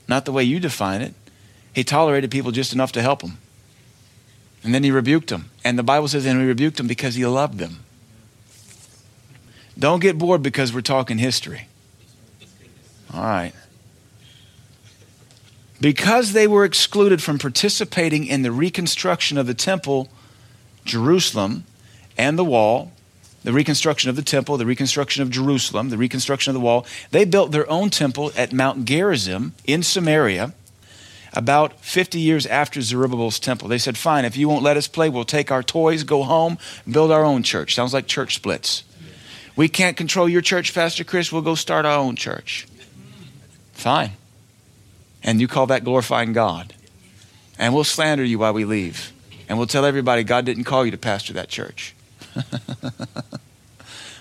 Not 0.09 0.25
the 0.25 0.33
way 0.33 0.43
you 0.43 0.59
define 0.59 1.01
it. 1.01 1.13
He 1.73 1.85
tolerated 1.85 2.29
people 2.31 2.51
just 2.51 2.73
enough 2.73 2.91
to 2.91 3.01
help 3.01 3.21
them. 3.21 3.37
And 4.61 4.73
then 4.75 4.83
he 4.83 4.91
rebuked 4.91 5.29
them. 5.29 5.51
And 5.63 5.79
the 5.79 5.83
Bible 5.83 6.09
says, 6.09 6.25
and 6.25 6.41
he 6.41 6.45
rebuked 6.45 6.77
them 6.77 6.87
because 6.87 7.15
he 7.15 7.25
loved 7.25 7.57
them. 7.57 7.84
Don't 9.77 9.99
get 9.99 10.17
bored 10.17 10.41
because 10.41 10.73
we're 10.73 10.81
talking 10.81 11.17
history. 11.17 11.67
All 13.13 13.21
right. 13.21 13.53
Because 15.81 16.33
they 16.33 16.47
were 16.47 16.63
excluded 16.63 17.21
from 17.21 17.37
participating 17.37 18.25
in 18.25 18.41
the 18.41 18.51
reconstruction 18.51 19.37
of 19.37 19.47
the 19.47 19.53
temple, 19.53 20.09
Jerusalem, 20.85 21.65
and 22.17 22.39
the 22.39 22.45
wall, 22.45 22.91
the 23.43 23.53
reconstruction 23.53 24.09
of 24.09 24.15
the 24.15 24.21
temple, 24.21 24.57
the 24.57 24.65
reconstruction 24.65 25.21
of 25.21 25.29
Jerusalem, 25.29 25.89
the 25.89 25.97
reconstruction 25.97 26.51
of 26.51 26.53
the 26.55 26.65
wall, 26.65 26.85
they 27.11 27.25
built 27.25 27.51
their 27.51 27.69
own 27.69 27.89
temple 27.89 28.31
at 28.35 28.53
Mount 28.53 28.85
Gerizim 28.85 29.53
in 29.65 29.83
Samaria 29.83 30.53
about 31.33 31.79
50 31.81 32.19
years 32.19 32.45
after 32.45 32.81
Zerubbabel's 32.81 33.39
temple. 33.39 33.67
They 33.67 33.77
said, 33.77 33.97
Fine, 33.97 34.25
if 34.25 34.37
you 34.37 34.47
won't 34.47 34.63
let 34.63 34.77
us 34.77 34.87
play, 34.87 35.09
we'll 35.09 35.25
take 35.25 35.51
our 35.51 35.61
toys, 35.61 36.03
go 36.03 36.23
home, 36.23 36.57
build 36.89 37.11
our 37.11 37.25
own 37.25 37.43
church. 37.43 37.75
Sounds 37.75 37.93
like 37.93 38.07
church 38.07 38.35
splits. 38.35 38.83
We 39.55 39.69
can't 39.69 39.95
control 39.95 40.27
your 40.27 40.41
church, 40.41 40.73
Pastor 40.73 41.03
Chris. 41.03 41.31
We'll 41.31 41.41
go 41.41 41.55
start 41.55 41.85
our 41.85 41.97
own 41.97 42.15
church. 42.15 42.67
Fine. 43.73 44.11
And 45.23 45.39
you 45.39 45.47
call 45.47 45.67
that 45.67 45.83
glorifying 45.83 46.33
God. 46.33 46.73
And 47.57 47.73
we'll 47.73 47.85
slander 47.85 48.23
you 48.23 48.39
while 48.39 48.53
we 48.53 48.65
leave. 48.65 49.13
And 49.47 49.57
we'll 49.57 49.67
tell 49.67 49.85
everybody 49.85 50.23
God 50.23 50.45
didn't 50.45 50.65
call 50.65 50.83
you 50.85 50.91
to 50.91 50.97
pastor 50.97 51.33
that 51.33 51.47
church. 51.47 51.95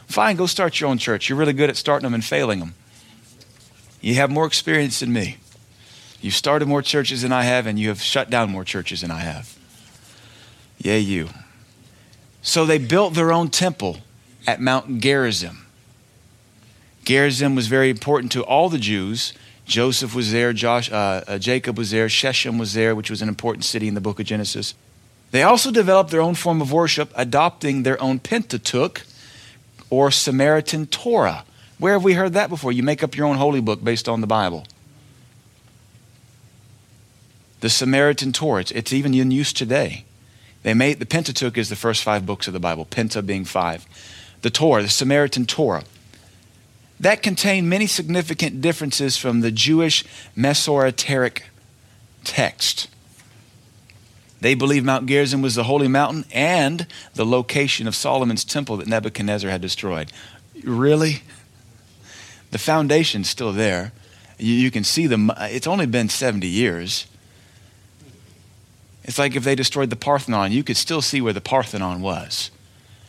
Fine, 0.07 0.37
go 0.37 0.47
start 0.47 0.79
your 0.81 0.91
own 0.91 0.99
church. 0.99 1.29
You're 1.29 1.39
really 1.39 1.53
good 1.53 1.71
at 1.71 1.77
starting 1.77 2.05
them 2.05 2.15
and 2.15 2.25
failing 2.25 2.61
them. 2.61 2.75
You 4.01 4.15
have 4.15 4.31
more 4.31 4.47
experience 4.47 5.01
than 5.01 5.13
me. 5.13 5.39
You've 6.21 6.35
started 6.35 6.69
more 6.69 6.83
churches 6.83 7.23
than 7.23 7.33
I 7.33 7.43
have, 7.43 7.67
and 7.67 7.79
you 7.79 7.89
have 7.89 8.01
shut 8.01 8.31
down 8.31 8.51
more 8.51 8.65
churches 8.65 9.01
than 9.01 9.11
I 9.11 9.21
have. 9.21 9.59
Yeah, 10.79 10.97
you. 10.97 11.31
So 12.43 12.65
they 12.65 12.79
built 12.79 13.15
their 13.15 13.33
own 13.33 13.49
temple 13.49 13.99
at 14.47 14.61
Mount 14.61 15.01
Gerizim. 15.01 15.67
Gerizim 17.05 17.55
was 17.55 17.67
very 17.67 17.91
important 17.91 18.33
to 18.33 18.43
all 18.43 18.69
the 18.69 18.79
Jews. 18.79 19.33
Joseph 19.67 20.15
was 20.15 20.33
there, 20.33 20.53
Josh, 20.53 20.91
uh, 20.91 21.25
uh, 21.27 21.39
Jacob 21.39 21.79
was 21.79 21.91
there, 21.91 22.09
Shechem 22.09 22.59
was 22.59 22.75
there, 22.75 22.95
which 22.95 23.11
was 23.11 23.23
an 23.23 23.29
important 23.29 23.65
city 23.65 23.89
in 23.89 23.95
the 23.95 24.01
book 24.01 24.21
of 24.21 24.27
Genesis. 24.27 24.75
They 25.31 25.43
also 25.43 25.71
developed 25.71 26.11
their 26.11 26.21
own 26.21 26.35
form 26.35 26.61
of 26.61 26.71
worship, 26.71 27.13
adopting 27.17 27.83
their 27.83 28.01
own 28.01 28.19
Pentateuch 28.21 29.03
or 29.91 30.11
Samaritan 30.11 30.87
Torah. 30.87 31.45
Where 31.79 31.95
have 31.95 32.05
we 32.05 32.15
heard 32.15 32.35
that 32.35 32.51
before? 32.51 32.73
You 32.73 32.83
make 32.83 33.03
up 33.03 33.17
your 33.17 33.27
own 33.27 33.37
holy 33.37 33.61
book 33.61 33.83
based 33.83 34.09
on 34.09 34.21
the 34.21 34.27
Bible. 34.27 34.67
The 37.61 37.71
Samaritan 37.71 38.33
Torah, 38.33 38.61
it's, 38.61 38.71
it's 38.73 38.93
even 38.93 39.15
in 39.15 39.31
use 39.31 39.53
today. 39.53 40.05
They 40.63 40.75
made 40.75 40.99
the 40.99 41.07
Pentateuch 41.07 41.59
is 41.59 41.69
the 41.69 41.77
first 41.77 42.03
five 42.03 42.25
books 42.25 42.47
of 42.47 42.53
the 42.53 42.61
Bible, 42.61 42.87
Penta 42.87 43.25
being 43.25 43.45
five. 43.45 43.87
The 44.45 44.51
Torah, 44.51 44.83
the 44.83 44.91
Samaritan 44.91 45.47
Torah 45.47 45.85
that 47.01 47.23
contained 47.23 47.69
many 47.69 47.87
significant 47.87 48.61
differences 48.61 49.17
from 49.17 49.41
the 49.41 49.51
Jewish 49.51 50.05
Masoretic 50.37 51.45
text. 52.25 52.89
They 54.43 54.55
believed 54.55 54.85
Mount 54.85 55.07
Gerizim 55.07 55.41
was 55.41 55.55
the 55.55 55.65
holy 55.65 55.89
mountain 55.89 56.27
and 56.31 56.87
the 57.15 57.25
location 57.25 57.87
of 57.87 57.95
Solomon's 57.95 58.45
temple 58.45 58.77
that 58.77 58.87
Nebuchadnezzar 58.87 59.51
had 59.51 59.61
destroyed. 59.61 60.13
Really? 60.63 61.23
The 62.51 62.59
foundation's 62.59 63.31
still 63.31 63.53
there. 63.53 63.93
You, 64.39 64.53
you 64.53 64.71
can 64.71 64.85
see 64.85 65.07
them. 65.07 65.33
It's 65.39 65.67
only 65.67 65.87
been 65.87 66.11
70 66.11 66.47
years. 66.47 67.07
It's 69.05 69.19
like 69.19 69.37
if 69.37 69.45
they 69.45 69.55
destroyed 69.55 69.89
the 69.91 69.97
Parthenon, 69.97 70.53
you 70.53 70.63
could 70.63 70.77
still 70.77 71.01
see 71.01 71.23
where 71.23 71.33
the 71.33 71.41
Parthenon 71.41 72.03
was. 72.03 72.51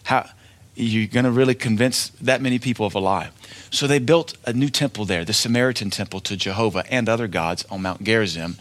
How, 0.03 0.29
you're 0.75 1.07
going 1.07 1.25
to 1.25 1.31
really 1.31 1.55
convince 1.55 2.09
that 2.21 2.41
many 2.41 2.59
people 2.59 2.85
of 2.85 2.95
a 2.95 2.99
lie. 2.99 3.29
So 3.71 3.87
they 3.87 3.99
built 3.99 4.37
a 4.45 4.53
new 4.53 4.69
temple 4.69 5.05
there, 5.05 5.25
the 5.25 5.33
Samaritan 5.33 5.89
temple 5.89 6.19
to 6.21 6.37
Jehovah 6.37 6.83
and 6.89 7.09
other 7.09 7.27
gods 7.27 7.65
on 7.69 7.81
Mount 7.81 8.03
Gerizim, 8.03 8.57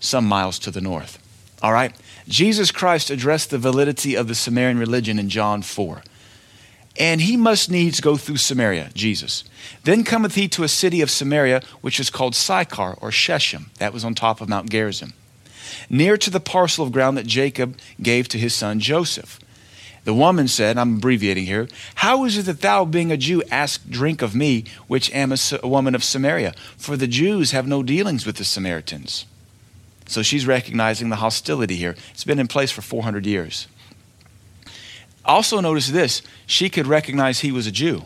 some 0.00 0.26
miles 0.26 0.58
to 0.60 0.70
the 0.70 0.80
north. 0.80 1.18
All 1.62 1.72
right? 1.72 1.94
Jesus 2.28 2.70
Christ 2.70 3.10
addressed 3.10 3.50
the 3.50 3.58
validity 3.58 4.14
of 4.14 4.28
the 4.28 4.34
Samaritan 4.34 4.78
religion 4.78 5.18
in 5.18 5.28
John 5.28 5.62
4. 5.62 6.02
And 6.96 7.20
he 7.20 7.36
must 7.36 7.70
needs 7.70 8.00
go 8.00 8.16
through 8.16 8.36
Samaria, 8.36 8.90
Jesus. 8.94 9.44
Then 9.82 10.04
cometh 10.04 10.36
he 10.36 10.46
to 10.48 10.62
a 10.62 10.68
city 10.68 11.00
of 11.00 11.10
Samaria, 11.10 11.62
which 11.80 11.98
is 11.98 12.10
called 12.10 12.34
Sychar 12.34 12.96
or 13.00 13.10
Shechem. 13.10 13.70
That 13.78 13.92
was 13.92 14.04
on 14.04 14.14
top 14.14 14.40
of 14.40 14.48
Mount 14.48 14.70
Gerizim, 14.70 15.12
near 15.90 16.16
to 16.16 16.30
the 16.30 16.38
parcel 16.38 16.84
of 16.84 16.92
ground 16.92 17.16
that 17.16 17.26
Jacob 17.26 17.76
gave 18.00 18.28
to 18.28 18.38
his 18.38 18.54
son 18.54 18.78
Joseph. 18.78 19.40
The 20.04 20.14
woman 20.14 20.48
said, 20.48 20.76
I'm 20.76 20.96
abbreviating 20.96 21.46
here, 21.46 21.68
How 21.96 22.24
is 22.24 22.36
it 22.36 22.42
that 22.42 22.60
thou, 22.60 22.84
being 22.84 23.10
a 23.10 23.16
Jew, 23.16 23.42
ask 23.50 23.88
drink 23.88 24.20
of 24.20 24.34
me, 24.34 24.64
which 24.86 25.12
am 25.14 25.32
a, 25.32 25.38
a 25.62 25.68
woman 25.68 25.94
of 25.94 26.04
Samaria? 26.04 26.54
For 26.76 26.96
the 26.96 27.06
Jews 27.06 27.52
have 27.52 27.66
no 27.66 27.82
dealings 27.82 28.26
with 28.26 28.36
the 28.36 28.44
Samaritans. 28.44 29.24
So 30.06 30.22
she's 30.22 30.46
recognizing 30.46 31.08
the 31.08 31.16
hostility 31.16 31.76
here. 31.76 31.96
It's 32.10 32.24
been 32.24 32.38
in 32.38 32.48
place 32.48 32.70
for 32.70 32.82
400 32.82 33.24
years. 33.24 33.66
Also, 35.24 35.60
notice 35.60 35.88
this 35.88 36.20
she 36.46 36.68
could 36.68 36.86
recognize 36.86 37.40
he 37.40 37.52
was 37.52 37.66
a 37.66 37.72
Jew. 37.72 38.04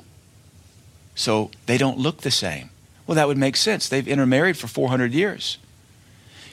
So 1.17 1.51
they 1.67 1.79
don't 1.79 1.99
look 1.99 2.21
the 2.21 2.31
same. 2.31 2.71
Well, 3.07 3.17
that 3.17 3.27
would 3.27 3.39
make 3.39 3.57
sense. 3.57 3.89
They've 3.89 4.07
intermarried 4.07 4.57
for 4.57 4.69
400 4.69 5.13
years. 5.13 5.59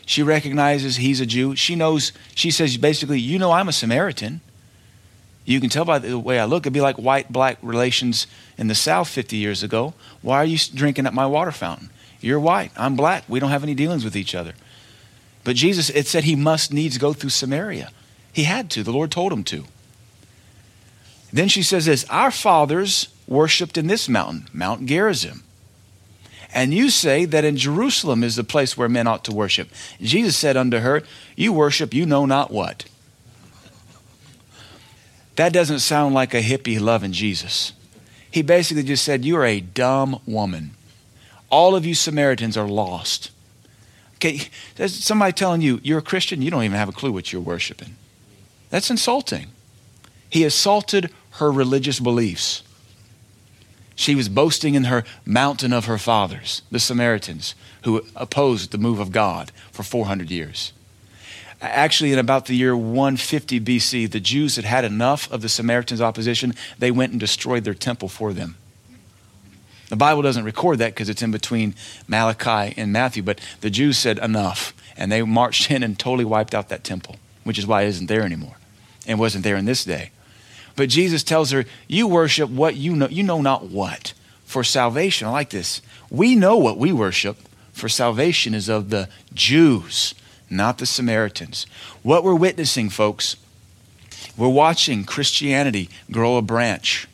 She 0.07 0.23
recognizes 0.23 0.95
he's 0.95 1.19
a 1.19 1.25
Jew. 1.25 1.55
She 1.55 1.75
knows, 1.75 2.13
she 2.33 2.49
says 2.49 2.77
basically, 2.77 3.19
You 3.19 3.37
know, 3.37 3.51
I'm 3.51 3.69
a 3.69 3.73
Samaritan. 3.73 4.41
You 5.45 5.59
can 5.59 5.69
tell 5.69 5.85
by 5.85 5.99
the 5.99 6.17
way 6.17 6.39
I 6.39 6.45
look, 6.45 6.63
it'd 6.63 6.73
be 6.73 6.81
like 6.81 6.97
white 6.97 7.31
black 7.31 7.57
relations 7.61 8.27
in 8.57 8.67
the 8.67 8.75
South 8.75 9.07
50 9.07 9.37
years 9.37 9.61
ago. 9.63 9.93
Why 10.21 10.37
are 10.37 10.45
you 10.45 10.57
drinking 10.73 11.05
at 11.05 11.13
my 11.13 11.27
water 11.27 11.51
fountain? 11.51 11.91
You're 12.19 12.39
white, 12.39 12.71
I'm 12.75 12.95
black. 12.95 13.23
We 13.27 13.39
don't 13.39 13.51
have 13.51 13.63
any 13.63 13.75
dealings 13.75 14.03
with 14.03 14.15
each 14.15 14.33
other. 14.33 14.53
But 15.43 15.55
Jesus, 15.55 15.91
it 15.91 16.07
said 16.07 16.23
he 16.23 16.35
must 16.35 16.73
needs 16.73 16.97
go 16.97 17.13
through 17.13 17.29
Samaria. 17.29 17.91
He 18.33 18.43
had 18.43 18.71
to, 18.71 18.83
the 18.83 18.91
Lord 18.91 19.11
told 19.11 19.31
him 19.31 19.43
to. 19.45 19.65
Then 21.31 21.47
she 21.47 21.61
says 21.61 21.85
this 21.85 22.05
Our 22.09 22.31
fathers 22.31 23.09
worshiped 23.27 23.77
in 23.77 23.87
this 23.87 24.09
mountain, 24.09 24.47
Mount 24.51 24.85
Gerizim. 24.87 25.43
And 26.53 26.73
you 26.73 26.89
say 26.89 27.25
that 27.25 27.43
in 27.43 27.57
Jerusalem 27.57 28.23
is 28.23 28.37
the 28.37 28.43
place 28.43 28.77
where 28.77 28.87
men 28.87 29.07
ought 29.07 29.25
to 29.25 29.33
worship. 29.33 29.69
Jesus 30.01 30.37
said 30.37 30.55
unto 30.55 30.79
her, 30.79 31.03
You 31.35 31.51
worship 31.51 31.93
you 31.93 32.05
know 32.05 32.25
not 32.25 32.49
what. 32.49 32.85
That 35.35 35.53
doesn't 35.53 35.79
sound 35.79 36.15
like 36.15 36.33
a 36.33 36.41
hippie 36.41 36.79
loving 36.79 37.11
Jesus. 37.11 37.73
He 38.31 38.41
basically 38.41 38.83
just 38.83 39.03
said, 39.03 39.25
You 39.25 39.37
are 39.37 39.45
a 39.45 39.59
dumb 39.59 40.21
woman. 40.25 40.71
All 41.49 41.75
of 41.75 41.85
you 41.85 41.93
Samaritans 41.93 42.57
are 42.57 42.67
lost. 42.67 43.31
Okay, 44.15 44.41
there's 44.75 44.93
somebody 44.93 45.33
telling 45.33 45.61
you 45.61 45.79
you're 45.83 45.99
a 45.99 46.03
Christian, 46.03 46.41
you 46.41 46.51
don't 46.51 46.63
even 46.63 46.77
have 46.77 46.89
a 46.89 46.93
clue 46.93 47.11
what 47.11 47.31
you're 47.31 47.41
worshiping. 47.41 47.95
That's 48.69 48.89
insulting. 48.89 49.47
He 50.29 50.43
assaulted 50.43 51.11
her 51.31 51.51
religious 51.51 51.99
beliefs. 51.99 52.63
She 53.95 54.15
was 54.15 54.27
boasting 54.27 54.75
in 54.75 54.85
her 54.85 55.05
mountain 55.25 55.71
of 55.71 55.85
her 55.85 55.97
fathers, 55.97 56.61
the 56.69 56.79
Samaritans, 56.79 57.55
who 57.83 58.05
opposed 58.15 58.71
the 58.71 58.77
move 58.77 58.99
of 58.99 59.11
God 59.11 59.51
for 59.71 59.83
400 59.83 60.29
years. 60.29 60.73
Actually, 61.71 62.13
in 62.13 62.19
about 62.19 62.45
the 62.45 62.55
year 62.55 62.75
150 62.75 63.59
BC, 63.59 64.11
the 64.11 64.19
Jews 64.19 64.55
had 64.55 64.65
had 64.65 64.85
enough 64.85 65.31
of 65.31 65.41
the 65.41 65.49
Samaritans' 65.49 66.01
opposition. 66.01 66.53
They 66.77 66.91
went 66.91 67.11
and 67.11 67.19
destroyed 67.19 67.63
their 67.63 67.73
temple 67.73 68.09
for 68.09 68.33
them. 68.33 68.57
The 69.89 69.95
Bible 69.95 70.21
doesn't 70.21 70.43
record 70.43 70.79
that 70.79 70.93
because 70.93 71.09
it's 71.09 71.21
in 71.21 71.31
between 71.31 71.75
Malachi 72.07 72.73
and 72.75 72.91
Matthew, 72.91 73.21
but 73.23 73.39
the 73.61 73.69
Jews 73.69 73.97
said 73.97 74.17
enough, 74.17 74.73
and 74.97 75.11
they 75.11 75.21
marched 75.21 75.69
in 75.69 75.83
and 75.83 75.97
totally 75.97 76.25
wiped 76.25 76.55
out 76.55 76.69
that 76.69 76.83
temple, 76.83 77.17
which 77.43 77.59
is 77.59 77.67
why 77.67 77.83
it 77.83 77.89
isn't 77.89 78.07
there 78.07 78.23
anymore 78.23 78.57
and 79.07 79.19
wasn't 79.19 79.43
there 79.43 79.55
in 79.55 79.65
this 79.65 79.85
day. 79.85 80.11
But 80.75 80.89
Jesus 80.89 81.23
tells 81.23 81.51
her, 81.51 81.65
You 81.87 82.07
worship 82.07 82.49
what 82.49 82.75
you 82.75 82.95
know, 82.95 83.07
you 83.07 83.23
know 83.23 83.41
not 83.41 83.65
what 83.65 84.13
for 84.45 84.63
salvation. 84.63 85.27
I 85.27 85.31
like 85.31 85.51
this. 85.51 85.81
We 86.09 86.35
know 86.35 86.57
what 86.57 86.77
we 86.77 86.91
worship, 86.91 87.37
for 87.71 87.89
salvation 87.89 88.53
is 88.53 88.69
of 88.69 88.89
the 88.89 89.09
Jews 89.33 90.15
not 90.49 90.77
the 90.77 90.85
Samaritans. 90.85 91.65
What 92.03 92.23
we're 92.23 92.35
witnessing, 92.35 92.89
folks, 92.89 93.35
we're 94.37 94.49
watching 94.49 95.03
Christianity 95.03 95.89
grow 96.11 96.37
a 96.37 96.41
branch 96.41 97.07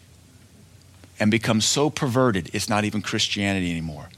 and 1.20 1.30
become 1.30 1.62
so 1.62 1.90
perverted, 1.90 2.50
it's 2.54 2.68
not 2.68 2.84
even 2.84 3.02
Christianity 3.02 3.70
anymore. 3.70 4.10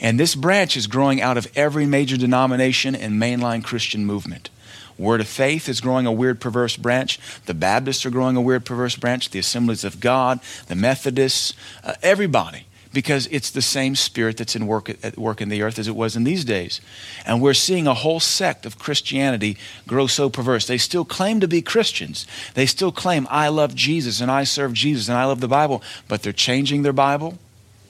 And 0.00 0.18
this 0.18 0.34
branch 0.34 0.76
is 0.76 0.86
growing 0.86 1.20
out 1.20 1.36
of 1.36 1.46
every 1.54 1.86
major 1.86 2.16
denomination 2.16 2.96
and 2.96 3.20
mainline 3.20 3.62
Christian 3.62 4.04
movement. 4.04 4.50
Word 4.98 5.20
of 5.20 5.28
Faith 5.28 5.68
is 5.68 5.80
growing 5.80 6.06
a 6.06 6.12
weird, 6.12 6.40
perverse 6.40 6.76
branch. 6.76 7.18
The 7.46 7.54
Baptists 7.54 8.04
are 8.04 8.10
growing 8.10 8.36
a 8.36 8.40
weird, 8.40 8.64
perverse 8.64 8.96
branch. 8.96 9.30
The 9.30 9.38
Assemblies 9.38 9.84
of 9.84 10.00
God, 10.00 10.40
the 10.66 10.74
Methodists, 10.74 11.54
uh, 11.84 11.94
everybody 12.02 12.66
because 12.92 13.28
it's 13.30 13.50
the 13.50 13.62
same 13.62 13.94
spirit 13.94 14.36
that's 14.36 14.56
in 14.56 14.66
work 14.66 14.90
at 15.02 15.16
work 15.16 15.40
in 15.40 15.48
the 15.48 15.62
earth 15.62 15.78
as 15.78 15.86
it 15.86 15.94
was 15.94 16.16
in 16.16 16.24
these 16.24 16.44
days. 16.44 16.80
And 17.24 17.40
we're 17.40 17.54
seeing 17.54 17.86
a 17.86 17.94
whole 17.94 18.20
sect 18.20 18.66
of 18.66 18.78
Christianity 18.78 19.56
grow 19.86 20.06
so 20.06 20.28
perverse. 20.28 20.66
They 20.66 20.78
still 20.78 21.04
claim 21.04 21.40
to 21.40 21.48
be 21.48 21.62
Christians. 21.62 22.26
They 22.54 22.66
still 22.66 22.92
claim 22.92 23.26
I 23.30 23.48
love 23.48 23.74
Jesus 23.74 24.20
and 24.20 24.30
I 24.30 24.44
serve 24.44 24.72
Jesus 24.72 25.08
and 25.08 25.16
I 25.16 25.24
love 25.24 25.40
the 25.40 25.48
Bible, 25.48 25.82
but 26.08 26.22
they're 26.22 26.32
changing 26.32 26.82
their 26.82 26.92
Bible 26.92 27.38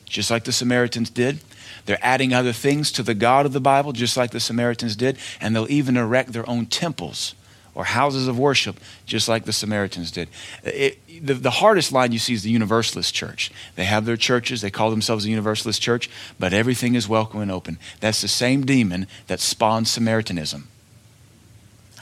just 0.05 0.31
like 0.31 0.45
the 0.45 0.53
Samaritans 0.53 1.09
did. 1.09 1.39
They're 1.87 1.99
adding 2.03 2.35
other 2.35 2.53
things 2.53 2.93
to 2.93 3.03
the 3.03 3.15
God 3.15 3.47
of 3.47 3.53
the 3.53 3.61
Bible 3.61 3.93
just 3.93 4.17
like 4.17 4.33
the 4.33 4.41
Samaritans 4.41 4.97
did, 4.97 5.17
and 5.41 5.55
they'll 5.55 5.71
even 5.71 5.97
erect 5.97 6.33
their 6.33 6.49
own 6.49 6.67
temples 6.67 7.35
or 7.75 7.85
houses 7.85 8.29
of 8.29 8.39
worship, 8.39 8.81
just 9.07 9.29
like 9.29 9.45
the 9.45 9.53
Samaritans 9.53 10.11
did. 10.11 10.29
It, 10.64 10.99
the, 11.25 11.35
the 11.35 11.51
hardest 11.51 11.93
line 11.93 12.12
you 12.12 12.18
see 12.18 12.35
is 12.35 12.43
the 12.43 12.51
Universalist 12.51 13.14
church. 13.14 13.51
They 13.77 13.85
have 13.85 14.05
their 14.05 14.16
churches, 14.16 14.61
they 14.61 14.71
call 14.71 14.91
themselves 14.91 15.25
a 15.25 15.31
Universalist 15.31 15.81
church, 15.81 16.11
but 16.39 16.53
everything 16.53 16.95
is 16.95 17.09
welcome 17.09 17.41
and 17.41 17.51
open. 17.51 17.79
That's 18.01 18.23
the 18.23 18.29
same 18.29 18.66
demon 18.66 19.07
that 19.27 19.41
spawned 19.41 19.89
Samaritanism. 19.89 20.68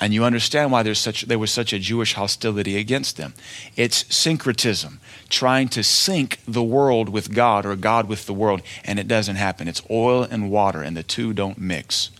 And 0.01 0.15
you 0.15 0.25
understand 0.25 0.71
why 0.71 0.85
there's 0.85 1.01
such, 1.01 1.23
there 1.23 1.41
was 1.41 1.51
such 1.51 1.73
a 1.73 1.79
Jewish 1.79 2.15
hostility 2.15 2.77
against 2.77 3.17
them. 3.17 3.35
It's 3.77 4.15
syncretism, 4.15 5.01
trying 5.29 5.69
to 5.71 5.83
sync 5.83 6.39
the 6.47 6.63
world 6.63 7.09
with 7.09 7.35
God 7.35 7.67
or 7.67 7.75
God 7.75 8.09
with 8.09 8.27
the 8.27 8.33
world, 8.33 8.63
and 8.85 8.99
it 9.01 9.09
doesn't 9.09 9.37
happen. 9.37 9.67
It's 9.67 9.83
oil 9.91 10.23
and 10.23 10.51
water, 10.51 10.83
and 10.83 10.97
the 10.97 11.03
two 11.03 11.33
don't 11.33 11.59
mix. 11.59 12.11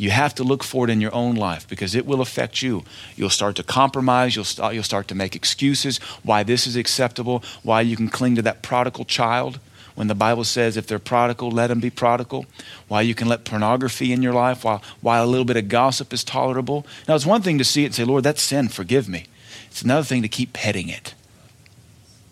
You 0.00 0.08
have 0.08 0.34
to 0.36 0.44
look 0.44 0.64
for 0.64 0.88
it 0.88 0.90
in 0.90 1.02
your 1.02 1.14
own 1.14 1.34
life 1.34 1.68
because 1.68 1.94
it 1.94 2.06
will 2.06 2.22
affect 2.22 2.62
you. 2.62 2.84
You'll 3.16 3.28
start 3.28 3.56
to 3.56 3.62
compromise. 3.62 4.34
You'll 4.34 4.46
start, 4.46 4.72
you'll 4.72 4.82
start 4.82 5.08
to 5.08 5.14
make 5.14 5.36
excuses 5.36 5.98
why 6.22 6.42
this 6.42 6.66
is 6.66 6.74
acceptable, 6.74 7.42
why 7.62 7.82
you 7.82 7.98
can 7.98 8.08
cling 8.08 8.34
to 8.36 8.42
that 8.42 8.62
prodigal 8.62 9.04
child 9.04 9.60
when 9.96 10.06
the 10.06 10.14
Bible 10.14 10.44
says 10.44 10.78
if 10.78 10.86
they're 10.86 10.98
prodigal, 10.98 11.50
let 11.50 11.66
them 11.66 11.80
be 11.80 11.90
prodigal. 11.90 12.46
Why 12.88 13.02
you 13.02 13.14
can 13.14 13.28
let 13.28 13.44
pornography 13.44 14.10
in 14.10 14.22
your 14.22 14.32
life, 14.32 14.64
while, 14.64 14.82
while 15.02 15.22
a 15.22 15.28
little 15.28 15.44
bit 15.44 15.58
of 15.58 15.68
gossip 15.68 16.14
is 16.14 16.24
tolerable. 16.24 16.86
Now, 17.06 17.14
it's 17.14 17.26
one 17.26 17.42
thing 17.42 17.58
to 17.58 17.64
see 17.64 17.82
it 17.82 17.86
and 17.86 17.94
say, 17.94 18.04
Lord, 18.04 18.24
that's 18.24 18.40
sin, 18.40 18.68
forgive 18.68 19.06
me. 19.06 19.26
It's 19.66 19.82
another 19.82 20.04
thing 20.04 20.22
to 20.22 20.28
keep 20.28 20.54
petting 20.54 20.88
it. 20.88 21.12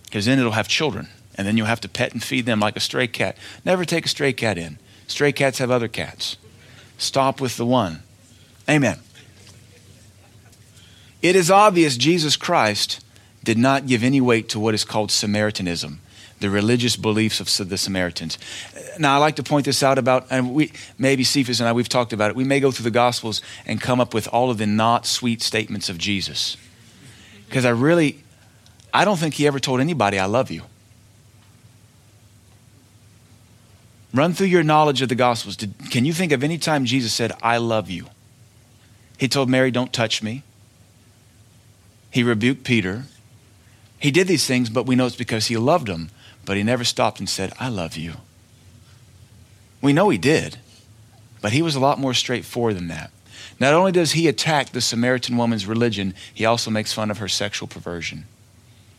Because 0.05 0.25
then 0.25 0.39
it'll 0.39 0.53
have 0.53 0.69
children, 0.69 1.09
and 1.35 1.47
then 1.47 1.59
you'll 1.59 1.67
have 1.67 1.83
to 1.83 1.89
pet 1.91 2.15
and 2.15 2.25
feed 2.25 2.47
them 2.47 2.61
like 2.61 2.77
a 2.79 2.81
stray 2.81 3.09
cat. 3.09 3.37
Never 3.63 3.85
take 3.85 4.07
a 4.07 4.09
stray 4.09 4.33
cat 4.33 4.57
in. 4.57 4.79
Stray 5.07 5.33
cats 5.33 5.59
have 5.59 5.71
other 5.71 5.89
cats. 5.89 6.39
Stop 6.99 7.41
with 7.41 7.57
the 7.57 7.65
one. 7.65 8.03
Amen. 8.69 8.99
It 11.23 11.35
is 11.35 11.51
obvious 11.51 11.97
Jesus 11.97 12.37
Christ 12.37 13.01
did 13.43 13.57
not 13.57 13.87
give 13.87 14.03
any 14.05 14.21
weight 14.21 14.49
to 14.51 14.61
what 14.61 14.75
is 14.75 14.85
called 14.85 15.11
Samaritanism, 15.11 16.01
the 16.41 16.51
religious 16.51 16.97
beliefs 16.97 17.41
of 17.41 17.69
the 17.69 17.79
Samaritans. 17.79 18.39
Now, 18.99 19.15
I 19.15 19.19
like 19.19 19.37
to 19.37 19.43
point 19.43 19.65
this 19.65 19.83
out 19.83 19.97
about, 19.97 20.27
and 20.31 20.55
we, 20.55 20.73
maybe 20.99 21.25
Cephas 21.25 21.61
and 21.61 21.69
I, 21.69 21.73
we've 21.73 21.89
talked 21.89 22.13
about 22.13 22.31
it. 22.31 22.37
We 22.37 22.45
may 22.45 22.61
go 22.61 22.71
through 22.71 22.85
the 22.85 22.91
Gospels 22.91 23.43
and 23.65 23.81
come 23.81 24.01
up 24.01 24.13
with 24.13 24.29
all 24.29 24.51
of 24.51 24.59
the 24.59 24.67
not 24.67 25.07
sweet 25.07 25.41
statements 25.41 25.89
of 25.89 25.99
Jesus. 25.99 26.57
Because 27.49 27.65
I 27.65 27.71
really, 27.71 28.23
I 28.93 29.05
don't 29.05 29.19
think 29.19 29.35
he 29.35 29.47
ever 29.47 29.61
told 29.61 29.81
anybody, 29.81 30.19
I 30.19 30.27
love 30.27 30.51
you. 30.51 30.63
Run 34.15 34.33
through 34.33 34.47
your 34.47 34.63
knowledge 34.63 35.03
of 35.03 35.09
the 35.09 35.15
Gospels. 35.15 35.57
Did, 35.57 35.75
can 35.91 36.05
you 36.05 36.13
think 36.13 36.33
of 36.33 36.43
any 36.43 36.59
time 36.59 36.85
Jesus 36.85 37.13
said, 37.13 37.33
I 37.43 37.59
love 37.59 37.91
you? 37.91 38.07
He 39.19 39.29
told 39.29 39.51
Mary, 39.51 39.71
Don't 39.71 39.93
touch 39.93 40.23
me. 40.23 40.45
He 42.11 42.23
rebuked 42.23 42.65
Peter. 42.65 43.05
He 43.99 44.11
did 44.11 44.29
these 44.29 44.47
things, 44.47 44.71
but 44.71 44.87
we 44.87 44.97
know 44.97 45.07
it's 45.07 45.17
because 45.17 45.47
he 45.47 45.57
loved 45.57 45.89
him. 45.89 46.11
But 46.47 46.57
he 46.57 46.63
never 46.63 46.85
stopped 46.85 47.19
and 47.19 47.29
said, 47.29 47.53
I 47.59 47.69
love 47.69 47.97
you. 47.97 48.15
We 49.83 49.93
know 49.93 50.09
he 50.09 50.19
did, 50.19 50.59
but 51.43 51.53
he 51.53 51.61
was 51.61 51.75
a 51.75 51.81
lot 51.81 51.99
more 51.99 52.15
straightforward 52.15 52.77
than 52.77 52.89
that. 52.89 53.11
Not 53.61 53.75
only 53.75 53.93
does 53.93 54.13
he 54.13 54.27
attack 54.27 54.71
the 54.71 54.81
Samaritan 54.81 55.37
woman's 55.37 55.67
religion, 55.67 56.15
he 56.33 56.47
also 56.47 56.71
makes 56.71 56.93
fun 56.93 57.11
of 57.11 57.19
her 57.19 57.29
sexual 57.29 57.69
perversion. 57.69 58.25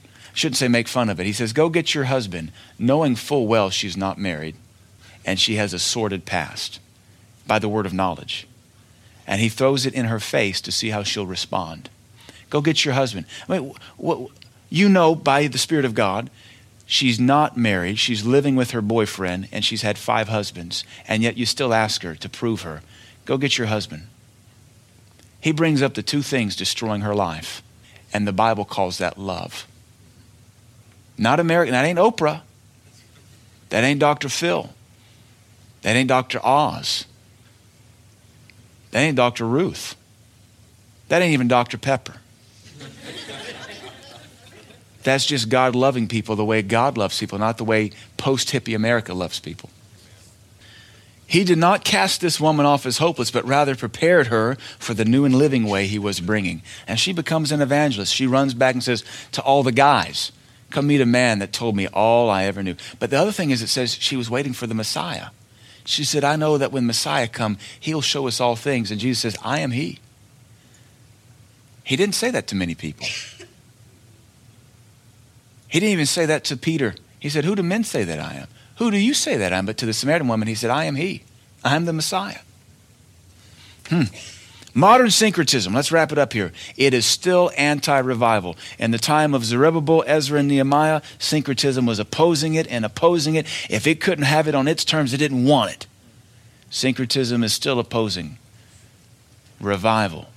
I 0.06 0.36
shouldn't 0.36 0.58
say 0.58 0.68
make 0.68 0.88
fun 0.88 1.10
of 1.10 1.20
it. 1.20 1.26
He 1.26 1.34
says, 1.34 1.54
Go 1.54 1.70
get 1.70 1.96
your 1.96 2.04
husband, 2.04 2.52
knowing 2.78 3.16
full 3.16 3.48
well 3.48 3.72
she's 3.72 3.98
not 3.98 4.20
married 4.20 4.56
and 5.26 5.40
she 5.40 5.56
has 5.56 5.74
a 5.74 5.80
sordid 5.80 6.26
past 6.26 6.80
by 7.48 7.60
the 7.60 7.70
word 7.70 7.86
of 7.86 7.94
knowledge. 7.94 8.48
And 9.28 9.42
he 9.42 9.50
throws 9.50 9.86
it 9.86 9.94
in 9.94 10.06
her 10.06 10.20
face 10.20 10.60
to 10.62 10.72
see 10.72 10.90
how 10.90 11.04
she'll 11.04 11.26
respond. 11.26 11.90
Go 12.50 12.62
get 12.62 12.84
your 12.84 12.96
husband. 12.96 13.26
I 13.48 13.60
mean, 13.60 13.74
what, 13.98 14.32
you 14.70 14.90
know 14.90 15.16
by 15.16 15.48
the 15.48 15.58
Spirit 15.58 15.86
of 15.86 15.94
God, 15.94 16.30
she's 16.86 17.20
not 17.20 17.58
married, 17.58 18.00
she's 18.00 18.26
living 18.26 18.56
with 18.56 18.72
her 18.72 18.82
boyfriend, 18.82 19.48
and 19.52 19.64
she's 19.64 19.84
had 19.84 19.98
five 19.98 20.30
husbands, 20.30 20.84
and 21.08 21.22
yet 21.22 21.38
you 21.38 21.46
still 21.46 21.74
ask 21.74 22.02
her 22.04 22.16
to 22.16 22.30
prove 22.30 22.62
her. 22.62 22.82
Go 23.26 23.38
get 23.38 23.58
your 23.58 23.68
husband. 23.68 24.08
He 25.42 25.52
brings 25.52 25.82
up 25.82 25.94
the 25.94 26.04
two 26.04 26.22
things 26.22 26.56
destroying 26.56 27.02
her 27.02 27.16
life, 27.16 27.62
and 28.12 28.28
the 28.28 28.34
Bible 28.34 28.66
calls 28.66 28.98
that 28.98 29.18
love. 29.18 29.68
Not 31.18 31.40
American, 31.40 31.74
that 31.74 31.86
ain't 31.86 32.00
Oprah. 32.00 32.42
That 33.70 33.84
ain't 33.84 34.00
Dr. 34.00 34.30
Phil. 34.30 34.70
That 35.82 35.96
ain't 35.96 36.10
Dr. 36.10 36.40
Oz. 36.46 37.06
That 38.92 39.00
ain't 39.02 39.16
Dr. 39.16 39.46
Ruth. 39.46 39.96
That 41.08 41.22
ain't 41.22 41.34
even 41.34 41.48
Dr. 41.48 41.78
Pepper. 41.78 42.16
That's 45.04 45.26
just 45.26 45.50
God 45.50 45.76
loving 45.76 46.08
people 46.08 46.36
the 46.36 46.46
way 46.46 46.62
God 46.62 46.98
loves 46.98 47.20
people, 47.20 47.40
not 47.40 47.58
the 47.58 47.64
way 47.64 47.92
post 48.18 48.50
hippie 48.50 48.76
America 48.76 49.14
loves 49.14 49.40
people. 49.40 49.70
He 51.26 51.44
did 51.44 51.60
not 51.60 51.84
cast 51.84 52.22
this 52.22 52.40
woman 52.40 52.66
off 52.66 52.88
as 52.88 52.98
hopeless, 52.98 53.30
but 53.30 53.46
rather 53.46 53.76
prepared 53.76 54.28
her 54.28 54.56
for 54.80 54.96
the 54.96 55.06
new 55.06 55.26
and 55.26 55.36
living 55.36 55.66
way 55.66 55.86
he 55.86 56.00
was 56.00 56.20
bringing. 56.20 56.64
And 56.88 57.00
she 57.00 57.14
becomes 57.14 57.52
an 57.52 57.62
evangelist. 57.62 58.16
She 58.16 58.26
runs 58.26 58.56
back 58.56 58.74
and 58.74 58.84
says 58.84 59.04
to 59.34 59.42
all 59.44 59.62
the 59.62 59.72
guys, 59.72 60.32
Come 60.72 60.88
meet 60.88 61.02
a 61.02 61.06
man 61.06 61.38
that 61.40 61.54
told 61.54 61.76
me 61.76 61.88
all 61.88 62.32
I 62.32 62.46
ever 62.46 62.64
knew. 62.64 62.76
But 63.00 63.12
the 63.12 63.18
other 63.18 63.32
thing 63.32 63.52
is, 63.52 63.62
it 63.62 63.68
says 63.68 63.94
she 63.94 64.16
was 64.16 64.30
waiting 64.30 64.54
for 64.54 64.66
the 64.66 64.74
Messiah. 64.74 65.28
She 65.90 66.04
said, 66.04 66.24
I 66.24 66.36
know 66.36 66.60
that 66.60 66.72
when 66.72 66.86
Messiah 66.86 67.28
come, 67.28 67.58
he'll 67.80 68.02
show 68.02 68.28
us 68.28 68.40
all 68.40 68.56
things. 68.56 68.92
And 68.92 69.02
Jesus 69.02 69.22
says, 69.22 69.36
I 69.44 69.60
am 69.62 69.72
he. 69.72 69.98
He 71.84 71.96
didn't 71.96 72.14
say 72.14 72.30
that 72.30 72.46
to 72.48 72.56
many 72.56 72.76
people. 72.76 73.08
He 75.68 75.80
didn't 75.80 75.94
even 75.94 76.06
say 76.06 76.28
that 76.28 76.44
to 76.46 76.58
Peter. 76.58 76.94
He 77.20 77.28
said, 77.28 77.44
Who 77.44 77.56
do 77.56 77.64
men 77.64 77.84
say 77.84 78.04
that 78.04 78.20
I 78.20 78.36
am? 78.36 78.48
Who 78.78 78.92
do 78.92 78.98
you 78.98 79.16
say 79.16 79.36
that 79.38 79.52
I 79.52 79.58
am? 79.58 79.66
But 79.66 79.78
to 79.78 79.88
the 79.88 79.94
Samaritan 79.94 80.28
woman, 80.28 80.48
he 80.48 80.54
said, 80.54 80.70
I 80.70 80.86
am 80.86 80.94
he. 80.94 81.24
I 81.64 81.76
am 81.76 81.86
the 81.86 81.94
Messiah. 81.94 82.42
Hmm. 83.88 84.04
Modern 84.80 85.12
syncretism, 85.12 85.74
let's 85.74 85.92
wrap 85.92 86.14
it 86.14 86.18
up 86.18 86.32
here. 86.32 86.54
It 86.78 86.94
is 86.94 87.06
still 87.06 87.52
anti 87.58 88.00
revival. 88.00 88.56
In 88.78 88.92
the 88.92 88.98
time 88.98 89.34
of 89.34 89.44
Zerubbabel, 89.44 90.06
Ezra, 90.08 90.40
and 90.40 90.48
Nehemiah, 90.48 91.02
syncretism 91.18 91.86
was 91.86 92.00
opposing 92.00 92.54
it 92.54 92.66
and 92.68 92.86
opposing 92.86 93.36
it. 93.36 93.46
If 93.70 93.86
it 93.86 94.00
couldn't 94.00 94.24
have 94.24 94.48
it 94.48 94.56
on 94.56 94.70
its 94.70 94.86
terms, 94.86 95.14
it 95.14 95.18
didn't 95.18 95.44
want 95.44 95.72
it. 95.72 95.88
Syncretism 96.70 97.44
is 97.44 97.52
still 97.52 97.78
opposing 97.78 98.38
revival. 99.60 100.30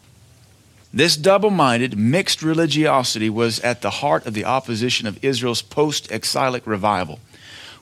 This 0.93 1.17
double 1.17 1.51
minded, 1.51 1.97
mixed 1.97 2.43
religiosity 2.43 3.31
was 3.31 3.61
at 3.61 3.81
the 3.81 3.91
heart 3.91 4.27
of 4.27 4.35
the 4.35 4.45
opposition 4.45 5.07
of 5.07 5.25
Israel's 5.25 5.63
post 5.63 6.11
exilic 6.11 6.67
revival. 6.67 7.21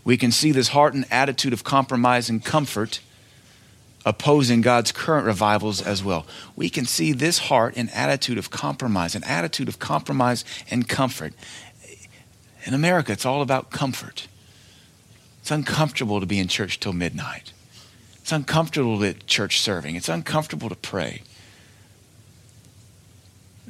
We 0.04 0.18
can 0.18 0.30
see 0.30 0.52
this 0.52 0.68
heart 0.68 0.92
and 0.92 1.06
attitude 1.10 1.54
of 1.54 1.64
compromise 1.64 2.28
and 2.28 2.44
comfort 2.44 3.00
opposing 4.04 4.60
God's 4.60 4.92
current 4.92 5.26
revivals 5.26 5.82
as 5.82 6.02
well. 6.02 6.26
We 6.56 6.70
can 6.70 6.86
see 6.86 7.12
this 7.12 7.38
heart 7.38 7.74
and 7.76 7.90
attitude 7.90 8.38
of 8.38 8.50
compromise, 8.50 9.14
an 9.14 9.24
attitude 9.24 9.68
of 9.68 9.78
compromise 9.78 10.44
and 10.70 10.88
comfort. 10.88 11.34
In 12.64 12.74
America, 12.74 13.12
it's 13.12 13.26
all 13.26 13.42
about 13.42 13.70
comfort. 13.70 14.26
It's 15.40 15.50
uncomfortable 15.50 16.20
to 16.20 16.26
be 16.26 16.38
in 16.38 16.48
church 16.48 16.80
till 16.80 16.92
midnight. 16.92 17.52
It's 18.16 18.32
uncomfortable 18.32 19.02
at 19.04 19.26
church 19.26 19.60
serving. 19.60 19.96
It's 19.96 20.08
uncomfortable 20.08 20.68
to 20.68 20.76
pray. 20.76 21.22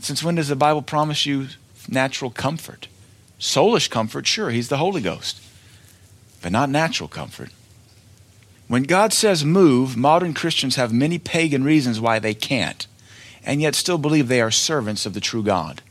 Since 0.01 0.23
when 0.23 0.37
does 0.37 0.49
the 0.49 0.57
Bible 0.57 0.83
promise 0.83 1.27
you 1.27 1.49
natural 1.89 2.31
comfort? 2.31 2.89
Soulish 3.39 3.89
comfort, 3.89 4.27
sure, 4.27 4.51
He's 4.51 4.69
the 4.69 4.77
Holy 4.77 5.01
Ghost, 5.01 5.41
but 6.43 6.53
not 6.53 6.69
natural 6.69 7.09
comfort. 7.09 7.51
When 8.71 8.85
God 8.85 9.13
says 9.13 9.45
move, 9.45 9.97
modern 9.97 10.33
Christians 10.33 10.77
have 10.77 10.93
many 10.93 11.19
pagan 11.19 11.65
reasons 11.65 11.99
why 12.01 12.21
they 12.21 12.35
can't, 12.35 12.87
and 13.45 13.61
yet 13.61 13.75
still 13.75 13.99
believe 13.99 14.29
they 14.29 14.41
are 14.41 14.53
servants 14.53 15.05
of 15.05 15.13
the 15.13 15.19
true 15.19 15.43
God. 15.43 15.83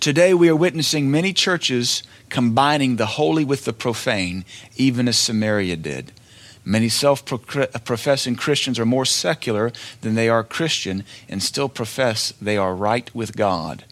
Today, 0.00 0.34
we 0.34 0.50
are 0.50 0.54
witnessing 0.54 1.10
many 1.10 1.32
churches 1.32 2.02
combining 2.28 2.96
the 2.96 3.06
holy 3.06 3.42
with 3.42 3.64
the 3.64 3.72
profane, 3.72 4.44
even 4.76 5.08
as 5.08 5.16
Samaria 5.16 5.76
did. 5.76 6.12
Many 6.62 6.90
self 6.90 7.24
professing 7.24 8.36
Christians 8.36 8.78
are 8.78 8.84
more 8.84 9.06
secular 9.06 9.72
than 10.02 10.14
they 10.14 10.28
are 10.28 10.44
Christian 10.44 11.04
and 11.26 11.42
still 11.42 11.70
profess 11.70 12.34
they 12.38 12.58
are 12.58 12.74
right 12.74 13.10
with 13.14 13.34
God. 13.34 13.86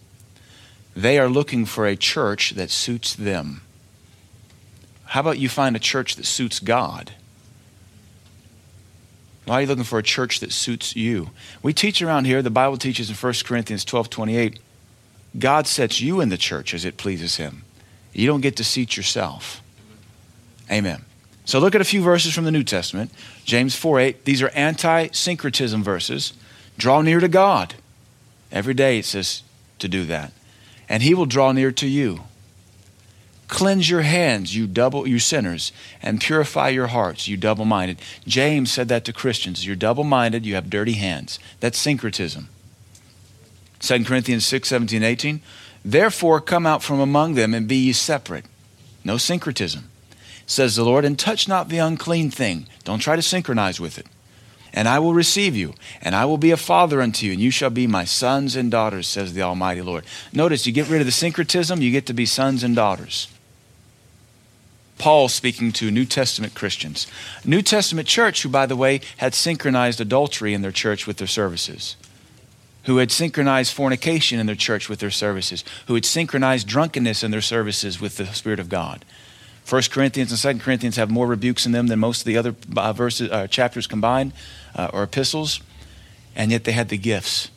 They 0.94 1.18
are 1.18 1.30
looking 1.30 1.64
for 1.64 1.86
a 1.86 1.96
church 1.96 2.50
that 2.56 2.68
suits 2.68 3.14
them. 3.14 3.62
How 5.10 5.18
about 5.18 5.40
you 5.40 5.48
find 5.48 5.74
a 5.74 5.80
church 5.80 6.14
that 6.14 6.24
suits 6.24 6.60
God? 6.60 7.10
Why 9.44 9.56
are 9.56 9.60
you 9.62 9.66
looking 9.66 9.82
for 9.82 9.98
a 9.98 10.04
church 10.04 10.38
that 10.38 10.52
suits 10.52 10.94
you? 10.94 11.30
We 11.64 11.72
teach 11.72 12.00
around 12.00 12.26
here, 12.26 12.42
the 12.42 12.48
Bible 12.48 12.76
teaches 12.76 13.10
in 13.10 13.16
1 13.16 13.34
Corinthians 13.44 13.84
12 13.84 14.08
28, 14.08 14.60
God 15.36 15.66
sets 15.66 16.00
you 16.00 16.20
in 16.20 16.28
the 16.28 16.36
church 16.36 16.72
as 16.72 16.84
it 16.84 16.96
pleases 16.96 17.38
Him. 17.38 17.64
You 18.12 18.28
don't 18.28 18.40
get 18.40 18.54
to 18.58 18.64
seat 18.64 18.96
yourself. 18.96 19.60
Amen. 20.70 21.04
So 21.44 21.58
look 21.58 21.74
at 21.74 21.80
a 21.80 21.84
few 21.84 22.02
verses 22.02 22.32
from 22.32 22.44
the 22.44 22.52
New 22.52 22.62
Testament. 22.62 23.10
James 23.44 23.74
4 23.74 23.98
8, 23.98 24.24
these 24.24 24.42
are 24.42 24.50
anti 24.50 25.08
syncretism 25.08 25.82
verses. 25.82 26.34
Draw 26.78 27.02
near 27.02 27.18
to 27.18 27.26
God. 27.26 27.74
Every 28.52 28.74
day 28.74 29.00
it 29.00 29.06
says 29.06 29.42
to 29.80 29.88
do 29.88 30.04
that. 30.04 30.32
And 30.88 31.02
He 31.02 31.14
will 31.14 31.26
draw 31.26 31.50
near 31.50 31.72
to 31.72 31.88
you. 31.88 32.20
Cleanse 33.50 33.90
your 33.90 34.02
hands, 34.02 34.54
you 34.54 34.68
double 34.68 35.08
you 35.08 35.18
sinners, 35.18 35.72
and 36.00 36.20
purify 36.20 36.68
your 36.68 36.86
hearts, 36.86 37.26
you 37.26 37.36
double-minded. 37.36 37.98
James 38.24 38.70
said 38.70 38.86
that 38.88 39.04
to 39.04 39.12
Christians. 39.12 39.66
You're 39.66 39.74
double-minded, 39.74 40.46
you 40.46 40.54
have 40.54 40.70
dirty 40.70 40.92
hands. 40.92 41.40
That's 41.58 41.76
syncretism. 41.76 42.48
2 43.80 44.04
Corinthians 44.04 44.46
6, 44.46 44.68
17, 44.68 45.02
18. 45.02 45.40
Therefore 45.84 46.40
come 46.40 46.64
out 46.64 46.84
from 46.84 47.00
among 47.00 47.34
them 47.34 47.52
and 47.52 47.66
be 47.66 47.74
ye 47.74 47.92
separate. 47.92 48.44
No 49.02 49.16
syncretism. 49.16 49.90
Says 50.46 50.76
the 50.76 50.84
Lord, 50.84 51.04
and 51.04 51.18
touch 51.18 51.48
not 51.48 51.68
the 51.68 51.78
unclean 51.78 52.30
thing. 52.30 52.68
Don't 52.84 53.00
try 53.00 53.16
to 53.16 53.22
synchronize 53.22 53.80
with 53.80 53.98
it. 53.98 54.06
And 54.72 54.86
I 54.86 55.00
will 55.00 55.12
receive 55.12 55.56
you, 55.56 55.74
and 56.00 56.14
I 56.14 56.24
will 56.24 56.38
be 56.38 56.52
a 56.52 56.56
father 56.56 57.02
unto 57.02 57.26
you, 57.26 57.32
and 57.32 57.40
you 57.40 57.50
shall 57.50 57.70
be 57.70 57.88
my 57.88 58.04
sons 58.04 58.54
and 58.54 58.70
daughters, 58.70 59.08
says 59.08 59.34
the 59.34 59.42
Almighty 59.42 59.82
Lord. 59.82 60.04
Notice, 60.32 60.68
you 60.68 60.72
get 60.72 60.88
rid 60.88 61.00
of 61.00 61.06
the 61.06 61.12
syncretism, 61.12 61.82
you 61.82 61.90
get 61.90 62.06
to 62.06 62.14
be 62.14 62.26
sons 62.26 62.62
and 62.62 62.76
daughters. 62.76 63.26
Paul 65.00 65.28
speaking 65.28 65.72
to 65.72 65.90
New 65.90 66.04
Testament 66.04 66.54
Christians. 66.54 67.06
New 67.42 67.62
Testament 67.62 68.06
church, 68.06 68.42
who, 68.42 68.50
by 68.50 68.66
the 68.66 68.76
way, 68.76 69.00
had 69.16 69.34
synchronized 69.34 69.98
adultery 69.98 70.52
in 70.52 70.60
their 70.60 70.70
church 70.70 71.06
with 71.06 71.16
their 71.16 71.26
services. 71.26 71.96
who 72.84 72.96
had 72.96 73.12
synchronized 73.12 73.74
fornication 73.74 74.40
in 74.40 74.46
their 74.46 74.56
church 74.56 74.88
with 74.88 75.00
their 75.00 75.10
services, 75.10 75.64
who 75.86 75.94
had 75.94 76.04
synchronized 76.04 76.66
drunkenness 76.66 77.22
in 77.22 77.30
their 77.30 77.42
services 77.42 78.00
with 78.00 78.16
the 78.16 78.24
Spirit 78.26 78.58
of 78.58 78.70
God. 78.70 79.04
1 79.68 79.82
Corinthians 79.90 80.32
and 80.44 80.58
2 80.58 80.64
Corinthians 80.64 80.96
have 80.96 81.10
more 81.10 81.26
rebukes 81.26 81.66
in 81.66 81.72
them 81.72 81.88
than 81.88 81.98
most 81.98 82.20
of 82.20 82.24
the 82.24 82.38
other 82.38 82.54
uh, 82.76 82.92
verses, 82.94 83.30
uh, 83.30 83.46
chapters 83.46 83.86
combined 83.86 84.32
uh, 84.74 84.88
or 84.94 85.02
epistles, 85.02 85.60
and 86.34 86.50
yet 86.50 86.64
they 86.64 86.72
had 86.72 86.88
the 86.88 86.96
gifts. 86.96 87.50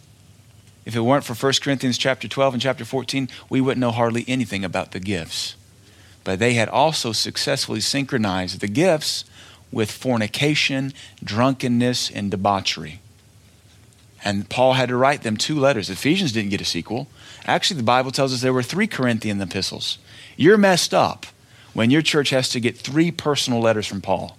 If 0.85 0.93
it 0.93 0.99
weren't 0.99 1.23
for 1.23 1.33
1 1.33 1.53
Corinthians 1.61 1.97
chapter 1.97 2.27
12 2.27 2.55
and 2.55 2.61
chapter 2.61 2.83
14, 2.83 3.29
we 3.49 3.61
wouldn't 3.61 3.79
know 3.79 3.91
hardly 3.91 4.25
anything 4.27 4.65
about 4.65 4.91
the 4.91 4.99
gifts. 4.99 5.55
But 6.23 6.39
they 6.39 6.53
had 6.53 6.69
also 6.69 7.11
successfully 7.11 7.81
synchronized 7.81 8.61
the 8.61 8.67
gifts 8.67 9.25
with 9.71 9.91
fornication, 9.91 10.93
drunkenness, 11.23 12.09
and 12.11 12.31
debauchery. 12.31 12.99
And 14.23 14.47
Paul 14.47 14.73
had 14.73 14.89
to 14.89 14.95
write 14.95 15.23
them 15.23 15.35
two 15.35 15.59
letters. 15.59 15.89
Ephesians 15.89 16.31
didn't 16.31 16.51
get 16.51 16.61
a 16.61 16.65
sequel. 16.65 17.07
Actually, 17.45 17.77
the 17.77 17.83
Bible 17.83 18.11
tells 18.11 18.33
us 18.33 18.41
there 18.41 18.53
were 18.53 18.63
three 18.63 18.87
Corinthian 18.87 19.41
epistles. 19.41 19.97
You're 20.37 20.57
messed 20.57 20.93
up 20.93 21.25
when 21.73 21.91
your 21.91 22.01
church 22.01 22.29
has 22.29 22.47
to 22.49 22.61
get 22.61 22.77
three 22.77 23.11
personal 23.11 23.59
letters 23.59 23.85
from 23.85 23.99
Paul. 23.99 24.37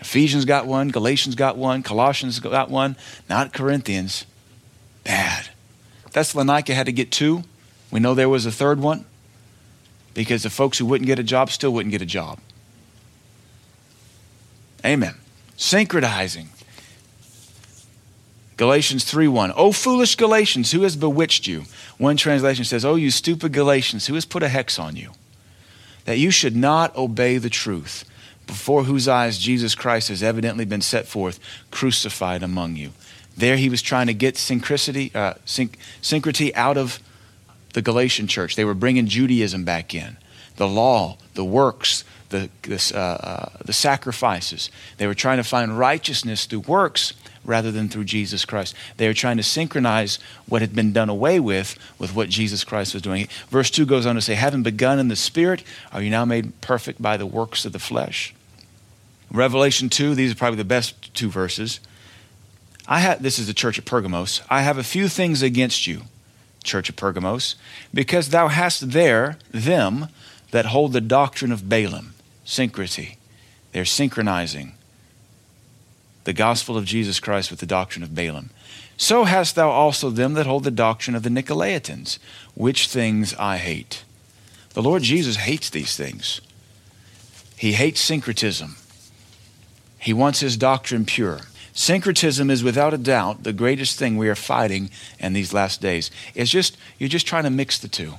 Ephesians 0.00 0.44
got 0.44 0.66
one, 0.66 0.88
Galatians 0.88 1.36
got 1.36 1.56
one, 1.56 1.82
Colossians 1.82 2.40
got 2.40 2.68
one, 2.68 2.96
not 3.28 3.54
Corinthians. 3.54 4.26
Bad. 5.04 5.48
Thessalonica 6.12 6.74
had 6.74 6.86
to 6.86 6.92
get 6.92 7.10
two. 7.10 7.44
We 7.90 8.00
know 8.00 8.14
there 8.14 8.28
was 8.28 8.44
a 8.44 8.52
third 8.52 8.80
one 8.80 9.06
because 10.14 10.42
the 10.42 10.50
folks 10.50 10.78
who 10.78 10.86
wouldn't 10.86 11.06
get 11.06 11.18
a 11.18 11.22
job 11.22 11.50
still 11.50 11.72
wouldn't 11.72 11.92
get 11.92 12.02
a 12.02 12.06
job. 12.06 12.38
Amen. 14.84 15.14
Synchronizing. 15.56 16.48
Galatians 18.56 19.04
3:1. 19.04 19.52
Oh 19.56 19.72
foolish 19.72 20.16
Galatians, 20.16 20.72
who 20.72 20.82
has 20.82 20.96
bewitched 20.96 21.46
you? 21.46 21.64
One 21.98 22.16
translation 22.16 22.64
says, 22.64 22.84
"Oh 22.84 22.96
you 22.96 23.10
stupid 23.10 23.52
Galatians, 23.52 24.06
who 24.06 24.14
has 24.14 24.24
put 24.24 24.42
a 24.42 24.48
hex 24.48 24.78
on 24.78 24.96
you? 24.96 25.12
That 26.04 26.18
you 26.18 26.30
should 26.30 26.54
not 26.54 26.94
obey 26.96 27.38
the 27.38 27.50
truth, 27.50 28.04
before 28.46 28.84
whose 28.84 29.08
eyes 29.08 29.38
Jesus 29.38 29.74
Christ 29.74 30.08
has 30.08 30.22
evidently 30.22 30.64
been 30.64 30.80
set 30.80 31.06
forth, 31.06 31.40
crucified 31.70 32.42
among 32.42 32.76
you." 32.76 32.92
There 33.36 33.56
he 33.56 33.68
was 33.68 33.80
trying 33.80 34.08
to 34.08 34.14
get 34.14 34.34
syncreticity, 34.34 35.14
uh, 35.14 35.34
sync, 35.44 35.78
syncrety 36.02 36.52
out 36.54 36.76
of 36.76 37.00
the 37.72 37.82
Galatian 37.82 38.26
church. 38.26 38.56
They 38.56 38.64
were 38.64 38.74
bringing 38.74 39.06
Judaism 39.06 39.64
back 39.64 39.94
in, 39.94 40.16
the 40.56 40.68
law, 40.68 41.18
the 41.34 41.44
works, 41.44 42.04
the, 42.28 42.50
uh, 42.94 42.98
uh, 42.98 43.48
the 43.64 43.72
sacrifices. 43.72 44.70
They 44.96 45.06
were 45.06 45.14
trying 45.14 45.38
to 45.38 45.44
find 45.44 45.78
righteousness 45.78 46.46
through 46.46 46.60
works 46.60 47.14
rather 47.44 47.72
than 47.72 47.88
through 47.88 48.04
Jesus 48.04 48.44
Christ. 48.44 48.74
They 48.96 49.06
were 49.06 49.14
trying 49.14 49.36
to 49.36 49.42
synchronize 49.42 50.18
what 50.46 50.62
had 50.62 50.74
been 50.74 50.92
done 50.92 51.08
away 51.08 51.40
with 51.40 51.76
with 51.98 52.14
what 52.14 52.28
Jesus 52.28 52.64
Christ 52.64 52.94
was 52.94 53.02
doing. 53.02 53.28
Verse 53.48 53.70
2 53.70 53.86
goes 53.86 54.06
on 54.06 54.14
to 54.14 54.20
say, 54.20 54.34
Having 54.34 54.62
begun 54.62 54.98
in 54.98 55.08
the 55.08 55.16
Spirit, 55.16 55.62
are 55.92 56.02
you 56.02 56.10
now 56.10 56.24
made 56.24 56.60
perfect 56.60 57.00
by 57.00 57.16
the 57.16 57.26
works 57.26 57.64
of 57.64 57.72
the 57.72 57.78
flesh? 57.78 58.34
Revelation 59.30 59.88
2, 59.88 60.14
these 60.14 60.32
are 60.32 60.36
probably 60.36 60.58
the 60.58 60.64
best 60.64 61.14
two 61.14 61.30
verses. 61.30 61.80
I 62.86 63.00
have, 63.00 63.22
this 63.22 63.38
is 63.38 63.46
the 63.46 63.54
church 63.54 63.78
of 63.78 63.84
Pergamos. 63.84 64.42
I 64.50 64.62
have 64.62 64.76
a 64.76 64.84
few 64.84 65.08
things 65.08 65.42
against 65.42 65.86
you, 65.86 66.02
church 66.62 66.88
of 66.88 66.96
Pergamos, 66.96 67.56
because 67.92 68.28
thou 68.28 68.48
hast 68.48 68.90
there 68.92 69.38
them 69.50 70.08
that 70.50 70.66
hold 70.66 70.92
the 70.92 71.00
doctrine 71.00 71.52
of 71.52 71.68
Balaam, 71.68 72.14
syncrety. 72.44 73.16
They're 73.72 73.84
synchronizing 73.84 74.74
the 76.24 76.32
gospel 76.32 76.76
of 76.76 76.84
Jesus 76.84 77.20
Christ 77.20 77.50
with 77.50 77.60
the 77.60 77.66
doctrine 77.66 78.02
of 78.02 78.14
Balaam. 78.14 78.50
So 78.96 79.24
hast 79.24 79.56
thou 79.56 79.70
also 79.70 80.10
them 80.10 80.34
that 80.34 80.46
hold 80.46 80.64
the 80.64 80.70
doctrine 80.70 81.16
of 81.16 81.22
the 81.22 81.30
Nicolaitans, 81.30 82.18
which 82.54 82.86
things 82.86 83.34
I 83.34 83.56
hate. 83.56 84.04
The 84.74 84.82
Lord 84.82 85.02
Jesus 85.02 85.36
hates 85.36 85.68
these 85.70 85.96
things. 85.96 86.40
He 87.56 87.72
hates 87.72 88.00
syncretism. 88.00 88.76
He 89.98 90.12
wants 90.12 90.40
his 90.40 90.56
doctrine 90.56 91.04
pure. 91.04 91.40
Syncretism 91.74 92.50
is 92.50 92.62
without 92.62 92.92
a 92.92 92.98
doubt 92.98 93.44
the 93.44 93.52
greatest 93.52 93.98
thing 93.98 94.16
we 94.16 94.28
are 94.28 94.34
fighting 94.34 94.90
in 95.18 95.32
these 95.32 95.54
last 95.54 95.80
days. 95.80 96.10
It's 96.34 96.50
just, 96.50 96.76
you're 96.98 97.08
just 97.08 97.26
trying 97.26 97.44
to 97.44 97.50
mix 97.50 97.78
the 97.78 97.88
two. 97.88 98.14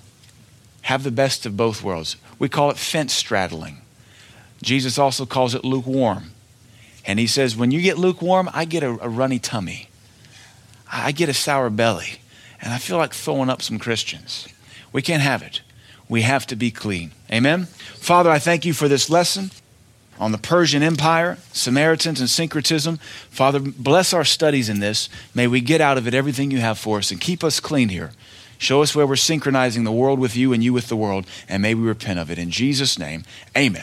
Have 0.83 1.03
the 1.03 1.11
best 1.11 1.45
of 1.45 1.55
both 1.55 1.83
worlds. 1.83 2.15
We 2.39 2.49
call 2.49 2.71
it 2.71 2.77
fence 2.77 3.13
straddling. 3.13 3.81
Jesus 4.61 4.97
also 4.97 5.25
calls 5.25 5.53
it 5.53 5.63
lukewarm. 5.63 6.31
And 7.05 7.19
he 7.19 7.27
says, 7.27 7.55
when 7.55 7.71
you 7.71 7.81
get 7.81 7.97
lukewarm, 7.97 8.49
I 8.53 8.65
get 8.65 8.81
a, 8.81 8.89
a 9.01 9.09
runny 9.09 9.39
tummy. 9.39 9.89
I 10.91 11.11
get 11.11 11.29
a 11.29 11.33
sour 11.33 11.69
belly. 11.69 12.19
And 12.61 12.73
I 12.73 12.77
feel 12.77 12.97
like 12.97 13.13
throwing 13.13 13.49
up 13.49 13.61
some 13.61 13.77
Christians. 13.77 14.47
We 14.91 15.01
can't 15.01 15.21
have 15.21 15.41
it. 15.41 15.61
We 16.09 16.21
have 16.21 16.47
to 16.47 16.55
be 16.55 16.71
clean. 16.71 17.11
Amen? 17.31 17.65
Father, 17.65 18.29
I 18.29 18.39
thank 18.39 18.65
you 18.65 18.73
for 18.73 18.87
this 18.87 19.09
lesson 19.09 19.51
on 20.23 20.31
the 20.31 20.37
Persian 20.37 20.81
Empire, 20.81 21.37
Samaritans, 21.51 22.21
and 22.21 22.29
syncretism. 22.29 22.97
Father, 23.29 23.59
bless 23.59 24.13
our 24.13 24.23
studies 24.23 24.69
in 24.69 24.79
this. 24.79 25.09
May 25.35 25.47
we 25.47 25.59
get 25.59 25.81
out 25.81 25.97
of 25.97 26.07
it 26.07 26.13
everything 26.13 26.49
you 26.49 26.59
have 26.59 26.79
for 26.79 26.99
us 26.99 27.11
and 27.11 27.19
keep 27.19 27.43
us 27.43 27.59
clean 27.59 27.89
here. 27.89 28.11
Show 28.57 28.81
us 28.81 28.95
where 28.95 29.05
we're 29.05 29.17
synchronizing 29.17 29.83
the 29.83 29.91
world 29.91 30.19
with 30.19 30.37
you 30.37 30.53
and 30.53 30.63
you 30.63 30.71
with 30.71 30.87
the 30.87 30.95
world, 30.95 31.27
and 31.49 31.61
may 31.61 31.73
we 31.73 31.83
repent 31.83 32.19
of 32.19 32.31
it. 32.31 32.39
In 32.39 32.51
Jesus' 32.51 32.97
name, 32.97 33.25
amen. 33.57 33.81